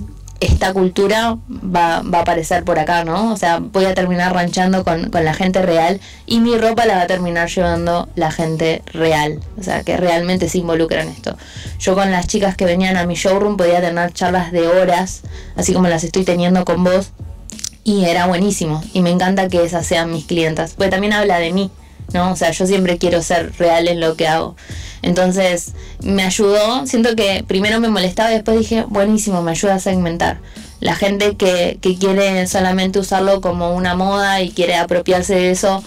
esta 0.42 0.72
cultura 0.72 1.38
va, 1.48 2.02
va 2.02 2.18
a 2.18 2.20
aparecer 2.22 2.64
por 2.64 2.78
acá, 2.81 3.05
¿no? 3.05 3.33
O 3.33 3.37
sea, 3.37 3.61
voy 3.61 3.85
a 3.85 3.94
terminar 3.94 4.35
ranchando 4.35 4.83
con, 4.83 5.09
con 5.09 5.24
la 5.24 5.35
gente 5.35 5.62
real 5.62 6.00
y 6.26 6.40
mi 6.40 6.59
ropa 6.59 6.85
la 6.85 6.96
va 6.96 7.02
a 7.02 7.07
terminar 7.07 7.48
llevando 7.48 8.09
la 8.16 8.33
gente 8.33 8.83
real, 8.92 9.38
o 9.59 9.62
sea, 9.62 9.85
que 9.85 9.96
realmente 9.96 10.48
se 10.48 10.59
involucra 10.59 11.02
en 11.02 11.11
esto. 11.11 11.37
Yo 11.78 11.94
con 11.94 12.11
las 12.11 12.26
chicas 12.26 12.57
que 12.57 12.64
venían 12.64 12.96
a 12.96 13.07
mi 13.07 13.14
showroom 13.14 13.57
podía 13.57 13.81
tener 13.81 14.12
charlas 14.12 14.50
de 14.50 14.66
horas, 14.66 15.22
así 15.55 15.72
como 15.72 15.87
las 15.87 16.02
estoy 16.02 16.24
teniendo 16.24 16.64
con 16.64 16.83
vos, 16.83 17.12
y 17.85 18.05
era 18.05 18.26
buenísimo. 18.26 18.83
Y 18.92 19.00
me 19.00 19.11
encanta 19.11 19.48
que 19.48 19.62
esas 19.62 19.87
sean 19.87 20.11
mis 20.11 20.24
clientas, 20.24 20.74
porque 20.76 20.90
también 20.90 21.12
habla 21.12 21.38
de 21.38 21.52
mí, 21.52 21.70
¿no? 22.12 22.33
O 22.33 22.37
sea, 22.37 22.51
yo 22.51 22.66
siempre 22.66 22.98
quiero 22.98 23.22
ser 23.22 23.53
real 23.59 23.88
en 23.88 24.01
lo 24.01 24.16
que 24.16 24.29
hago. 24.29 24.57
Entonces, 25.03 25.72
me 26.03 26.22
ayudó, 26.22 26.87
siento 26.87 27.16
que 27.16 27.44
primero 27.46 27.81
me 27.81 27.88
molestaba 27.88 28.31
y 28.31 28.35
después 28.35 28.59
dije, 28.59 28.85
buenísimo, 28.88 29.42
me 29.42 29.51
ayuda 29.51 29.75
a 29.75 29.81
segmentar. 29.81 30.38
La 30.81 30.94
gente 30.94 31.37
que, 31.37 31.79
que 31.81 31.96
quiere 31.96 32.46
solamente 32.46 32.98
usarlo 32.98 33.40
como 33.40 33.75
una 33.75 33.94
moda 33.94 34.42
y 34.42 34.51
quiere 34.51 34.77
apropiarse 34.77 35.35
de 35.35 35.51
eso 35.51 35.83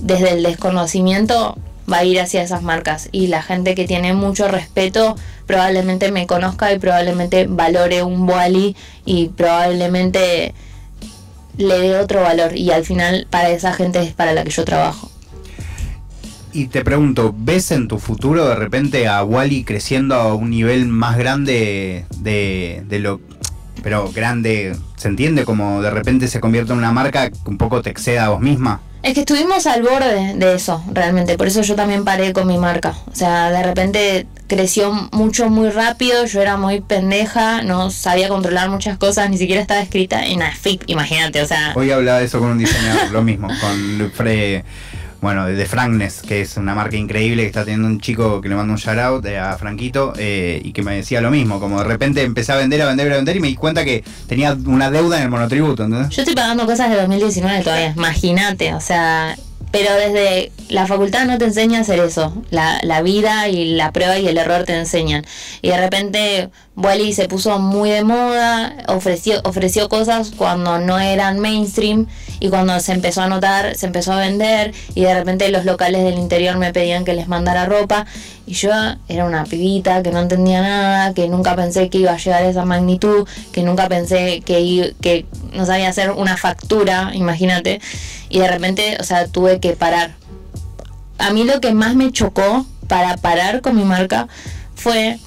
desde 0.00 0.32
el 0.32 0.42
desconocimiento, 0.42 1.56
va 1.90 1.98
a 1.98 2.04
ir 2.04 2.20
hacia 2.20 2.42
esas 2.42 2.62
marcas. 2.62 3.08
Y 3.12 3.28
la 3.28 3.42
gente 3.42 3.74
que 3.74 3.86
tiene 3.86 4.12
mucho 4.14 4.48
respeto 4.48 5.16
probablemente 5.46 6.10
me 6.12 6.26
conozca 6.26 6.72
y 6.72 6.78
probablemente 6.78 7.46
valore 7.48 8.02
un 8.02 8.28
Wally 8.28 8.76
y 9.04 9.28
probablemente 9.28 10.54
le 11.56 11.78
dé 11.78 11.96
otro 11.98 12.22
valor. 12.22 12.56
Y 12.56 12.70
al 12.70 12.84
final 12.84 13.26
para 13.30 13.50
esa 13.50 13.72
gente 13.72 14.00
es 14.00 14.12
para 14.12 14.32
la 14.32 14.44
que 14.44 14.50
yo 14.50 14.64
trabajo. 14.64 15.10
Y 16.54 16.66
te 16.66 16.84
pregunto, 16.84 17.34
¿ves 17.36 17.70
en 17.70 17.88
tu 17.88 17.98
futuro 17.98 18.46
de 18.46 18.54
repente 18.54 19.08
a 19.08 19.24
Wally 19.24 19.64
creciendo 19.64 20.14
a 20.16 20.34
un 20.34 20.50
nivel 20.50 20.86
más 20.86 21.16
grande 21.16 22.04
de, 22.18 22.82
de 22.86 22.98
lo... 22.98 23.20
Pero 23.82 24.12
grande, 24.12 24.76
¿se 24.96 25.08
entiende? 25.08 25.44
Como 25.44 25.80
de 25.82 25.90
repente 25.90 26.28
se 26.28 26.40
convierte 26.40 26.72
en 26.72 26.78
una 26.78 26.92
marca 26.92 27.30
que 27.30 27.38
un 27.46 27.58
poco 27.58 27.82
te 27.82 27.90
exceda 27.90 28.26
a 28.26 28.28
vos 28.28 28.40
misma. 28.40 28.80
Es 29.02 29.14
que 29.14 29.20
estuvimos 29.20 29.66
al 29.66 29.82
borde 29.82 30.34
de 30.36 30.54
eso, 30.54 30.84
realmente. 30.92 31.36
Por 31.36 31.48
eso 31.48 31.62
yo 31.62 31.74
también 31.74 32.04
paré 32.04 32.32
con 32.32 32.46
mi 32.46 32.56
marca. 32.56 32.94
O 33.10 33.14
sea, 33.14 33.50
de 33.50 33.60
repente 33.64 34.28
creció 34.46 34.92
mucho, 35.10 35.50
muy 35.50 35.70
rápido. 35.70 36.24
Yo 36.26 36.40
era 36.40 36.56
muy 36.56 36.80
pendeja, 36.80 37.62
no 37.62 37.90
sabía 37.90 38.28
controlar 38.28 38.70
muchas 38.70 38.98
cosas, 38.98 39.28
ni 39.28 39.38
siquiera 39.38 39.60
estaba 39.60 39.80
escrita 39.80 40.24
en 40.24 40.42
AFIP, 40.42 40.84
imagínate. 40.86 41.42
O 41.42 41.46
sea, 41.46 41.72
Hoy 41.74 41.90
hablaba 41.90 42.20
de 42.20 42.26
eso 42.26 42.38
con 42.38 42.50
un 42.50 42.58
diseñador, 42.58 43.10
lo 43.10 43.22
mismo, 43.22 43.48
con 43.60 44.12
Fre, 44.12 44.64
bueno, 45.22 45.46
de 45.46 45.66
Frankness, 45.66 46.20
que 46.20 46.40
es 46.40 46.56
una 46.56 46.74
marca 46.74 46.96
increíble 46.96 47.42
que 47.42 47.46
está 47.46 47.64
teniendo 47.64 47.86
un 47.86 48.00
chico 48.00 48.40
que 48.40 48.48
le 48.48 48.56
mando 48.56 48.72
un 48.72 48.78
shout 48.78 48.98
out 48.98 49.24
eh, 49.24 49.38
a 49.38 49.56
Franquito 49.56 50.12
eh, 50.18 50.60
y 50.64 50.72
que 50.72 50.82
me 50.82 50.96
decía 50.96 51.20
lo 51.20 51.30
mismo, 51.30 51.60
como 51.60 51.78
de 51.78 51.84
repente 51.84 52.22
empecé 52.22 52.50
a 52.50 52.56
vender, 52.56 52.82
a 52.82 52.88
vender, 52.88 53.12
a 53.12 53.16
vender 53.16 53.36
y 53.36 53.40
me 53.40 53.46
di 53.46 53.54
cuenta 53.54 53.84
que 53.84 54.02
tenía 54.26 54.58
una 54.66 54.90
deuda 54.90 55.18
en 55.18 55.22
el 55.22 55.30
monotributo, 55.30 55.84
¿entendés? 55.84 56.08
yo 56.10 56.22
estoy 56.22 56.34
pagando 56.34 56.66
cosas 56.66 56.90
de 56.90 56.96
2019 56.96 57.62
todavía, 57.62 57.94
imagínate. 57.96 58.74
O 58.74 58.80
sea, 58.80 59.36
pero 59.70 59.94
desde 59.94 60.52
la 60.68 60.86
facultad 60.86 61.26
no 61.26 61.38
te 61.38 61.44
enseña 61.44 61.78
a 61.78 61.82
hacer 61.82 62.00
eso. 62.00 62.32
La, 62.50 62.80
la 62.82 63.02
vida 63.02 63.48
y 63.48 63.74
la 63.74 63.92
prueba 63.92 64.18
y 64.18 64.26
el 64.26 64.38
error 64.38 64.64
te 64.64 64.76
enseñan. 64.76 65.24
Y 65.60 65.68
de 65.68 65.76
repente 65.76 66.50
Wally 66.76 67.12
se 67.12 67.28
puso 67.28 67.58
muy 67.58 67.90
de 67.90 68.02
moda, 68.02 68.76
ofreció, 68.88 69.40
ofreció 69.44 69.90
cosas 69.90 70.32
cuando 70.36 70.78
no 70.78 70.98
eran 70.98 71.38
mainstream 71.38 72.06
y 72.40 72.48
cuando 72.48 72.78
se 72.80 72.92
empezó 72.92 73.20
a 73.20 73.28
notar, 73.28 73.76
se 73.76 73.86
empezó 73.86 74.12
a 74.14 74.18
vender 74.18 74.72
y 74.94 75.02
de 75.02 75.14
repente 75.14 75.50
los 75.50 75.66
locales 75.66 76.02
del 76.02 76.18
interior 76.18 76.56
me 76.56 76.72
pedían 76.72 77.04
que 77.04 77.12
les 77.12 77.28
mandara 77.28 77.66
ropa 77.66 78.06
y 78.46 78.54
yo 78.54 78.70
era 79.06 79.26
una 79.26 79.44
pibita 79.44 80.02
que 80.02 80.10
no 80.10 80.20
entendía 80.20 80.62
nada, 80.62 81.12
que 81.12 81.28
nunca 81.28 81.54
pensé 81.54 81.90
que 81.90 81.98
iba 81.98 82.12
a 82.12 82.16
llegar 82.16 82.42
a 82.42 82.48
esa 82.48 82.64
magnitud, 82.64 83.28
que 83.52 83.62
nunca 83.62 83.88
pensé 83.88 84.40
que, 84.40 84.94
que 85.00 85.26
no 85.52 85.66
sabía 85.66 85.90
hacer 85.90 86.10
una 86.10 86.36
factura, 86.38 87.10
imagínate, 87.14 87.80
y 88.32 88.38
de 88.38 88.48
repente, 88.48 88.96
o 88.98 89.04
sea, 89.04 89.28
tuve 89.28 89.60
que 89.60 89.72
parar. 89.72 90.14
A 91.18 91.32
mí 91.32 91.44
lo 91.44 91.60
que 91.60 91.74
más 91.74 91.94
me 91.94 92.10
chocó 92.10 92.64
para 92.88 93.18
parar 93.18 93.60
con 93.60 93.76
mi 93.76 93.84
marca 93.84 94.26
fue 94.74 95.18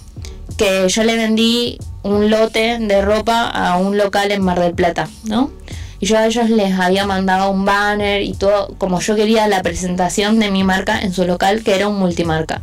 que 0.58 0.90
yo 0.90 1.04
le 1.04 1.16
vendí 1.16 1.78
un 2.02 2.32
lote 2.32 2.80
de 2.80 3.02
ropa 3.04 3.48
a 3.48 3.78
un 3.78 3.96
local 3.96 4.32
en 4.32 4.42
Mar 4.44 4.60
del 4.60 4.74
Plata, 4.74 5.08
¿no? 5.24 5.52
Y 6.00 6.08
yo 6.08 6.18
a 6.18 6.26
ellos 6.26 6.50
les 6.50 6.74
había 6.80 7.06
mandado 7.06 7.52
un 7.52 7.64
banner 7.64 8.24
y 8.24 8.34
todo, 8.34 8.74
como 8.80 9.00
yo 9.00 9.16
quería 9.16 9.48
la 9.48 9.62
presentación 9.62 10.40
de 10.40 10.50
mi 10.50 10.64
marca 10.64 11.00
en 11.00 11.14
su 11.14 11.26
local, 11.26 11.64
que 11.64 11.76
era 11.76 11.88
un 11.88 12.00
multimarca. 12.00 12.62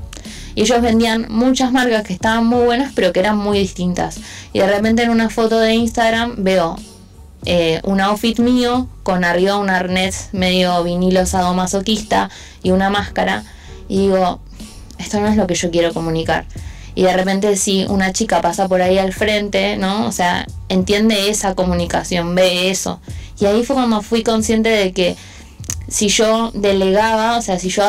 Y 0.56 0.62
ellos 0.62 0.82
vendían 0.82 1.26
muchas 1.30 1.70
marcas 1.70 2.02
que 2.02 2.12
estaban 2.12 2.46
muy 2.46 2.64
buenas, 2.64 2.92
pero 2.96 3.12
que 3.12 3.20
eran 3.20 3.38
muy 3.38 3.60
distintas. 3.60 4.18
Y 4.52 4.58
de 4.58 4.66
repente 4.66 5.04
en 5.04 5.10
una 5.10 5.30
foto 5.30 5.60
de 5.60 5.72
Instagram 5.74 6.34
veo 6.38 6.76
eh, 7.44 7.80
un 7.84 8.00
outfit 8.00 8.38
mío 8.38 8.88
con 9.02 9.24
arriba 9.24 9.56
un 9.56 9.68
arnés 9.68 10.28
medio 10.32 10.82
vinilo 10.84 11.26
sadomasoquista 11.26 12.30
y 12.62 12.70
una 12.70 12.90
máscara. 12.90 13.44
Y 13.88 14.02
digo, 14.02 14.40
esto 14.98 15.20
no 15.20 15.28
es 15.28 15.36
lo 15.36 15.46
que 15.46 15.54
yo 15.54 15.70
quiero 15.70 15.92
comunicar. 15.92 16.46
Y 16.94 17.04
de 17.04 17.12
repente 17.12 17.56
si 17.56 17.84
una 17.84 18.12
chica 18.12 18.40
pasa 18.40 18.68
por 18.68 18.82
ahí 18.82 18.98
al 18.98 19.12
frente, 19.12 19.76
¿no? 19.76 20.06
O 20.06 20.12
sea, 20.12 20.46
entiende 20.68 21.30
esa 21.30 21.54
comunicación, 21.54 22.34
ve 22.34 22.70
eso. 22.70 23.00
Y 23.40 23.46
ahí 23.46 23.64
fue 23.64 23.74
cuando 23.76 24.02
fui 24.02 24.22
consciente 24.22 24.68
de 24.68 24.92
que 24.92 25.16
si 25.88 26.08
yo 26.08 26.50
delegaba, 26.54 27.38
o 27.38 27.42
sea, 27.42 27.58
si 27.58 27.70
yo 27.70 27.82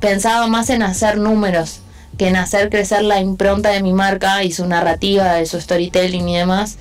pensaba 0.00 0.46
más 0.46 0.70
en 0.70 0.82
hacer 0.82 1.18
números 1.18 1.80
que 2.16 2.28
en 2.28 2.36
hacer 2.36 2.68
crecer 2.68 3.02
la 3.02 3.20
impronta 3.20 3.70
de 3.70 3.82
mi 3.82 3.92
marca 3.92 4.42
y 4.42 4.52
su 4.52 4.66
narrativa, 4.66 5.34
de 5.34 5.46
su 5.46 5.60
storytelling 5.60 6.28
y 6.28 6.36
demás, 6.36 6.76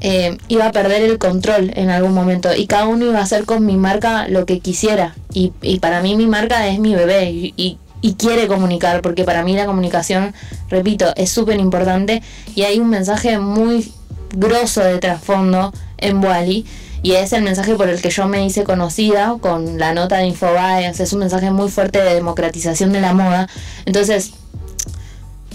eh, 0.00 0.38
iba 0.48 0.66
a 0.66 0.72
perder 0.72 1.02
el 1.02 1.18
control 1.18 1.72
en 1.74 1.90
algún 1.90 2.14
momento 2.14 2.54
y 2.54 2.66
cada 2.66 2.86
uno 2.86 3.06
iba 3.06 3.18
a 3.18 3.22
hacer 3.22 3.44
con 3.44 3.64
mi 3.66 3.76
marca 3.76 4.28
lo 4.28 4.46
que 4.46 4.60
quisiera. 4.60 5.14
Y, 5.32 5.50
para 5.80 6.02
mí 6.02 6.16
mi 6.16 6.26
marca 6.26 6.66
es 6.68 6.78
mi 6.78 6.94
bebé 6.94 7.30
y, 7.30 7.78
y 8.00 8.14
quiere 8.14 8.46
comunicar, 8.46 9.02
porque 9.02 9.24
para 9.24 9.42
mí 9.42 9.54
la 9.54 9.66
comunicación, 9.66 10.34
repito, 10.68 11.12
es 11.16 11.30
súper 11.30 11.58
importante 11.58 12.22
y 12.54 12.62
hay 12.62 12.78
un 12.78 12.88
mensaje 12.90 13.38
muy 13.38 13.92
grosso 14.30 14.82
de 14.82 14.98
trasfondo 14.98 15.72
en 15.96 16.22
Wally 16.22 16.66
y 17.02 17.12
es 17.12 17.32
el 17.32 17.42
mensaje 17.42 17.74
por 17.74 17.88
el 17.88 18.00
que 18.00 18.10
yo 18.10 18.26
me 18.26 18.44
hice 18.44 18.64
conocida 18.64 19.36
con 19.40 19.78
la 19.78 19.94
nota 19.94 20.18
de 20.18 20.26
Infobae, 20.26 20.86
es 20.86 21.12
un 21.12 21.20
mensaje 21.20 21.50
muy 21.50 21.70
fuerte 21.70 22.02
de 22.02 22.14
democratización 22.14 22.92
de 22.92 23.00
la 23.00 23.14
moda. 23.14 23.48
Entonces, 23.84 24.32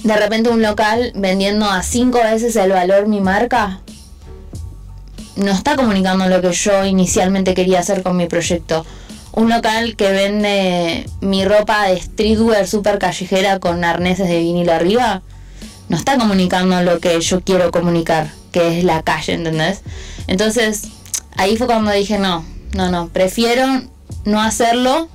de 0.03 0.15
repente 0.15 0.49
un 0.49 0.61
local 0.61 1.11
vendiendo 1.15 1.65
a 1.65 1.83
cinco 1.83 2.19
veces 2.19 2.55
el 2.55 2.71
valor 2.71 3.07
mi 3.07 3.21
marca, 3.21 3.81
no 5.35 5.51
está 5.51 5.75
comunicando 5.75 6.27
lo 6.27 6.41
que 6.41 6.51
yo 6.51 6.85
inicialmente 6.85 7.53
quería 7.53 7.79
hacer 7.79 8.03
con 8.03 8.17
mi 8.17 8.27
proyecto. 8.27 8.85
Un 9.31 9.49
local 9.49 9.95
que 9.95 10.11
vende 10.11 11.09
mi 11.21 11.43
ropa 11.43 11.87
de 11.87 11.99
streetwear 11.99 12.67
super 12.67 12.99
callejera 12.99 13.59
con 13.59 13.83
arneses 13.83 14.27
de 14.27 14.39
vinilo 14.39 14.73
arriba, 14.73 15.23
no 15.89 15.97
está 15.97 16.17
comunicando 16.17 16.81
lo 16.83 16.99
que 16.99 17.19
yo 17.19 17.41
quiero 17.41 17.71
comunicar, 17.71 18.31
que 18.51 18.77
es 18.79 18.83
la 18.83 19.01
calle, 19.01 19.33
¿entendés? 19.33 19.81
Entonces, 20.27 20.83
ahí 21.35 21.57
fue 21.57 21.67
cuando 21.67 21.91
dije, 21.91 22.19
no, 22.19 22.45
no, 22.73 22.89
no, 22.89 23.09
prefiero 23.09 23.65
no 24.25 24.41
hacerlo 24.41 25.09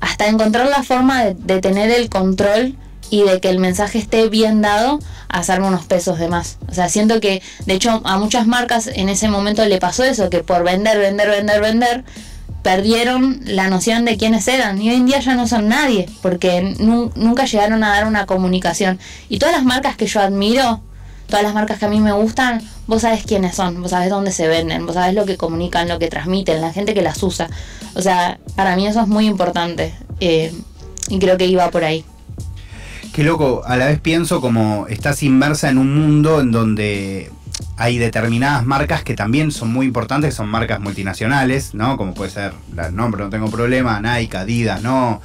hasta 0.00 0.28
encontrar 0.28 0.68
la 0.68 0.82
forma 0.82 1.24
de, 1.24 1.60
tener 1.60 1.90
el 1.90 2.08
control 2.08 2.76
y 3.10 3.22
de 3.22 3.40
que 3.40 3.50
el 3.50 3.58
mensaje 3.58 3.98
esté 3.98 4.28
bien 4.28 4.62
dado, 4.62 5.00
hacerme 5.28 5.66
unos 5.66 5.84
pesos 5.84 6.18
de 6.18 6.28
más. 6.28 6.58
O 6.68 6.74
sea, 6.74 6.88
siento 6.88 7.20
que, 7.20 7.42
de 7.66 7.74
hecho, 7.74 8.00
a 8.04 8.18
muchas 8.18 8.46
marcas 8.46 8.86
en 8.86 9.08
ese 9.08 9.28
momento 9.28 9.64
le 9.66 9.78
pasó 9.78 10.04
eso, 10.04 10.30
que 10.30 10.42
por 10.42 10.64
vender, 10.64 10.98
vender, 10.98 11.28
vender, 11.28 11.60
vender, 11.60 12.04
perdieron 12.62 13.40
la 13.44 13.68
noción 13.68 14.04
de 14.04 14.16
quiénes 14.16 14.46
eran. 14.48 14.80
Y 14.80 14.90
hoy 14.90 14.96
en 14.96 15.06
día 15.06 15.20
ya 15.20 15.34
no 15.34 15.46
son 15.48 15.68
nadie, 15.68 16.08
porque 16.22 16.62
nunca 16.78 17.44
llegaron 17.46 17.82
a 17.84 17.90
dar 17.90 18.06
una 18.06 18.26
comunicación. 18.26 18.98
Y 19.28 19.38
todas 19.38 19.54
las 19.54 19.64
marcas 19.64 19.96
que 19.96 20.06
yo 20.06 20.20
admiro, 20.20 20.80
todas 21.26 21.42
las 21.42 21.54
marcas 21.54 21.78
que 21.78 21.86
a 21.86 21.88
mí 21.88 22.00
me 22.00 22.12
gustan, 22.12 22.62
vos 22.86 23.02
sabés 23.02 23.24
quiénes 23.24 23.54
son, 23.54 23.80
vos 23.82 23.90
sabés 23.90 24.10
dónde 24.10 24.32
se 24.32 24.48
venden, 24.48 24.86
vos 24.86 24.94
sabés 24.94 25.14
lo 25.14 25.24
que 25.26 25.36
comunican, 25.36 25.88
lo 25.88 25.98
que 25.98 26.08
transmiten, 26.08 26.60
la 26.60 26.72
gente 26.72 26.94
que 26.94 27.02
las 27.02 27.22
usa. 27.22 27.48
O 27.94 28.02
sea, 28.02 28.38
para 28.56 28.76
mí 28.76 28.86
eso 28.86 29.00
es 29.00 29.08
muy 29.08 29.26
importante 29.26 29.94
eh, 30.20 30.52
y 31.08 31.18
creo 31.18 31.36
que 31.36 31.46
iba 31.46 31.70
por 31.70 31.84
ahí. 31.84 32.04
Qué 33.12 33.24
loco, 33.24 33.62
a 33.66 33.76
la 33.76 33.86
vez 33.86 34.00
pienso 34.00 34.40
como 34.40 34.86
estás 34.88 35.22
inmersa 35.22 35.68
en 35.68 35.78
un 35.78 35.94
mundo 35.94 36.40
en 36.40 36.52
donde 36.52 37.30
hay 37.76 37.98
determinadas 37.98 38.64
marcas 38.64 39.02
que 39.02 39.14
también 39.14 39.50
son 39.50 39.72
muy 39.72 39.86
importantes, 39.86 40.34
son 40.34 40.48
marcas 40.48 40.80
multinacionales, 40.80 41.74
¿no? 41.74 41.96
Como 41.96 42.14
puede 42.14 42.30
ser, 42.30 42.52
el 42.76 42.94
nombre 42.94 43.24
no 43.24 43.30
tengo 43.30 43.50
problema, 43.50 44.00
Nike, 44.00 44.36
Adidas, 44.36 44.82
¿no? 44.82 45.20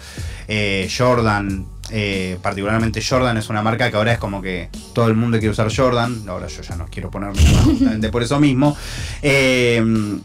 Eh, 0.47 0.89
Jordan, 0.95 1.65
eh, 1.91 2.39
particularmente 2.41 3.03
Jordan 3.07 3.37
es 3.37 3.49
una 3.49 3.61
marca 3.61 3.91
que 3.91 3.97
ahora 3.97 4.13
es 4.13 4.19
como 4.19 4.41
que 4.41 4.69
todo 4.93 5.07
el 5.07 5.15
mundo 5.15 5.37
quiere 5.37 5.51
usar 5.51 5.73
Jordan. 5.73 6.23
Ahora 6.27 6.47
yo 6.47 6.61
ya 6.61 6.75
no 6.75 6.87
quiero 6.87 7.11
ponerme 7.11 7.41
justamente 7.63 8.09
por 8.09 8.23
eso 8.23 8.39
mismo. 8.39 8.75
Eh, 9.21 9.83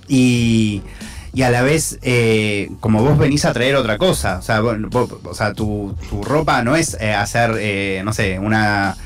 y, 0.08 0.82
a 1.42 1.50
la 1.50 1.62
vez, 1.62 1.98
eh, 2.02 2.70
como 2.80 3.02
vos 3.02 3.16
venís 3.16 3.44
a 3.44 3.52
traer 3.52 3.76
otra 3.76 3.98
cosa. 3.98 4.38
O 4.38 4.42
sea, 4.42 4.62
o 4.62 5.34
sea 5.34 5.52
tu, 5.52 5.94
ropa 6.22 6.62
no 6.62 6.76
es 6.76 6.94
hacer, 6.94 8.04
no 8.04 8.12
sé, 8.12 8.38
una, 8.38 8.96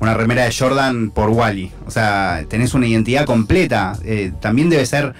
una 0.00 0.14
remera 0.14 0.44
de 0.44 0.54
Jordan 0.56 1.10
por 1.10 1.30
Wally. 1.30 1.72
O 1.86 1.90
sea, 1.90 2.44
tenés 2.48 2.74
una 2.74 2.86
identidad 2.86 3.24
completa. 3.24 3.98
también 4.40 4.70
debe 4.70 4.86
ser 4.86 5.14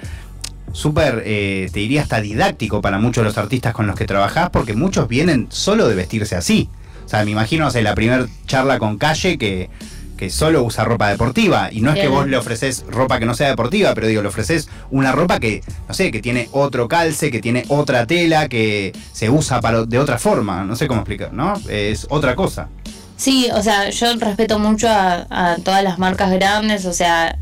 súper, 0.73 1.23
te 1.25 1.71
diría 1.73 2.03
hasta 2.03 2.21
didáctico 2.21 2.81
para 2.81 2.99
muchos 2.99 3.23
de 3.23 3.29
los 3.29 3.39
artistas 3.39 3.75
con 3.75 3.87
los 3.87 3.97
que 3.97 4.07
trabajás, 4.07 4.51
porque 4.51 4.75
muchos 4.75 5.09
vienen 5.09 5.47
solo 5.51 5.89
de 5.89 5.95
vestirse 5.95 6.37
así. 6.37 6.69
O 7.05 7.09
sea, 7.09 7.25
me 7.25 7.33
imagino, 7.33 7.69
o 7.69 7.81
la 7.81 7.95
primera 7.95 8.27
charla 8.47 8.79
con 8.79 8.97
Calle 8.99 9.37
que, 9.37 9.69
que 10.17 10.31
solo 10.31 10.63
usa 10.63 10.85
ropa 10.85 11.09
deportiva. 11.09 11.71
Y 11.73 11.81
no 11.81 11.93
es 11.93 12.01
que 12.01 12.09
vos 12.09 12.27
le 12.27 12.37
ofreces 12.37 12.85
ropa 12.89 13.19
que 13.19 13.27
no 13.27 13.35
sea 13.35 13.49
deportiva, 13.49 13.95
pero 13.95 14.07
digo, 14.07 14.23
le 14.23 14.29
ofreces 14.29 14.69
una 14.91 15.13
ropa 15.13 15.41
que, 15.41 15.63
no 15.89 15.95
sé, 15.95 16.11
que 16.11 16.21
tiene 16.21 16.49
otro 16.53 16.89
calce, 16.89 17.31
que 17.31 17.41
tiene 17.41 17.65
otra 17.69 18.07
tela, 18.07 18.49
que 18.49 18.93
se 19.13 19.31
usa 19.31 19.61
para, 19.61 19.85
de 19.85 19.99
otra 19.99 20.19
forma. 20.19 20.65
No 20.65 20.77
sé 20.77 20.87
cómo 20.87 21.01
explicar, 21.01 21.33
¿no? 21.33 21.55
Es 21.69 22.07
otra 22.11 22.37
cosa. 22.37 22.69
Sí, 23.17 23.49
o 23.55 23.63
sea, 23.63 23.91
yo 23.91 24.15
respeto 24.17 24.59
mucho 24.59 24.89
a, 24.89 25.57
todas 25.65 25.85
las 25.85 25.99
marcas 25.99 26.31
grandes, 26.33 26.87
o 26.87 26.93
sea, 26.93 27.39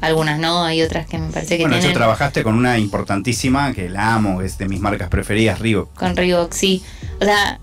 algunas 0.00 0.38
no, 0.38 0.64
hay 0.64 0.82
otras 0.82 1.06
que 1.06 1.16
me 1.16 1.30
parece 1.30 1.56
que 1.56 1.64
bueno, 1.64 1.78
tienen... 1.78 1.96
trabajaste 1.96 2.42
con 2.42 2.54
una 2.54 2.78
importantísima 2.78 3.72
que 3.72 3.88
la 3.88 4.14
amo, 4.14 4.42
es 4.42 4.58
de 4.58 4.68
mis 4.68 4.80
marcas 4.80 5.08
preferidas, 5.08 5.58
Reebok. 5.58 5.94
Con 5.94 6.16
Reebok, 6.16 6.52
sí. 6.52 6.82
O 7.20 7.24
sea, 7.24 7.60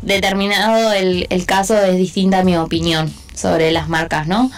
determinado 0.00 0.92
el, 0.92 1.26
el 1.28 1.44
caso 1.44 1.76
es 1.76 1.96
distinta 1.96 2.42
mi 2.44 2.56
opinión 2.56 3.12
sobre 3.38 3.70
las 3.70 3.88
marcas, 3.88 4.26
¿no? 4.26 4.50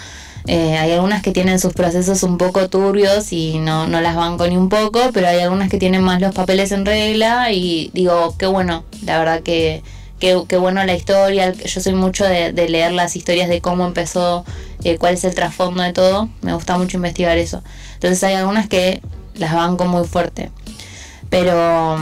Eh, 0.47 0.79
hay 0.79 0.93
algunas 0.93 1.23
que 1.23 1.33
tienen 1.33 1.61
sus 1.61 1.75
procesos 1.75 2.23
un 2.23 2.38
poco 2.38 2.69
turbios 2.69 3.33
y 3.33 3.59
no, 3.59 3.87
no 3.87 4.01
las 4.01 4.16
banco 4.16 4.47
ni 4.47 4.57
un 4.57 4.69
poco, 4.69 5.11
pero 5.12 5.29
hay 5.29 5.40
algunas 5.40 5.69
que 5.69 5.79
tienen 5.79 6.03
más 6.03 6.21
los 6.21 6.35
papeles 6.35 6.73
en 6.73 6.87
regla 6.87 7.53
y 7.53 7.90
digo, 7.93 8.35
qué 8.38 8.47
bueno, 8.47 8.85
la 9.05 9.19
verdad 9.19 9.43
que 9.43 9.83
qué, 10.21 10.57
bueno 10.59 10.85
la 10.85 10.95
historia, 10.95 11.53
yo 11.53 11.81
soy 11.81 11.95
mucho 11.95 12.25
de, 12.25 12.53
leer 12.53 12.93
las 12.93 13.16
historias 13.16 13.49
de 13.49 13.61
cómo 13.61 13.87
empezó, 13.87 14.45
eh, 14.85 14.99
cuál 14.99 15.14
es 15.14 15.25
el 15.25 15.35
trasfondo 15.35 15.83
de 15.83 15.93
todo, 15.93 16.29
me 16.43 16.53
gusta 16.53 16.77
mucho 16.77 16.99
investigar 16.99 17.38
eso. 17.38 17.62
Entonces 17.95 18.23
hay 18.23 18.35
algunas 18.35 18.69
que 18.69 19.01
las 19.35 19.55
banco 19.55 19.87
muy 19.87 20.07
fuerte, 20.07 20.51
pero, 21.31 21.97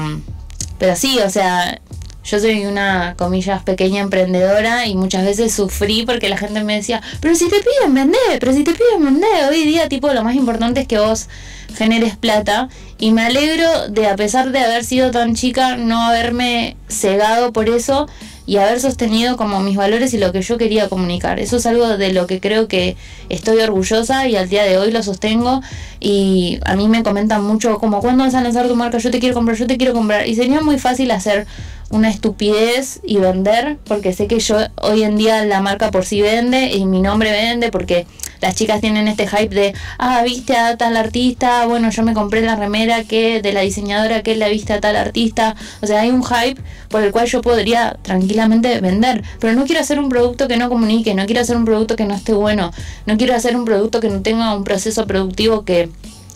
pero 0.78 0.96
sí, 0.96 1.18
o 1.24 1.30
sea, 1.30 1.80
yo 2.28 2.38
soy 2.38 2.66
una, 2.66 3.14
comillas, 3.16 3.62
pequeña 3.62 4.02
emprendedora 4.02 4.86
y 4.86 4.94
muchas 4.94 5.24
veces 5.24 5.52
sufrí 5.52 6.04
porque 6.04 6.28
la 6.28 6.36
gente 6.36 6.62
me 6.62 6.74
decía, 6.74 7.00
pero 7.20 7.34
si 7.34 7.48
te 7.48 7.56
piden 7.60 7.94
vender, 7.94 8.38
pero 8.38 8.52
si 8.52 8.64
te 8.64 8.72
piden 8.72 9.02
vender, 9.02 9.48
hoy 9.48 9.64
día 9.64 9.88
tipo 9.88 10.12
lo 10.12 10.22
más 10.22 10.36
importante 10.36 10.80
es 10.80 10.86
que 10.86 10.98
vos 10.98 11.28
generes 11.74 12.16
plata 12.16 12.68
y 12.98 13.12
me 13.12 13.22
alegro 13.22 13.88
de 13.88 14.08
a 14.08 14.16
pesar 14.16 14.52
de 14.52 14.58
haber 14.58 14.84
sido 14.84 15.10
tan 15.10 15.34
chica 15.34 15.76
no 15.76 16.02
haberme 16.02 16.76
cegado 16.88 17.52
por 17.52 17.70
eso 17.70 18.08
y 18.44 18.56
haber 18.56 18.80
sostenido 18.80 19.36
como 19.36 19.60
mis 19.60 19.76
valores 19.76 20.14
y 20.14 20.18
lo 20.18 20.32
que 20.32 20.40
yo 20.40 20.56
quería 20.56 20.88
comunicar. 20.88 21.38
Eso 21.38 21.58
es 21.58 21.66
algo 21.66 21.98
de 21.98 22.14
lo 22.14 22.26
que 22.26 22.40
creo 22.40 22.66
que 22.66 22.96
estoy 23.28 23.60
orgullosa 23.60 24.26
y 24.26 24.36
al 24.36 24.48
día 24.48 24.64
de 24.64 24.78
hoy 24.78 24.90
lo 24.90 25.02
sostengo. 25.02 25.60
Y 26.00 26.58
a 26.64 26.74
mí 26.74 26.88
me 26.88 27.02
comentan 27.02 27.44
mucho 27.44 27.78
como 27.78 28.00
cuando 28.00 28.24
vas 28.24 28.34
a 28.34 28.40
lanzar 28.40 28.66
tu 28.66 28.74
marca, 28.74 28.96
yo 28.96 29.10
te 29.10 29.20
quiero 29.20 29.34
comprar, 29.34 29.58
yo 29.58 29.66
te 29.66 29.76
quiero 29.76 29.92
comprar 29.92 30.26
y 30.26 30.34
sería 30.34 30.62
muy 30.62 30.78
fácil 30.78 31.10
hacer 31.10 31.46
una 31.90 32.10
estupidez 32.10 33.00
y 33.02 33.16
vender, 33.16 33.78
porque 33.84 34.12
sé 34.12 34.26
que 34.26 34.40
yo 34.40 34.58
hoy 34.82 35.02
en 35.02 35.16
día 35.16 35.44
la 35.44 35.60
marca 35.60 35.90
por 35.90 36.04
sí 36.04 36.20
vende 36.20 36.72
y 36.72 36.84
mi 36.84 37.00
nombre 37.00 37.30
vende, 37.30 37.70
porque 37.70 38.06
las 38.40 38.54
chicas 38.54 38.80
tienen 38.80 39.08
este 39.08 39.26
hype 39.26 39.54
de, 39.54 39.74
ah, 39.98 40.22
viste 40.22 40.56
a 40.56 40.76
tal 40.76 40.96
artista, 40.96 41.66
bueno, 41.66 41.90
yo 41.90 42.02
me 42.02 42.14
compré 42.14 42.42
la 42.42 42.56
remera 42.56 43.04
que 43.04 43.40
de 43.42 43.52
la 43.52 43.62
diseñadora 43.62 44.22
que 44.22 44.36
la 44.36 44.48
viste 44.48 44.72
a 44.74 44.80
tal 44.80 44.96
artista, 44.96 45.56
o 45.80 45.86
sea, 45.86 46.02
hay 46.02 46.10
un 46.10 46.22
hype 46.22 46.60
por 46.88 47.02
el 47.02 47.10
cual 47.10 47.26
yo 47.26 47.40
podría 47.40 47.96
tranquilamente 48.02 48.80
vender, 48.80 49.24
pero 49.40 49.54
no 49.54 49.64
quiero 49.64 49.80
hacer 49.80 49.98
un 49.98 50.08
producto 50.08 50.46
que 50.46 50.56
no 50.56 50.68
comunique, 50.68 51.14
no 51.14 51.26
quiero 51.26 51.40
hacer 51.40 51.56
un 51.56 51.64
producto 51.64 51.96
que 51.96 52.04
no 52.04 52.14
esté 52.14 52.32
bueno, 52.32 52.72
no 53.06 53.16
quiero 53.16 53.34
hacer 53.34 53.56
un 53.56 53.64
producto 53.64 54.00
que 54.00 54.10
no 54.10 54.20
tenga 54.20 54.54
un 54.54 54.64
proceso 54.64 55.06
productivo 55.06 55.64
que 55.64 55.88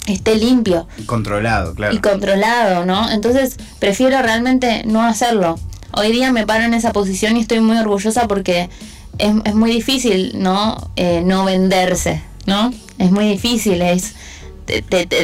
esté 0.07 0.37
limpio. 0.37 0.87
Y 0.99 1.05
controlado, 1.05 1.75
claro. 1.75 1.95
Y 1.95 1.99
controlado, 1.99 2.85
¿no? 2.87 3.11
Entonces 3.11 3.57
prefiero 3.79 4.21
realmente 4.23 4.83
no 4.85 5.03
hacerlo. 5.03 5.59
Hoy 5.95 6.11
día 6.11 6.33
me 6.33 6.47
paro 6.47 6.65
en 6.65 6.75
esa 6.75 6.93
posición 6.93 7.37
y 7.37 7.41
estoy 7.41 7.61
muy 7.61 7.77
orgullosa 7.77 8.27
porque 8.27 8.71
es, 9.19 9.55
muy 9.55 9.71
difícil, 9.71 10.33
¿no? 10.37 10.91
Eh, 10.97 11.23
no 11.25 11.45
venderse, 11.45 12.23
¿no? 12.47 12.73
Es 12.99 13.11
muy 13.11 13.29
difícil, 13.29 13.83
es... 13.83 14.15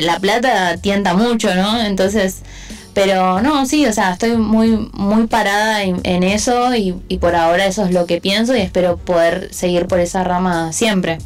la 0.03 0.19
plata 0.21 0.77
tienta 0.77 1.15
mucho, 1.15 1.55
¿no? 1.55 1.81
Entonces 1.81 2.43
Pero 2.93 3.41
no, 3.41 3.65
sí, 3.65 3.87
o 3.87 3.93
sea, 3.93 4.13
estoy 4.13 4.37
muy, 4.37 4.91
muy 4.93 5.27
parada 5.29 5.85
en, 5.85 6.01
en 6.03 6.25
eso 6.25 6.75
y, 6.75 6.97
y 7.09 7.19
por 7.19 7.35
ahora 7.37 7.67
eso 7.67 7.85
es 7.85 7.93
lo 7.93 8.07
que 8.07 8.21
pienso 8.21 8.57
y 8.57 8.61
espero 8.61 8.97
poder 8.97 9.49
seguir 9.53 9.87
por 9.87 10.01
esa 10.01 10.25
rama 10.25 10.73
siempre. 10.73 11.19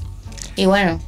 Y 0.54 0.66
bueno, 0.66 1.00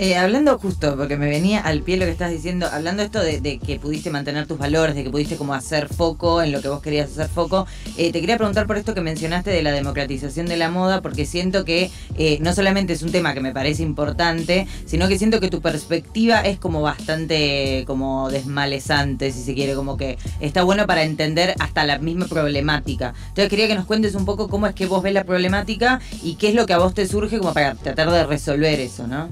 Eh, 0.00 0.16
hablando 0.16 0.56
justo, 0.60 0.96
porque 0.96 1.16
me 1.16 1.28
venía 1.28 1.58
al 1.58 1.82
pie 1.82 1.96
lo 1.96 2.04
que 2.04 2.12
estás 2.12 2.30
diciendo, 2.30 2.68
hablando 2.70 3.02
esto 3.02 3.20
de, 3.20 3.58
que 3.58 3.80
pudiste 3.80 4.10
mantener 4.10 4.46
tus 4.46 4.56
valores, 4.56 4.94
de 4.94 5.02
que 5.02 5.10
pudiste 5.10 5.36
como 5.36 5.54
hacer 5.54 5.88
foco 5.88 6.40
en 6.40 6.52
lo 6.52 6.62
que 6.62 6.68
vos 6.68 6.80
querías 6.80 7.10
hacer 7.10 7.26
foco, 7.26 7.66
eh, 7.96 8.12
te 8.12 8.20
quería 8.20 8.36
preguntar 8.36 8.68
por 8.68 8.76
esto 8.76 8.94
que 8.94 9.00
mencionaste 9.00 9.50
de 9.50 9.60
la 9.60 9.72
democratización 9.72 10.46
de 10.46 10.56
la 10.56 10.70
moda, 10.70 11.02
porque 11.02 11.26
siento 11.26 11.64
que 11.64 11.90
eh, 12.16 12.38
no 12.40 12.54
solamente 12.54 12.92
es 12.92 13.02
un 13.02 13.10
tema 13.10 13.34
que 13.34 13.40
me 13.40 13.52
parece 13.52 13.82
importante, 13.82 14.68
sino 14.86 15.08
que 15.08 15.18
siento 15.18 15.40
que 15.40 15.50
tu 15.50 15.60
perspectiva 15.60 16.42
es 16.42 16.60
como 16.60 16.80
bastante 16.80 17.82
como 17.88 18.30
desmalezante, 18.30 19.32
si 19.32 19.42
se 19.42 19.54
quiere, 19.54 19.74
como 19.74 19.96
que 19.96 20.16
está 20.38 20.62
bueno 20.62 20.86
para 20.86 21.02
entender 21.02 21.56
hasta 21.58 21.84
la 21.84 21.98
misma 21.98 22.26
problemática. 22.26 23.14
Entonces 23.30 23.48
quería 23.48 23.66
que 23.66 23.74
nos 23.74 23.86
cuentes 23.86 24.14
un 24.14 24.26
poco 24.26 24.48
cómo 24.48 24.68
es 24.68 24.76
que 24.76 24.86
vos 24.86 25.02
ves 25.02 25.12
la 25.12 25.24
problemática 25.24 25.98
y 26.22 26.36
qué 26.36 26.50
es 26.50 26.54
lo 26.54 26.66
que 26.66 26.74
a 26.74 26.78
vos 26.78 26.94
te 26.94 27.04
surge 27.08 27.38
como 27.38 27.52
para 27.52 27.74
tratar 27.74 28.12
de 28.12 28.24
resolver 28.24 28.78
eso, 28.78 29.08
¿no? 29.08 29.28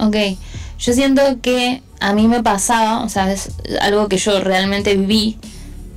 Ok, 0.00 0.16
yo 0.78 0.92
siento 0.92 1.22
que 1.40 1.82
a 2.00 2.12
mí 2.12 2.28
me 2.28 2.42
pasaba, 2.42 3.02
o 3.02 3.08
sea, 3.08 3.32
es 3.32 3.50
algo 3.80 4.08
que 4.08 4.18
yo 4.18 4.40
realmente 4.40 4.96
viví, 4.96 5.38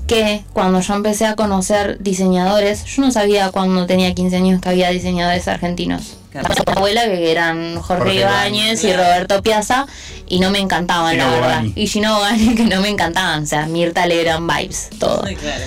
que 0.08 0.44
cuando 0.54 0.82
yo 0.82 0.96
empecé 0.96 1.28
a 1.28 1.36
conocer 1.36 2.00
diseñadores, 2.00 2.86
yo 2.86 3.04
no 3.04 3.12
sabía 3.12 3.52
cuando 3.52 3.86
tenía 3.86 4.14
15 4.16 4.36
años 4.38 4.62
que 4.62 4.70
había 4.70 4.90
diseñadores 4.90 5.48
argentinos. 5.48 6.18
Claro. 6.32 6.50
Mi 6.50 6.74
abuela 6.74 7.04
que 7.06 7.32
eran 7.32 7.76
Jorge, 7.76 8.04
Jorge 8.04 8.20
Ibáñez 8.20 8.84
y. 8.84 8.94
Roberto 8.94 9.42
Piazza 9.42 9.88
y 10.28 10.40
no 10.40 10.52
me 10.52 10.60
encantaban, 10.60 11.12
Gino 11.12 11.26
la 11.26 11.32
verdad. 11.32 11.48
Bogani. 11.48 11.74
Y 11.76 11.88
Gino 11.88 12.20
que 12.58 12.64
no 12.64 12.82
me 12.82 12.90
encantaban, 12.90 13.44
o 13.44 13.46
sea, 13.46 13.66
Mirta 13.66 14.06
Legrand 14.06 14.50
vibes, 14.52 14.90
todo. 15.00 15.22
claro. 15.22 15.66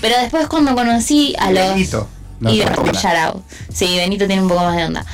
Pero 0.00 0.16
después 0.18 0.46
cuando 0.46 0.74
conocí 0.74 1.34
a 1.38 1.50
los... 1.50 1.68
Benito. 1.68 2.08
No 2.38 2.50
y 2.52 2.60
Benito. 2.60 3.44
Sí, 3.72 3.96
Benito 3.96 4.26
tiene 4.26 4.42
un 4.42 4.48
poco 4.48 4.62
más 4.62 4.76
de 4.76 4.84
onda. 4.84 5.04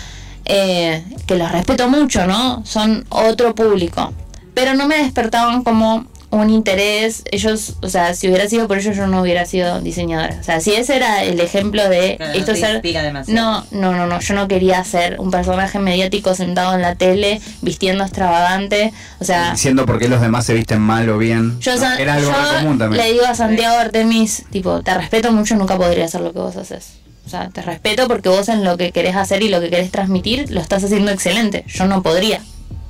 Eh, 0.47 1.03
que 1.27 1.35
los 1.37 1.51
respeto 1.51 1.89
mucho, 1.89 2.27
¿no? 2.27 2.65
Son 2.65 3.05
otro 3.09 3.55
público. 3.55 4.13
Pero 4.55 4.75
no 4.75 4.87
me 4.87 4.97
despertaban 4.99 5.63
como 5.65 6.07
un 6.31 6.51
interés. 6.51 7.23
Ellos, 7.31 7.75
o 7.83 7.89
sea, 7.89 8.15
si 8.15 8.29
hubiera 8.29 8.49
sido 8.49 8.69
por 8.69 8.79
ellos, 8.79 8.97
yo 8.97 9.07
no 9.07 9.21
hubiera 9.23 9.45
sido 9.45 9.81
diseñadora. 9.81 10.37
O 10.41 10.43
sea, 10.45 10.61
si 10.61 10.73
ese 10.73 10.97
era 10.97 11.25
el 11.25 11.41
ejemplo 11.41 11.89
de 11.89 12.17
Claro, 12.17 12.33
no 12.33 12.39
esto 12.39 12.53
te 12.53 12.61
ser. 12.61 12.83
No, 13.29 13.67
no, 13.71 13.93
no, 13.93 14.07
no. 14.07 14.21
Yo 14.21 14.35
no 14.35 14.49
quería 14.49 14.83
ser 14.85 15.19
un 15.21 15.31
personaje 15.31 15.79
mediático 15.79 16.35
sentado 16.35 16.75
en 16.75 16.83
la 16.83 16.95
tele, 16.95 17.41
vistiendo 17.63 18.05
extravagante. 18.05 18.93
O 19.19 19.25
sea, 19.25 19.53
Diciendo 19.53 19.85
por 19.85 19.99
qué 19.99 20.09
los 20.09 20.21
demás 20.21 20.47
se 20.47 20.55
visten 20.55 20.81
mal 20.81 21.09
o 21.11 21.19
bien. 21.19 21.59
yo, 21.61 21.77
No, 21.77 21.93
Era 21.95 22.15
algo 22.15 22.31
yo 22.31 22.59
común 22.59 22.79
también. 22.79 23.03
le 23.03 23.13
digo 23.13 23.25
a 23.27 23.35
Santiago 23.35 23.77
Artemis, 23.79 24.45
tipo, 24.51 24.83
te 24.83 24.95
respeto 24.95 25.33
mucho, 25.33 25.57
nunca 25.57 25.77
podría 25.77 26.05
hacer 26.07 26.21
lo 26.21 26.33
que 26.33 26.39
vos 26.39 26.57
haces. 26.57 27.06
O 27.27 27.29
sea, 27.29 27.49
te 27.51 27.61
respeto 27.61 28.07
porque 28.07 28.29
vos 28.29 28.49
en 28.49 28.63
lo 28.63 28.77
que 28.77 28.93
querés 28.93 29.17
hacer 29.17 29.43
y 29.43 29.49
lo 29.49 29.61
que 29.61 29.69
querés 29.69 29.91
transmitir 29.91 30.51
lo 30.51 30.61
estás 30.61 30.85
haciendo 30.85 31.11
excelente. 31.11 31.65
Yo 31.67 31.87
no 31.87 32.03
podría. 32.03 32.41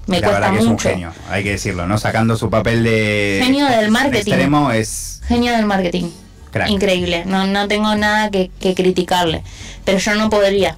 Me 0.07 0.21
la 0.21 0.29
cuesta 0.29 0.41
verdad 0.41 0.53
que 0.53 0.59
es 0.59 0.65
un 0.65 0.73
mucho. 0.73 0.89
genio, 0.91 1.13
hay 1.31 1.43
que 1.43 1.51
decirlo, 1.53 1.87
¿no? 1.87 1.99
Sacando 1.99 2.37
su 2.37 2.51
papel 2.51 2.85
de. 2.85 3.41
Genio 3.43 3.67
del 3.67 3.87
de 3.87 3.91
marketing. 3.91 4.33
extremo 4.33 4.71
es. 4.71 5.21
Genio 5.27 5.53
del 5.53 5.67
marketing. 5.67 6.11
Crack. 6.53 6.71
Increíble. 6.71 7.25
No, 7.27 7.47
no 7.47 7.67
tengo 7.67 7.95
nada 7.97 8.31
que, 8.31 8.51
que 8.61 8.75
criticarle. 8.75 9.43
Pero 9.85 9.99
yo 9.99 10.15
no 10.15 10.31
podría. 10.31 10.77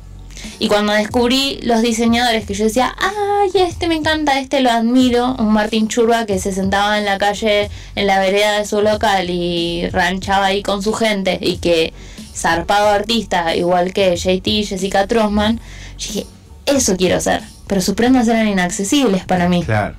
Y 0.61 0.69
cuando 0.69 0.93
descubrí 0.93 1.59
los 1.63 1.83
diseñadores 1.83 2.47
que 2.47 2.55
yo 2.55 2.65
decía, 2.65 2.95
ay, 2.99 3.51
este 3.55 3.89
me 3.89 3.97
encanta, 3.97 4.39
este 4.39 4.61
lo 4.61 4.71
admiro, 4.71 5.35
un 5.39 5.53
Martín 5.53 5.89
Churba 5.89 6.27
que 6.27 6.39
se 6.39 6.53
sentaba 6.53 6.99
en 6.99 7.05
la 7.05 7.19
calle, 7.19 7.71
en 7.97 8.07
la 8.07 8.21
vereda 8.21 8.59
de 8.59 8.65
su 8.65 8.81
local 8.81 9.31
y 9.31 9.89
ranchaba 9.91 10.47
ahí 10.47 10.63
con 10.63 10.83
su 10.83 10.93
gente 10.93 11.39
y 11.41 11.57
que 11.59 11.93
zarpado 12.39 12.89
artista, 12.89 13.55
igual 13.57 13.93
que 13.93 14.17
JT, 14.17 14.65
Jessica 14.67 15.07
Trosman, 15.07 15.61
yo 15.99 16.07
dije, 16.09 16.27
eso 16.67 16.97
quiero 16.97 17.21
ser. 17.21 17.43
Pero 17.67 17.81
sus 17.83 17.95
prendas 17.95 18.27
eran 18.29 18.49
inaccesibles 18.49 19.25
para 19.25 19.49
mí. 19.49 19.63
Claro. 19.65 19.95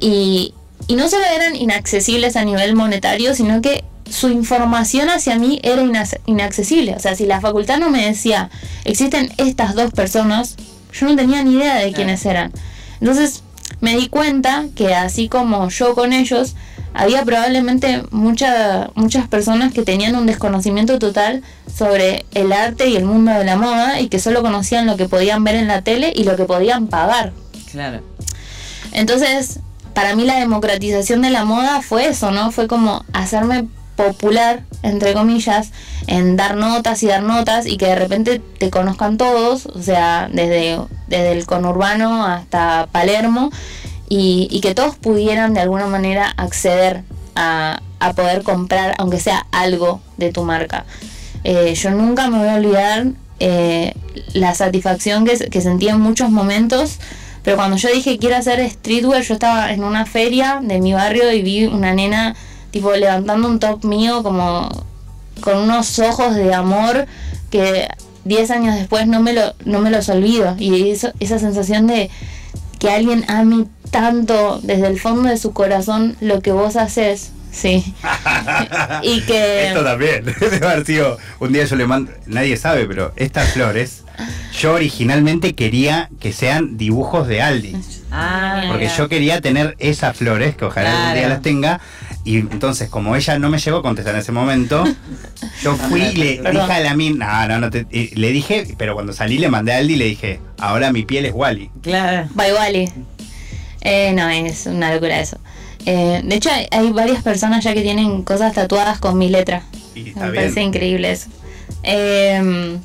Y, 0.00 0.54
y 0.88 0.96
no 0.96 1.08
solo 1.08 1.24
eran 1.34 1.56
inaccesibles 1.56 2.36
a 2.36 2.44
nivel 2.44 2.74
monetario, 2.74 3.34
sino 3.34 3.62
que 3.62 3.84
su 4.10 4.28
información 4.28 5.08
hacia 5.08 5.38
mí 5.38 5.60
era 5.62 5.82
inac- 5.82 6.20
inaccesible. 6.26 6.94
O 6.94 6.98
sea, 7.00 7.14
si 7.14 7.24
la 7.26 7.40
facultad 7.40 7.78
no 7.78 7.88
me 7.90 8.04
decía, 8.06 8.50
existen 8.84 9.32
estas 9.38 9.74
dos 9.74 9.92
personas, 9.92 10.56
yo 10.92 11.06
no 11.08 11.16
tenía 11.16 11.42
ni 11.42 11.54
idea 11.54 11.76
de 11.76 11.92
quiénes 11.92 12.26
eran. 12.26 12.52
Entonces 13.00 13.42
me 13.80 13.96
di 13.96 14.08
cuenta 14.08 14.66
que 14.74 14.94
así 14.94 15.28
como 15.28 15.68
yo 15.70 15.94
con 15.94 16.12
ellos, 16.12 16.54
había 16.94 17.24
probablemente 17.24 18.02
mucha- 18.10 18.90
muchas 18.94 19.26
personas 19.28 19.72
que 19.72 19.82
tenían 19.82 20.14
un 20.16 20.26
desconocimiento 20.26 20.98
total 20.98 21.42
sobre 21.74 22.24
el 22.34 22.52
arte 22.52 22.88
y 22.88 22.96
el 22.96 23.04
mundo 23.04 23.32
de 23.32 23.44
la 23.44 23.56
moda 23.56 24.00
y 24.00 24.08
que 24.08 24.18
solo 24.18 24.42
conocían 24.42 24.86
lo 24.86 24.96
que 24.96 25.08
podían 25.08 25.44
ver 25.44 25.54
en 25.56 25.68
la 25.68 25.82
tele 25.82 26.12
y 26.14 26.24
lo 26.24 26.36
que 26.36 26.44
podían 26.44 26.86
pagar. 26.88 27.32
Claro. 27.70 28.00
Entonces, 28.92 29.60
para 29.94 30.14
mí 30.14 30.24
la 30.24 30.36
democratización 30.38 31.22
de 31.22 31.30
la 31.30 31.44
moda 31.44 31.80
fue 31.82 32.06
eso, 32.08 32.30
¿no? 32.30 32.50
Fue 32.50 32.68
como 32.68 33.04
hacerme 33.12 33.66
popular, 33.96 34.64
entre 34.82 35.12
comillas, 35.12 35.70
en 36.06 36.36
dar 36.36 36.56
notas 36.56 37.02
y 37.02 37.06
dar 37.06 37.22
notas 37.22 37.66
y 37.66 37.76
que 37.76 37.86
de 37.86 37.94
repente 37.94 38.40
te 38.58 38.70
conozcan 38.70 39.18
todos, 39.18 39.66
o 39.66 39.82
sea, 39.82 40.28
desde, 40.32 40.78
desde 41.08 41.32
el 41.32 41.46
conurbano 41.46 42.26
hasta 42.26 42.88
Palermo, 42.90 43.50
y, 44.12 44.46
y 44.50 44.60
que 44.60 44.74
todos 44.74 44.94
pudieran 44.96 45.54
de 45.54 45.60
alguna 45.60 45.86
manera 45.86 46.28
acceder 46.36 47.02
a, 47.34 47.80
a 47.98 48.12
poder 48.12 48.42
comprar, 48.42 48.94
aunque 48.98 49.18
sea 49.18 49.46
algo 49.52 50.02
de 50.18 50.30
tu 50.30 50.42
marca. 50.42 50.84
Eh, 51.44 51.74
yo 51.74 51.92
nunca 51.92 52.28
me 52.28 52.36
voy 52.36 52.48
a 52.48 52.56
olvidar 52.56 53.06
eh, 53.40 53.94
la 54.34 54.54
satisfacción 54.54 55.24
que, 55.24 55.38
que 55.48 55.62
sentí 55.62 55.88
en 55.88 55.98
muchos 55.98 56.28
momentos, 56.28 56.98
pero 57.42 57.56
cuando 57.56 57.78
yo 57.78 57.88
dije 57.88 58.18
quiero 58.18 58.36
hacer 58.36 58.68
streetwear, 58.68 59.22
yo 59.22 59.32
estaba 59.32 59.72
en 59.72 59.82
una 59.82 60.04
feria 60.04 60.60
de 60.62 60.78
mi 60.78 60.92
barrio 60.92 61.32
y 61.32 61.40
vi 61.40 61.64
una 61.64 61.94
nena 61.94 62.36
tipo 62.70 62.92
levantando 62.92 63.48
un 63.48 63.60
top 63.60 63.82
mío 63.82 64.22
como 64.22 64.68
con 65.40 65.56
unos 65.56 65.98
ojos 66.00 66.34
de 66.34 66.52
amor 66.52 67.06
que 67.48 67.88
10 68.26 68.50
años 68.50 68.74
después 68.74 69.06
no 69.06 69.22
me, 69.22 69.32
lo, 69.32 69.54
no 69.64 69.80
me 69.80 69.90
los 69.90 70.10
olvido. 70.10 70.54
Y 70.58 70.90
eso, 70.90 71.12
esa 71.18 71.38
sensación 71.38 71.86
de 71.86 72.10
que 72.78 72.90
alguien 72.90 73.24
ame 73.28 73.68
tanto 73.92 74.58
desde 74.64 74.88
el 74.88 74.98
fondo 74.98 75.28
de 75.28 75.36
su 75.36 75.52
corazón 75.52 76.16
lo 76.20 76.40
que 76.40 76.50
vos 76.50 76.74
haces, 76.74 77.30
sí. 77.52 77.94
y 79.02 79.20
que... 79.20 79.68
Esto 79.68 79.84
también. 79.84 80.24
Debe 80.40 80.66
haber 80.66 80.84
sido. 80.84 81.18
Un 81.38 81.52
día 81.52 81.64
yo 81.64 81.76
le 81.76 81.86
mando. 81.86 82.10
Nadie 82.26 82.56
sabe, 82.56 82.86
pero 82.86 83.12
estas 83.16 83.52
flores. 83.52 84.02
Yo 84.60 84.74
originalmente 84.74 85.54
quería 85.54 86.10
que 86.20 86.32
sean 86.32 86.76
dibujos 86.76 87.26
de 87.28 87.42
Aldi. 87.42 87.76
Ah, 88.10 88.64
Porque 88.68 88.84
mira. 88.84 88.96
yo 88.96 89.08
quería 89.08 89.40
tener 89.40 89.74
esas 89.78 90.16
flores, 90.16 90.54
que 90.54 90.64
ojalá 90.66 90.90
algún 90.90 91.04
día 91.14 91.22
Claro. 91.22 91.28
las 91.34 91.42
tenga. 91.42 91.80
Y 92.24 92.36
entonces, 92.38 92.88
como 92.88 93.16
ella 93.16 93.38
no 93.38 93.48
me 93.50 93.58
llegó 93.58 93.78
a 93.78 93.82
contestar 93.82 94.14
en 94.14 94.20
ese 94.20 94.30
momento, 94.30 94.84
yo 95.62 95.74
fui 95.88 96.02
y 96.02 96.14
le 96.16 96.34
Perdón. 96.36 96.62
dije 96.66 96.72
a 96.72 96.80
la 96.80 96.94
mina. 96.94 97.48
No, 97.48 97.54
no, 97.54 97.60
no. 97.66 97.70
te- 97.70 97.86
y 97.90 98.14
le 98.14 98.30
dije, 98.30 98.74
pero 98.78 98.94
cuando 98.94 99.12
salí 99.12 99.38
le 99.38 99.48
mandé 99.48 99.72
a 99.72 99.78
Aldi 99.78 99.94
y 99.94 99.96
le 99.96 100.04
dije, 100.04 100.40
ahora 100.58 100.92
mi 100.92 101.04
piel 101.04 101.24
es 101.24 101.32
Wally. 101.34 101.70
Claro. 101.82 102.28
Bye 102.34 102.52
Wally. 102.54 102.92
Eh, 103.82 104.12
no, 104.14 104.28
es 104.28 104.66
una 104.66 104.92
locura 104.92 105.20
eso. 105.20 105.38
Eh, 105.84 106.20
de 106.24 106.34
hecho, 106.34 106.50
hay, 106.50 106.66
hay 106.70 106.90
varias 106.92 107.22
personas 107.22 107.64
ya 107.64 107.74
que 107.74 107.82
tienen 107.82 108.22
cosas 108.22 108.54
tatuadas 108.54 108.98
con 108.98 109.18
mi 109.18 109.28
letra. 109.28 109.62
Y 109.94 110.12
Me 110.14 110.32
parece 110.32 110.62
increíble 110.62 111.10
eso. 111.12 111.28
Eh, 111.82 112.78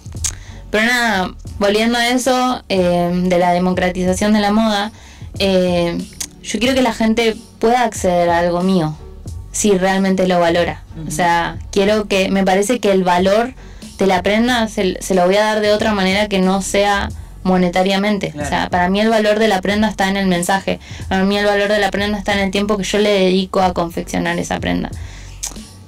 pero 0.70 0.86
nada, 0.86 1.34
volviendo 1.60 1.98
a 1.98 2.10
eso 2.10 2.64
eh, 2.70 3.12
de 3.26 3.38
la 3.38 3.54
democratización 3.54 4.34
de 4.34 4.40
la 4.40 4.52
moda, 4.52 4.92
eh, 5.40 5.98
yo 6.44 6.60
quiero 6.60 6.76
que 6.76 6.82
la 6.82 6.94
gente 6.94 7.36
pueda 7.60 7.84
acceder 7.84 8.30
a 8.30 8.40
algo 8.40 8.62
mío, 8.62 8.96
si 9.52 9.78
realmente 9.78 10.28
lo 10.28 10.40
valora. 10.40 10.84
O 11.08 11.12
sea, 11.12 11.58
quiero 11.72 12.08
que, 12.08 12.30
me 12.30 12.44
parece 12.44 12.80
que 12.80 12.92
el 12.92 13.04
valor 13.04 13.54
de 13.98 14.08
la 14.08 14.22
prenda 14.24 14.68
se, 14.68 14.98
se 15.02 15.16
lo 15.16 15.26
voy 15.26 15.38
a 15.38 15.44
dar 15.44 15.62
de 15.62 15.72
otra 15.72 15.94
manera 15.94 16.28
que 16.28 16.40
no 16.40 16.62
sea 16.62 17.10
monetariamente. 17.48 18.32
Claro. 18.32 18.46
O 18.46 18.50
sea, 18.50 18.70
para 18.70 18.90
mí 18.90 19.02
el 19.02 19.10
valor 19.10 19.40
de 19.40 19.48
la 19.48 19.62
prenda 19.62 19.90
está 19.90 20.08
en 20.10 20.18
el 20.18 20.28
mensaje. 20.28 20.80
Para 21.10 21.24
mí 21.24 21.38
el 21.38 21.46
valor 21.46 21.70
de 21.70 21.80
la 21.80 21.90
prenda 21.90 22.20
está 22.20 22.34
en 22.34 22.40
el 22.40 22.52
tiempo 22.52 22.78
que 22.78 22.84
yo 22.84 23.00
le 23.00 23.10
dedico 23.10 23.62
a 23.62 23.74
confeccionar 23.74 24.38
esa 24.38 24.60
prenda. 24.60 24.92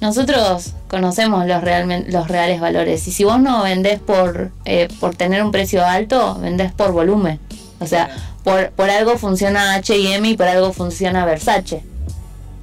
Nosotros 0.02 0.74
conocemos 0.88 1.46
los, 1.46 1.62
realmente, 1.62 2.10
los 2.12 2.30
reales 2.30 2.62
valores 2.62 3.06
y 3.08 3.12
si 3.12 3.26
vos 3.26 3.40
no 3.40 3.64
vendés 3.64 4.00
por, 4.00 4.52
eh, 4.64 4.88
por 5.00 5.14
tener 5.16 5.44
un 5.44 5.52
precio 5.52 5.86
alto, 5.86 6.40
vendés 6.40 6.72
por 6.72 6.94
volumen. 6.94 7.40
O 7.80 7.86
sea, 7.86 8.10
por, 8.44 8.72
por 8.72 8.90
algo 8.90 9.18
funciona 9.18 9.74
H&M 9.76 10.28
y 10.28 10.38
por 10.38 10.48
algo 10.48 10.72
funciona 10.72 11.26
Versace. 11.26 11.84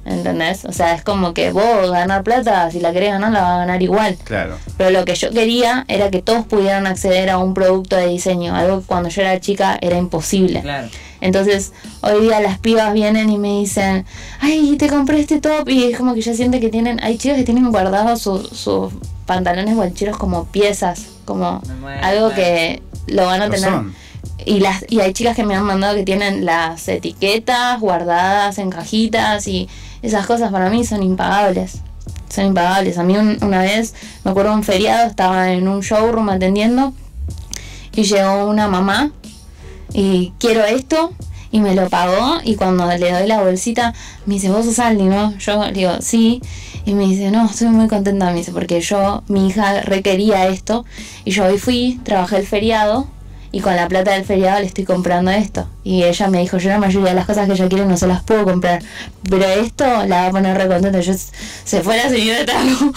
¿Entendés? 0.07 0.63
O 0.63 0.71
sea, 0.71 0.95
es 0.95 1.03
como 1.03 1.33
que 1.33 1.51
vos 1.51 1.91
ganar 1.91 2.23
plata, 2.23 2.71
si 2.71 2.79
la 2.79 2.93
querés 2.93 3.11
ganar, 3.11 3.31
la 3.31 3.41
vas 3.41 3.51
a 3.51 3.57
ganar 3.57 3.81
igual. 3.83 4.17
Claro. 4.23 4.57
Pero 4.77 4.89
lo 4.91 5.03
que 5.03 5.15
yo 5.15 5.31
quería 5.31 5.83
era 5.89 6.09
que 6.09 6.21
todos 6.21 6.45
pudieran 6.45 6.87
acceder 6.87 7.29
a 7.29 7.37
un 7.39 7.53
producto 7.53 7.97
de 7.97 8.07
diseño, 8.07 8.55
algo 8.55 8.79
que 8.79 8.85
cuando 8.85 9.09
yo 9.09 9.21
era 9.21 9.37
chica 9.41 9.77
era 9.81 9.97
imposible. 9.97 10.61
Claro. 10.61 10.87
Entonces, 11.19 11.73
hoy 12.01 12.21
día 12.21 12.39
las 12.39 12.57
pibas 12.59 12.93
vienen 12.93 13.29
y 13.29 13.37
me 13.37 13.59
dicen, 13.59 14.05
ay, 14.39 14.77
te 14.77 14.87
compré 14.87 15.19
este 15.19 15.41
top. 15.41 15.67
Y 15.67 15.91
es 15.91 15.97
como 15.97 16.13
que 16.13 16.21
ya 16.21 16.33
siente 16.33 16.59
que 16.61 16.69
tienen, 16.69 17.03
hay 17.03 17.17
chicos 17.17 17.37
que 17.37 17.43
tienen 17.43 17.69
guardados 17.71 18.21
sus 18.21 18.47
sus 18.49 18.93
pantalones 19.25 19.75
guancheros 19.75 20.15
como 20.15 20.45
piezas, 20.45 21.07
como 21.25 21.61
muero, 21.81 21.99
algo 22.05 22.27
claro. 22.29 22.35
que 22.35 22.81
lo 23.07 23.25
van 23.25 23.41
a 23.41 23.47
Lo 23.47 23.51
tener. 23.51 23.69
son. 23.69 23.93
Y, 24.49 24.61
las, 24.61 24.85
y 24.87 25.01
hay 25.01 25.11
chicas 25.11 25.35
que 25.35 25.43
me 25.45 25.55
han 25.55 25.63
mandado 25.65 25.93
que 25.95 26.03
tienen 26.03 26.45
las 26.45 26.87
etiquetas 26.87 27.81
guardadas 27.81 28.57
en 28.59 28.69
cajitas 28.69 29.45
y 29.47 29.67
esas 30.01 30.25
cosas 30.25 30.53
para 30.53 30.69
mí 30.69 30.85
son 30.85 31.03
impagables. 31.03 31.79
Son 32.29 32.45
impagables. 32.45 32.97
A 32.97 33.03
mí 33.03 33.17
un- 33.17 33.37
una 33.41 33.59
vez, 33.59 33.93
me 34.23 34.31
acuerdo 34.31 34.53
un 34.53 34.63
feriado, 34.63 35.05
estaba 35.05 35.51
en 35.51 35.67
un 35.67 35.81
showroom 35.81 36.29
atendiendo 36.29 36.93
y 37.93 38.03
llegó 38.03 38.45
una 38.45 38.69
mamá 38.69 39.11
y 39.93 40.31
quiero 40.39 40.63
esto 40.63 41.11
y 41.51 41.59
me 41.59 41.75
lo 41.75 41.89
pagó 41.89 42.39
y 42.43 42.55
cuando 42.55 42.85
le 42.87 43.11
doy 43.11 43.27
la 43.27 43.41
bolsita 43.41 43.93
me 44.25 44.35
dice, 44.35 44.49
vos 44.49 44.65
sos 44.65 44.79
Aldi, 44.79 45.03
¿no? 45.03 45.37
Yo 45.39 45.61
digo, 45.71 45.91
sí. 45.99 46.41
Y 46.85 46.93
me 46.93 47.03
dice, 47.05 47.31
no, 47.31 47.45
estoy 47.47 47.67
muy 47.67 47.87
contenta, 47.89 48.27
me 48.31 48.35
dice, 48.37 48.53
porque 48.53 48.79
yo, 48.79 49.23
mi 49.27 49.47
hija 49.47 49.81
requería 49.81 50.47
esto 50.47 50.85
y 51.25 51.31
yo 51.31 51.43
hoy 51.45 51.57
fui, 51.57 51.99
trabajé 52.05 52.37
el 52.37 52.47
feriado 52.47 53.07
y 53.51 53.61
con 53.61 53.75
la 53.75 53.87
plata 53.87 54.11
del 54.13 54.25
feriado 54.25 54.59
le 54.59 54.65
estoy 54.65 54.83
comprando 54.83 55.31
esto. 55.31 55.67
Y 55.83 56.03
ella 56.03 56.27
me 56.27 56.39
dijo, 56.39 56.57
yo 56.57 56.69
la 56.69 56.79
mayoría 56.79 57.09
de 57.09 57.15
las 57.15 57.25
cosas 57.25 57.47
que 57.47 57.53
ella 57.53 57.69
quiere 57.69 57.85
no 57.85 57.97
se 57.97 58.07
las 58.07 58.23
puedo 58.23 58.43
comprar, 58.43 58.81
pero 59.29 59.45
esto 59.45 59.85
la 60.05 60.21
va 60.21 60.27
a 60.27 60.31
poner 60.31 60.57
re 60.57 60.67
contenta. 60.67 60.99
Yo, 60.99 61.13
se 61.13 61.81
fue 61.81 61.97
la 61.97 62.09
señora 62.09 62.39
de 62.39 62.45
trago. 62.45 62.93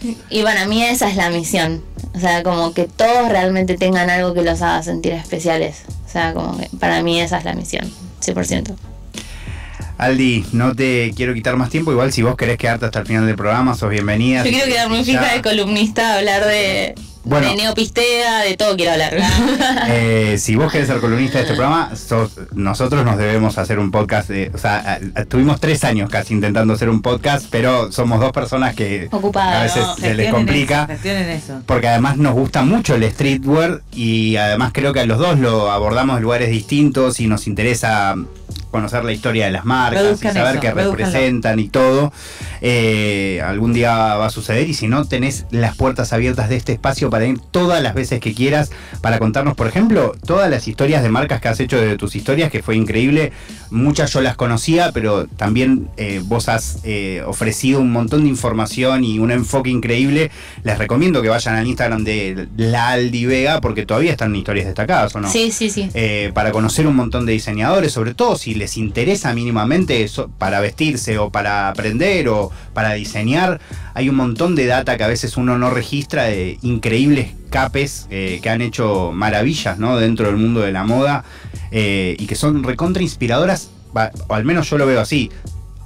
y 0.30 0.42
para 0.42 0.66
mí 0.66 0.82
esa 0.82 1.08
es 1.08 1.16
la 1.16 1.30
misión. 1.30 1.82
O 2.14 2.20
sea, 2.20 2.42
como 2.42 2.72
que 2.72 2.84
todos 2.84 3.28
realmente 3.28 3.76
tengan 3.76 4.10
algo 4.10 4.34
que 4.34 4.42
los 4.42 4.62
haga 4.62 4.82
sentir 4.82 5.12
especiales. 5.12 5.82
O 6.06 6.10
sea, 6.10 6.32
como 6.32 6.58
que 6.58 6.68
para 6.78 7.02
mí 7.02 7.20
esa 7.20 7.38
es 7.38 7.44
la 7.44 7.54
misión, 7.54 7.90
100%. 8.24 8.74
Aldi, 9.98 10.44
no 10.52 10.74
te 10.74 11.12
quiero 11.16 11.32
quitar 11.32 11.56
más 11.56 11.70
tiempo. 11.70 11.90
Igual 11.90 12.12
si 12.12 12.22
vos 12.22 12.36
querés 12.36 12.58
quedarte 12.58 12.86
hasta 12.86 13.00
el 13.00 13.06
final 13.06 13.26
del 13.26 13.36
programa, 13.36 13.74
sos 13.74 13.90
bienvenida. 13.90 14.44
Yo 14.44 14.50
quiero 14.50 14.66
quedarme 14.66 15.04
fija 15.04 15.32
de 15.32 15.42
columnista, 15.42 16.16
hablar 16.16 16.44
de, 16.44 16.94
Bueno. 17.28 17.48
de 17.48 17.56
neopistea, 17.56 18.40
de 18.42 18.56
todo 18.56 18.76
quiero 18.76 18.92
hablar. 18.92 19.14
Eh, 19.88 20.36
si 20.38 20.54
vos 20.56 20.70
querés 20.72 20.88
ser 20.88 21.00
columnista 21.00 21.38
de 21.38 21.44
este 21.44 21.54
programa, 21.56 21.90
sos- 21.96 22.38
nosotros 22.52 23.04
nos 23.04 23.18
debemos 23.18 23.58
hacer 23.58 23.78
un 23.78 23.90
podcast. 23.90 24.28
De, 24.28 24.50
o 24.54 24.58
sea, 24.58 24.98
tuvimos 25.28 25.60
tres 25.60 25.84
años 25.84 26.08
casi 26.10 26.34
intentando 26.34 26.74
hacer 26.74 26.88
un 26.88 27.02
podcast, 27.02 27.46
pero 27.50 27.90
somos 27.92 28.20
dos 28.20 28.32
personas 28.32 28.74
que 28.74 29.08
a 29.34 29.62
veces 29.62 29.82
¿no? 29.86 29.96
se 29.96 30.14
les 30.14 30.30
complica. 30.32 30.82
eso, 30.84 30.92
gestionen 30.92 31.28
eso. 31.30 31.62
Porque 31.66 31.88
además 31.88 32.16
nos 32.16 32.34
gusta 32.34 32.62
mucho 32.62 32.94
el 32.94 33.10
streetwear 33.10 33.82
y 33.92 34.36
además 34.36 34.70
creo 34.72 34.92
que 34.92 35.00
a 35.00 35.06
los 35.06 35.18
dos 35.18 35.38
lo 35.38 35.70
abordamos 35.70 36.16
en 36.16 36.22
lugares 36.22 36.50
distintos 36.50 37.20
y 37.20 37.26
nos 37.26 37.46
interesa 37.46 38.14
conocer 38.76 39.04
la 39.04 39.12
historia 39.12 39.46
de 39.46 39.52
las 39.52 39.64
marcas 39.64 40.02
Reduzcan 40.02 40.32
y 40.32 40.34
saber 40.34 40.52
eso, 40.52 40.60
qué 40.60 40.70
reduzcanlo. 40.70 40.96
representan 41.06 41.58
y 41.58 41.68
todo. 41.68 42.12
Eh, 42.60 43.40
algún 43.44 43.72
día 43.72 44.16
va 44.16 44.26
a 44.26 44.30
suceder 44.30 44.68
y 44.68 44.74
si 44.74 44.86
no, 44.86 45.04
tenés 45.06 45.46
las 45.50 45.76
puertas 45.76 46.12
abiertas 46.12 46.48
de 46.48 46.56
este 46.56 46.72
espacio 46.72 47.10
para 47.10 47.26
ir 47.26 47.38
todas 47.50 47.82
las 47.82 47.94
veces 47.94 48.20
que 48.20 48.34
quieras 48.34 48.70
para 49.00 49.18
contarnos, 49.18 49.54
por 49.54 49.66
ejemplo, 49.66 50.14
todas 50.26 50.50
las 50.50 50.68
historias 50.68 51.02
de 51.02 51.08
marcas 51.08 51.40
que 51.40 51.48
has 51.48 51.60
hecho 51.60 51.80
de 51.80 51.96
tus 51.96 52.16
historias, 52.16 52.50
que 52.50 52.62
fue 52.62 52.76
increíble. 52.76 53.32
Muchas 53.70 54.12
yo 54.12 54.20
las 54.20 54.36
conocía, 54.36 54.92
pero 54.92 55.26
también 55.26 55.88
eh, 55.96 56.20
vos 56.24 56.48
has 56.48 56.80
eh, 56.84 57.22
ofrecido 57.26 57.80
un 57.80 57.92
montón 57.92 58.22
de 58.24 58.28
información 58.28 59.04
y 59.04 59.18
un 59.18 59.30
enfoque 59.30 59.70
increíble. 59.70 60.30
Les 60.64 60.78
recomiendo 60.78 61.22
que 61.22 61.28
vayan 61.28 61.56
al 61.56 61.66
Instagram 61.66 62.04
de 62.04 62.48
la 62.56 62.90
Aldi 62.90 63.26
Vega 63.26 63.60
porque 63.60 63.86
todavía 63.86 64.12
están 64.12 64.34
historias 64.34 64.66
destacadas, 64.66 65.14
¿o 65.16 65.20
no? 65.20 65.30
Sí, 65.30 65.50
sí, 65.50 65.70
sí. 65.70 65.88
para 66.34 66.52
conocer 66.52 66.86
un 66.86 66.96
montón 66.96 67.26
de 67.26 67.32
diseñadores, 67.32 67.92
sobre 67.92 68.14
todo 68.14 68.36
si 68.36 68.54
les 68.54 68.65
interesa 68.76 69.32
mínimamente 69.34 70.02
eso, 70.02 70.30
para 70.38 70.60
vestirse 70.60 71.18
o 71.18 71.30
para 71.30 71.68
aprender 71.68 72.28
o 72.28 72.50
para 72.74 72.94
diseñar. 72.94 73.60
Hay 73.94 74.08
un 74.08 74.16
montón 74.16 74.54
de 74.54 74.66
data 74.66 74.96
que 74.96 75.04
a 75.04 75.08
veces 75.08 75.36
uno 75.36 75.58
no 75.58 75.70
registra 75.70 76.24
de 76.24 76.58
increíbles 76.62 77.34
capes 77.50 78.06
eh, 78.10 78.40
que 78.42 78.50
han 78.50 78.60
hecho 78.60 79.12
maravillas 79.12 79.78
¿no? 79.78 79.96
dentro 79.96 80.26
del 80.26 80.36
mundo 80.36 80.60
de 80.60 80.72
la 80.72 80.84
moda 80.84 81.24
eh, 81.70 82.16
y 82.18 82.26
que 82.26 82.34
son 82.34 82.64
recontra 82.64 83.02
inspiradoras, 83.02 83.70
o 84.26 84.34
al 84.34 84.44
menos 84.44 84.68
yo 84.68 84.78
lo 84.78 84.86
veo 84.86 85.00
así. 85.00 85.30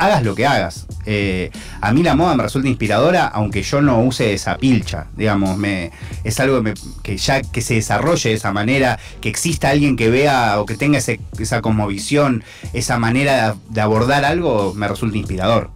Hagas 0.01 0.23
lo 0.23 0.35
que 0.35 0.47
hagas. 0.47 0.87
Eh, 1.07 1.51
a 1.83 1.93
mí 1.93 2.03
la 2.03 2.15
moda 2.15 2.35
me 2.35 2.43
resulta 2.43 2.69
inspiradora, 2.69 3.27
aunque 3.27 3.63
yo 3.63 3.83
no 3.83 4.01
use 4.01 4.33
esa 4.33 4.57
pilcha. 4.57 5.07
Digamos, 5.17 5.57
me, 5.59 5.91
es 6.25 6.41
algo 6.41 6.57
que, 6.57 6.63
me- 6.63 6.75
que 7.03 7.17
ya 7.19 7.43
que 7.43 7.61
se 7.61 7.75
desarrolle 7.75 8.31
de 8.31 8.37
esa 8.37 8.51
manera, 8.53 8.99
que 9.21 9.29
exista 9.29 9.69
alguien 9.71 9.97
que 9.97 10.09
vea 10.11 10.59
o 10.61 10.65
que 10.67 10.75
tenga 10.77 10.99
ese- 10.99 11.21
esa 11.39 11.61
cosmovisión, 11.61 12.43
esa 12.73 12.99
manera 12.99 13.53
de, 13.53 13.59
de 13.69 13.81
abordar 13.83 14.25
algo, 14.25 14.73
me 14.75 14.89
resulta 14.89 15.19
inspirador. 15.19 15.71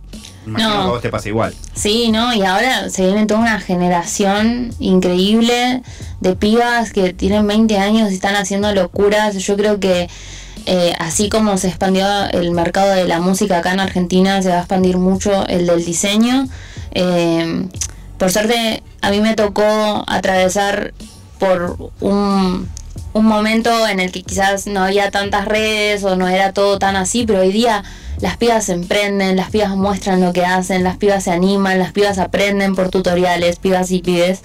Imagino 0.46 0.68
No. 0.68 0.74
que 0.74 0.82
a 0.82 0.86
vos 0.86 1.02
te 1.02 1.08
pasa 1.10 1.28
igual. 1.28 1.54
Sí, 1.74 2.10
¿no? 2.10 2.32
Y 2.34 2.42
ahora 2.44 2.88
se 2.90 3.04
viene 3.06 3.26
toda 3.26 3.40
una 3.40 3.60
generación 3.60 4.70
increíble 4.78 5.82
de 6.20 6.36
pibas 6.36 6.92
que 6.92 7.12
tienen 7.12 7.46
20 7.46 7.78
años 7.78 8.10
y 8.10 8.14
están 8.14 8.36
haciendo 8.36 8.72
locuras. 8.74 9.36
Yo 9.36 9.56
creo 9.56 9.80
que 9.80 10.08
eh, 10.66 10.94
así 10.98 11.28
como 11.28 11.56
se 11.58 11.68
expandió 11.68 12.06
el 12.30 12.50
mercado 12.50 12.94
de 12.94 13.06
la 13.06 13.20
música 13.20 13.58
acá 13.58 13.72
en 13.72 13.80
Argentina, 13.80 14.40
se 14.42 14.48
va 14.48 14.56
a 14.56 14.60
expandir 14.60 14.96
mucho 14.96 15.46
el 15.46 15.66
del 15.66 15.84
diseño. 15.84 16.48
Eh, 16.92 17.66
por 18.18 18.30
suerte, 18.30 18.82
a 19.02 19.10
mí 19.10 19.20
me 19.20 19.34
tocó 19.34 20.04
atravesar 20.06 20.94
por 21.38 21.90
un, 22.00 22.68
un 23.12 23.24
momento 23.24 23.86
en 23.86 24.00
el 24.00 24.12
que 24.12 24.22
quizás 24.22 24.66
no 24.66 24.82
había 24.82 25.10
tantas 25.10 25.44
redes 25.44 26.04
o 26.04 26.16
no 26.16 26.28
era 26.28 26.52
todo 26.52 26.78
tan 26.78 26.96
así, 26.96 27.24
pero 27.26 27.40
hoy 27.40 27.52
día 27.52 27.84
las 28.20 28.36
pibas 28.36 28.64
se 28.64 28.72
emprenden, 28.72 29.36
las 29.36 29.50
pibas 29.50 29.70
muestran 29.70 30.20
lo 30.20 30.32
que 30.32 30.44
hacen, 30.44 30.84
las 30.84 30.96
pibas 30.96 31.24
se 31.24 31.30
animan, 31.30 31.78
las 31.78 31.92
pibas 31.92 32.18
aprenden 32.18 32.74
por 32.74 32.90
tutoriales, 32.90 33.58
pibas 33.58 33.90
y 33.90 34.00
pibes. 34.00 34.42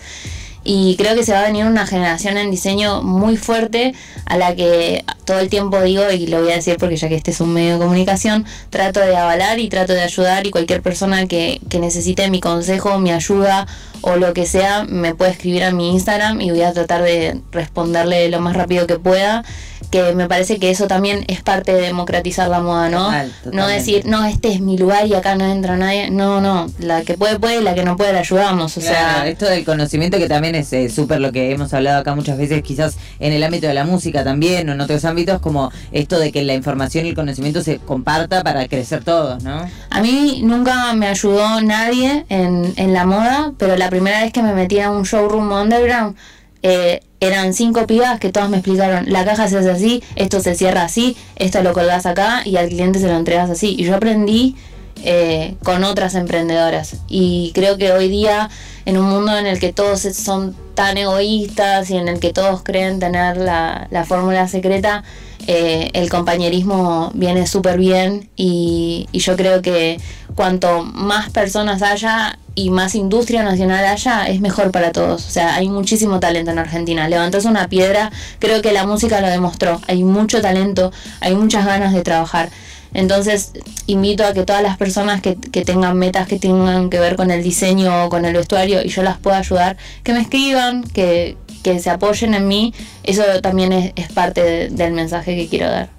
Y 0.64 0.96
creo 0.98 1.16
que 1.16 1.24
se 1.24 1.32
va 1.32 1.40
a 1.40 1.44
venir 1.44 1.66
una 1.66 1.88
generación 1.88 2.38
en 2.38 2.52
diseño 2.52 3.02
muy 3.02 3.38
fuerte 3.38 3.94
a 4.26 4.38
la 4.38 4.56
que 4.56 5.06
todo 5.26 5.40
el 5.40 5.50
tiempo 5.50 5.82
digo, 5.82 6.10
y 6.12 6.28
lo 6.28 6.42
voy 6.42 6.52
a 6.52 6.56
decir 6.56 6.78
porque 6.78 6.98
ya 6.98 7.08
que 7.08 7.16
este 7.16 7.32
es 7.32 7.40
un 7.40 7.54
medio 7.54 7.74
de 7.74 7.80
comunicación, 7.80 8.46
trato 8.70 9.00
de 9.00 9.16
avalar 9.16 9.60
y 9.60 9.70
trato 9.70 9.94
de 9.94 10.02
ayudar 10.02 10.46
y 10.46 10.52
cualquier 10.52 10.82
persona 10.82 11.28
que, 11.28 11.62
que 11.70 11.80
necesite 11.80 12.30
mi 12.30 12.42
consejo, 12.42 13.00
mi 13.00 13.12
ayuda 13.12 13.68
o 14.02 14.16
lo 14.16 14.34
que 14.34 14.46
sea, 14.46 14.84
me 14.84 15.16
puede 15.16 15.32
escribir 15.32 15.64
a 15.64 15.72
mi 15.72 15.92
Instagram 15.92 16.42
y 16.42 16.52
voy 16.52 16.62
a 16.62 16.74
tratar 16.74 17.04
de 17.04 17.40
responderle 17.52 18.30
lo 18.30 18.40
más 18.40 18.56
rápido 18.56 18.88
que 18.88 18.98
pueda. 18.98 19.44
Que 19.92 20.14
me 20.14 20.28
parece 20.28 20.60
que 20.60 20.70
eso 20.70 20.86
también 20.88 21.26
es 21.28 21.42
parte 21.42 21.74
de 21.74 21.82
democratizar 21.82 22.48
la 22.48 22.60
moda, 22.60 22.90
¿no? 22.90 23.06
Total, 23.06 23.32
no 23.52 23.68
decir, 23.68 24.06
no, 24.06 24.24
este 24.26 24.52
es 24.54 24.62
mi 24.62 24.78
lugar 24.78 25.08
y 25.08 25.16
acá 25.16 25.36
no 25.36 25.46
entra 25.46 25.78
nadie. 25.78 26.12
No, 26.12 26.42
no, 26.42 26.68
la 26.80 27.02
que 27.02 27.16
puede, 27.18 27.40
puede, 27.40 27.60
y 27.60 27.64
la 27.64 27.74
que 27.74 27.84
no 27.84 27.98
puede, 27.98 28.14
la 28.14 28.20
ayudamos. 28.20 28.78
O 28.78 28.82
Claro, 28.82 28.96
sea, 28.96 29.28
esto 29.28 29.46
del 29.46 29.66
conocimiento 29.66 30.18
que 30.20 30.28
también 30.28 30.54
es 30.54 30.72
eh, 30.74 30.90
súper 30.90 31.20
lo 31.20 31.32
que 31.32 31.52
hemos 31.52 31.74
hablado 31.74 32.02
acá 32.02 32.14
muchas 32.14 32.38
veces, 32.38 32.62
quizás 32.62 32.98
en 33.20 33.34
el 33.34 33.44
ámbito 33.44 33.66
de 33.68 33.74
la 33.74 33.84
música 33.84 34.24
también 34.24 34.70
o 34.70 34.74
en 34.74 34.82
otros 34.82 35.04
ámbitos, 35.06 35.42
como 35.42 35.72
esto 35.92 36.20
de 36.20 36.32
que 36.32 36.44
la 36.44 36.54
información 36.54 37.06
y 37.08 37.10
el 37.10 37.16
conocimiento 37.16 37.62
se 37.64 37.78
comparta 37.80 38.44
para 38.44 38.68
crecer 38.68 39.04
todos, 39.04 39.44
¿no? 39.44 39.68
A 39.90 40.02
mí 40.02 40.42
nunca 40.44 40.94
me 40.94 41.08
ayudó 41.08 41.62
nadie 41.62 42.26
en, 42.30 42.74
en 42.76 42.94
la 42.94 43.06
moda, 43.06 43.54
pero 43.58 43.76
la 43.76 43.90
primera 43.90 44.22
vez 44.22 44.32
que 44.32 44.44
me 44.44 44.54
metí 44.54 44.80
a 44.80 44.92
un 44.92 45.04
showroom 45.04 45.52
underground, 45.52 46.16
eh, 46.62 47.02
eran 47.20 47.54
cinco 47.54 47.86
pibas 47.86 48.20
que 48.20 48.32
todas 48.32 48.50
me 48.50 48.58
explicaron, 48.58 49.12
la 49.12 49.26
caja 49.26 49.48
se 49.48 49.58
hace 49.58 49.72
así, 49.72 50.04
esto 50.16 50.40
se 50.40 50.56
cierra 50.56 50.84
así, 50.84 51.18
esto 51.36 51.62
lo 51.64 51.74
colgás 51.74 52.06
acá 52.06 52.42
y 52.46 52.58
al 52.58 52.70
cliente 52.70 53.00
se 53.00 53.08
lo 53.08 53.16
entregas 53.16 53.50
así. 53.50 53.76
Y 53.78 53.84
yo 53.84 53.96
aprendí 53.96 54.56
eh, 55.04 55.56
con 55.64 55.84
otras 55.84 56.16
emprendedoras. 56.16 56.98
Y 57.08 57.52
creo 57.54 57.78
que 57.78 57.92
hoy 57.92 58.10
día, 58.10 58.50
en 58.86 58.98
un 58.98 59.10
mundo 59.10 59.38
en 59.38 59.46
el 59.46 59.60
que 59.60 59.72
todos 59.72 60.02
son 60.02 60.56
tan 60.76 60.98
egoístas 60.98 61.90
y 61.90 61.98
en 61.98 62.08
el 62.08 62.20
que 62.20 62.34
todos 62.34 62.64
creen 62.64 63.00
tener 63.00 63.38
la, 63.38 63.88
la 63.92 64.06
fórmula 64.06 64.48
secreta, 64.48 65.04
eh, 65.48 65.90
el 65.94 66.10
compañerismo 66.10 67.12
viene 67.14 67.48
súper 67.48 67.78
bien 67.78 68.30
y, 68.36 69.08
yo 69.14 69.36
creo 69.36 69.62
que 69.62 70.00
cuanto 70.36 70.84
más 70.84 71.30
personas 71.30 71.82
haya 71.82 72.40
y 72.56 72.70
más 72.70 72.96
industria 72.96 73.44
nacional 73.44 73.86
haya, 73.86 74.28
es 74.28 74.42
mejor 74.42 74.72
para 74.72 74.92
todos. 74.92 75.28
O 75.28 75.30
sea, 75.30 75.56
hay 75.56 75.70
muchísimo 75.70 76.20
talento 76.20 76.52
en 76.52 76.60
Argentina. 76.60 77.08
Levantas 77.08 77.46
una 77.46 77.68
piedra, 77.68 78.12
creo 78.40 78.62
que 78.62 78.72
la 78.72 78.86
música 78.86 79.22
lo 79.22 79.28
demostró. 79.28 79.82
Hay 79.88 80.04
mucho 80.04 80.42
talento, 80.42 80.92
hay 81.22 81.36
muchas 81.36 81.66
ganas 81.66 81.94
de 81.94 82.02
trabajar. 82.02 82.50
Entonces, 82.94 83.52
invito 83.88 84.26
a 84.26 84.34
que 84.34 84.44
todas 84.44 84.64
las 84.64 84.78
personas 84.78 85.22
que, 85.22 85.36
que 85.36 85.64
tengan 85.64 85.98
metas 85.98 86.28
que 86.28 86.40
tengan 86.40 86.90
que 86.90 87.00
ver 87.00 87.16
con 87.16 87.30
el 87.30 87.44
diseño 87.44 88.06
o 88.06 88.10
con 88.10 88.26
el 88.26 88.34
vestuario 88.34 88.82
y 88.84 88.90
yo 88.90 89.04
las 89.04 89.18
pueda 89.20 89.38
ayudar, 89.38 89.78
que 90.04 90.14
me 90.14 90.22
escriban, 90.22 90.84
que, 90.84 91.38
que 91.64 91.80
se 91.80 91.90
apoyen 91.90 92.34
en 92.34 92.48
mí. 92.48 92.74
Eso 93.04 93.24
también 93.42 93.72
es, 93.74 93.94
es 93.96 94.12
parte 94.12 94.44
de- 94.44 94.70
del 94.70 94.94
mensaje 94.94 95.36
que 95.36 95.48
quiero 95.48 95.70
dar. 95.70 95.90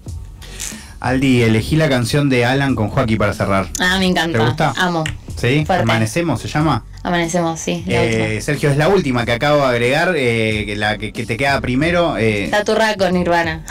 Aldi, 1.00 1.42
elegí 1.42 1.76
la 1.76 1.88
canción 1.88 2.28
de 2.28 2.44
Alan 2.44 2.74
con 2.74 2.88
Joaquín 2.90 3.16
para 3.16 3.32
cerrar. 3.32 3.68
Ah, 3.78 3.96
me 3.98 4.06
encanta. 4.06 4.38
¿Te 4.38 4.44
gusta? 4.44 4.74
Amo. 4.76 5.04
¿Sí? 5.36 5.64
Fuerte. 5.64 5.84
Amanecemos, 5.84 6.40
¿se 6.42 6.48
llama? 6.48 6.84
Amanecemos, 7.02 7.58
sí. 7.58 7.82
Eh. 7.88 8.40
Sergio, 8.42 8.70
es 8.70 8.76
la 8.76 8.88
última 8.88 9.24
que 9.24 9.32
acabo 9.32 9.61
de 9.61 9.64
agregar, 9.64 10.12
eh, 10.14 10.64
que 10.66 10.76
la 10.76 10.98
que, 10.98 11.12
que 11.12 11.24
te 11.24 11.38
queda 11.38 11.58
primero. 11.62 12.18
eh, 12.18 12.48
Taturra 12.50 12.94
con 12.96 13.14
Nirvana. 13.14 13.64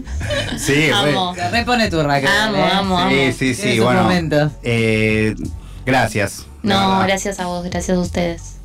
sí, 0.56 0.88
Amo. 0.90 1.34
Se 1.34 1.50
repone 1.50 1.90
tu 1.90 2.02
raquel. 2.02 2.30
Amo, 2.30 2.56
¿eh? 2.56 2.70
amo, 2.72 2.98
amo. 2.98 3.10
sí, 3.10 3.32
sí, 3.34 3.54
sí, 3.54 3.80
bueno. 3.80 4.08
eh, 4.62 5.34
gracias. 5.84 6.46
No, 6.62 7.00
gracias 7.02 7.38
a 7.40 7.46
vos, 7.46 7.64
gracias 7.64 7.98
a 7.98 8.00
ustedes. 8.00 8.56